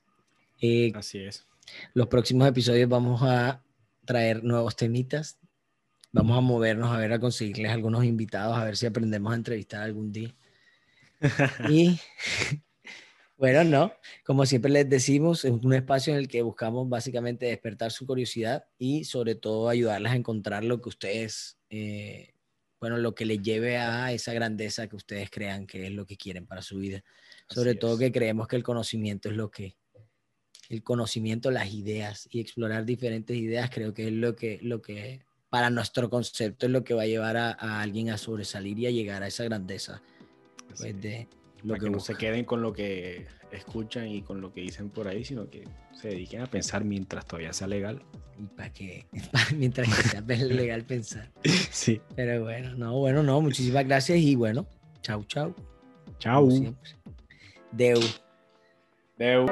Eh, 0.60 0.92
Así 0.94 1.18
es. 1.18 1.46
Los 1.94 2.08
próximos 2.08 2.46
episodios 2.46 2.88
vamos 2.88 3.22
a 3.22 3.62
traer 4.04 4.44
nuevos 4.44 4.76
temitas. 4.76 5.38
Vamos 6.12 6.36
a 6.36 6.40
movernos 6.40 6.90
a 6.90 6.98
ver, 6.98 7.12
a 7.12 7.20
conseguirles 7.20 7.70
algunos 7.70 8.04
invitados, 8.04 8.58
a 8.58 8.64
ver 8.64 8.76
si 8.76 8.84
aprendemos 8.84 9.32
a 9.32 9.36
entrevistar 9.36 9.82
algún 9.82 10.12
día. 10.12 10.34
Y 11.68 11.98
Bueno, 13.40 13.64
no, 13.64 13.94
como 14.22 14.44
siempre 14.44 14.70
les 14.70 14.86
decimos, 14.90 15.46
es 15.46 15.50
un 15.50 15.72
espacio 15.72 16.12
en 16.12 16.18
el 16.18 16.28
que 16.28 16.42
buscamos 16.42 16.86
básicamente 16.90 17.46
despertar 17.46 17.90
su 17.90 18.06
curiosidad 18.06 18.66
y 18.76 19.04
sobre 19.04 19.34
todo 19.34 19.70
ayudarles 19.70 20.12
a 20.12 20.16
encontrar 20.16 20.62
lo 20.62 20.82
que 20.82 20.90
ustedes, 20.90 21.56
eh, 21.70 22.34
bueno, 22.78 22.98
lo 22.98 23.14
que 23.14 23.24
les 23.24 23.40
lleve 23.40 23.78
a 23.78 24.12
esa 24.12 24.34
grandeza 24.34 24.88
que 24.88 24.96
ustedes 24.96 25.30
crean 25.30 25.66
que 25.66 25.86
es 25.86 25.92
lo 25.92 26.04
que 26.04 26.18
quieren 26.18 26.44
para 26.46 26.60
su 26.60 26.76
vida. 26.76 27.02
Sobre 27.48 27.74
todo 27.74 27.96
que 27.96 28.12
creemos 28.12 28.46
que 28.46 28.56
el 28.56 28.62
conocimiento 28.62 29.30
es 29.30 29.36
lo 29.36 29.50
que, 29.50 29.74
el 30.68 30.82
conocimiento, 30.82 31.50
las 31.50 31.72
ideas 31.72 32.28
y 32.30 32.40
explorar 32.40 32.84
diferentes 32.84 33.38
ideas, 33.38 33.70
creo 33.70 33.94
que 33.94 34.08
es 34.08 34.12
lo 34.12 34.36
que, 34.36 34.58
lo 34.60 34.82
que 34.82 35.24
para 35.48 35.70
nuestro 35.70 36.10
concepto 36.10 36.66
es 36.66 36.72
lo 36.72 36.84
que 36.84 36.92
va 36.92 37.04
a 37.04 37.06
llevar 37.06 37.38
a, 37.38 37.52
a 37.52 37.80
alguien 37.80 38.10
a 38.10 38.18
sobresalir 38.18 38.78
y 38.80 38.86
a 38.86 38.90
llegar 38.90 39.22
a 39.22 39.28
esa 39.28 39.44
grandeza 39.44 40.02
pues, 40.76 41.00
de, 41.00 41.28
que 41.80 41.90
no 41.90 42.00
se 42.00 42.14
queden 42.14 42.44
con 42.44 42.62
lo 42.62 42.72
que 42.72 43.26
escuchan 43.52 44.08
y 44.08 44.22
con 44.22 44.40
lo 44.40 44.52
que 44.52 44.62
dicen 44.62 44.90
por 44.90 45.08
ahí, 45.08 45.24
sino 45.24 45.48
que 45.48 45.64
se 45.92 46.08
dediquen 46.08 46.42
a 46.42 46.46
pensar 46.46 46.84
mientras 46.84 47.26
todavía 47.26 47.52
sea 47.52 47.66
legal. 47.66 48.02
para 48.56 48.72
que, 48.72 49.06
mientras 49.56 49.88
sea 49.88 50.20
legal 50.26 50.84
pensar. 50.84 51.30
Sí. 51.70 52.00
Pero 52.16 52.42
bueno, 52.42 52.74
no, 52.74 52.98
bueno, 52.98 53.22
no, 53.22 53.40
muchísimas 53.40 53.86
gracias 53.86 54.18
y 54.18 54.34
bueno, 54.34 54.66
chau, 55.02 55.24
chau. 55.24 55.54
Chau. 56.18 56.48
Deu. 57.72 58.00
Deu. 59.18 59.46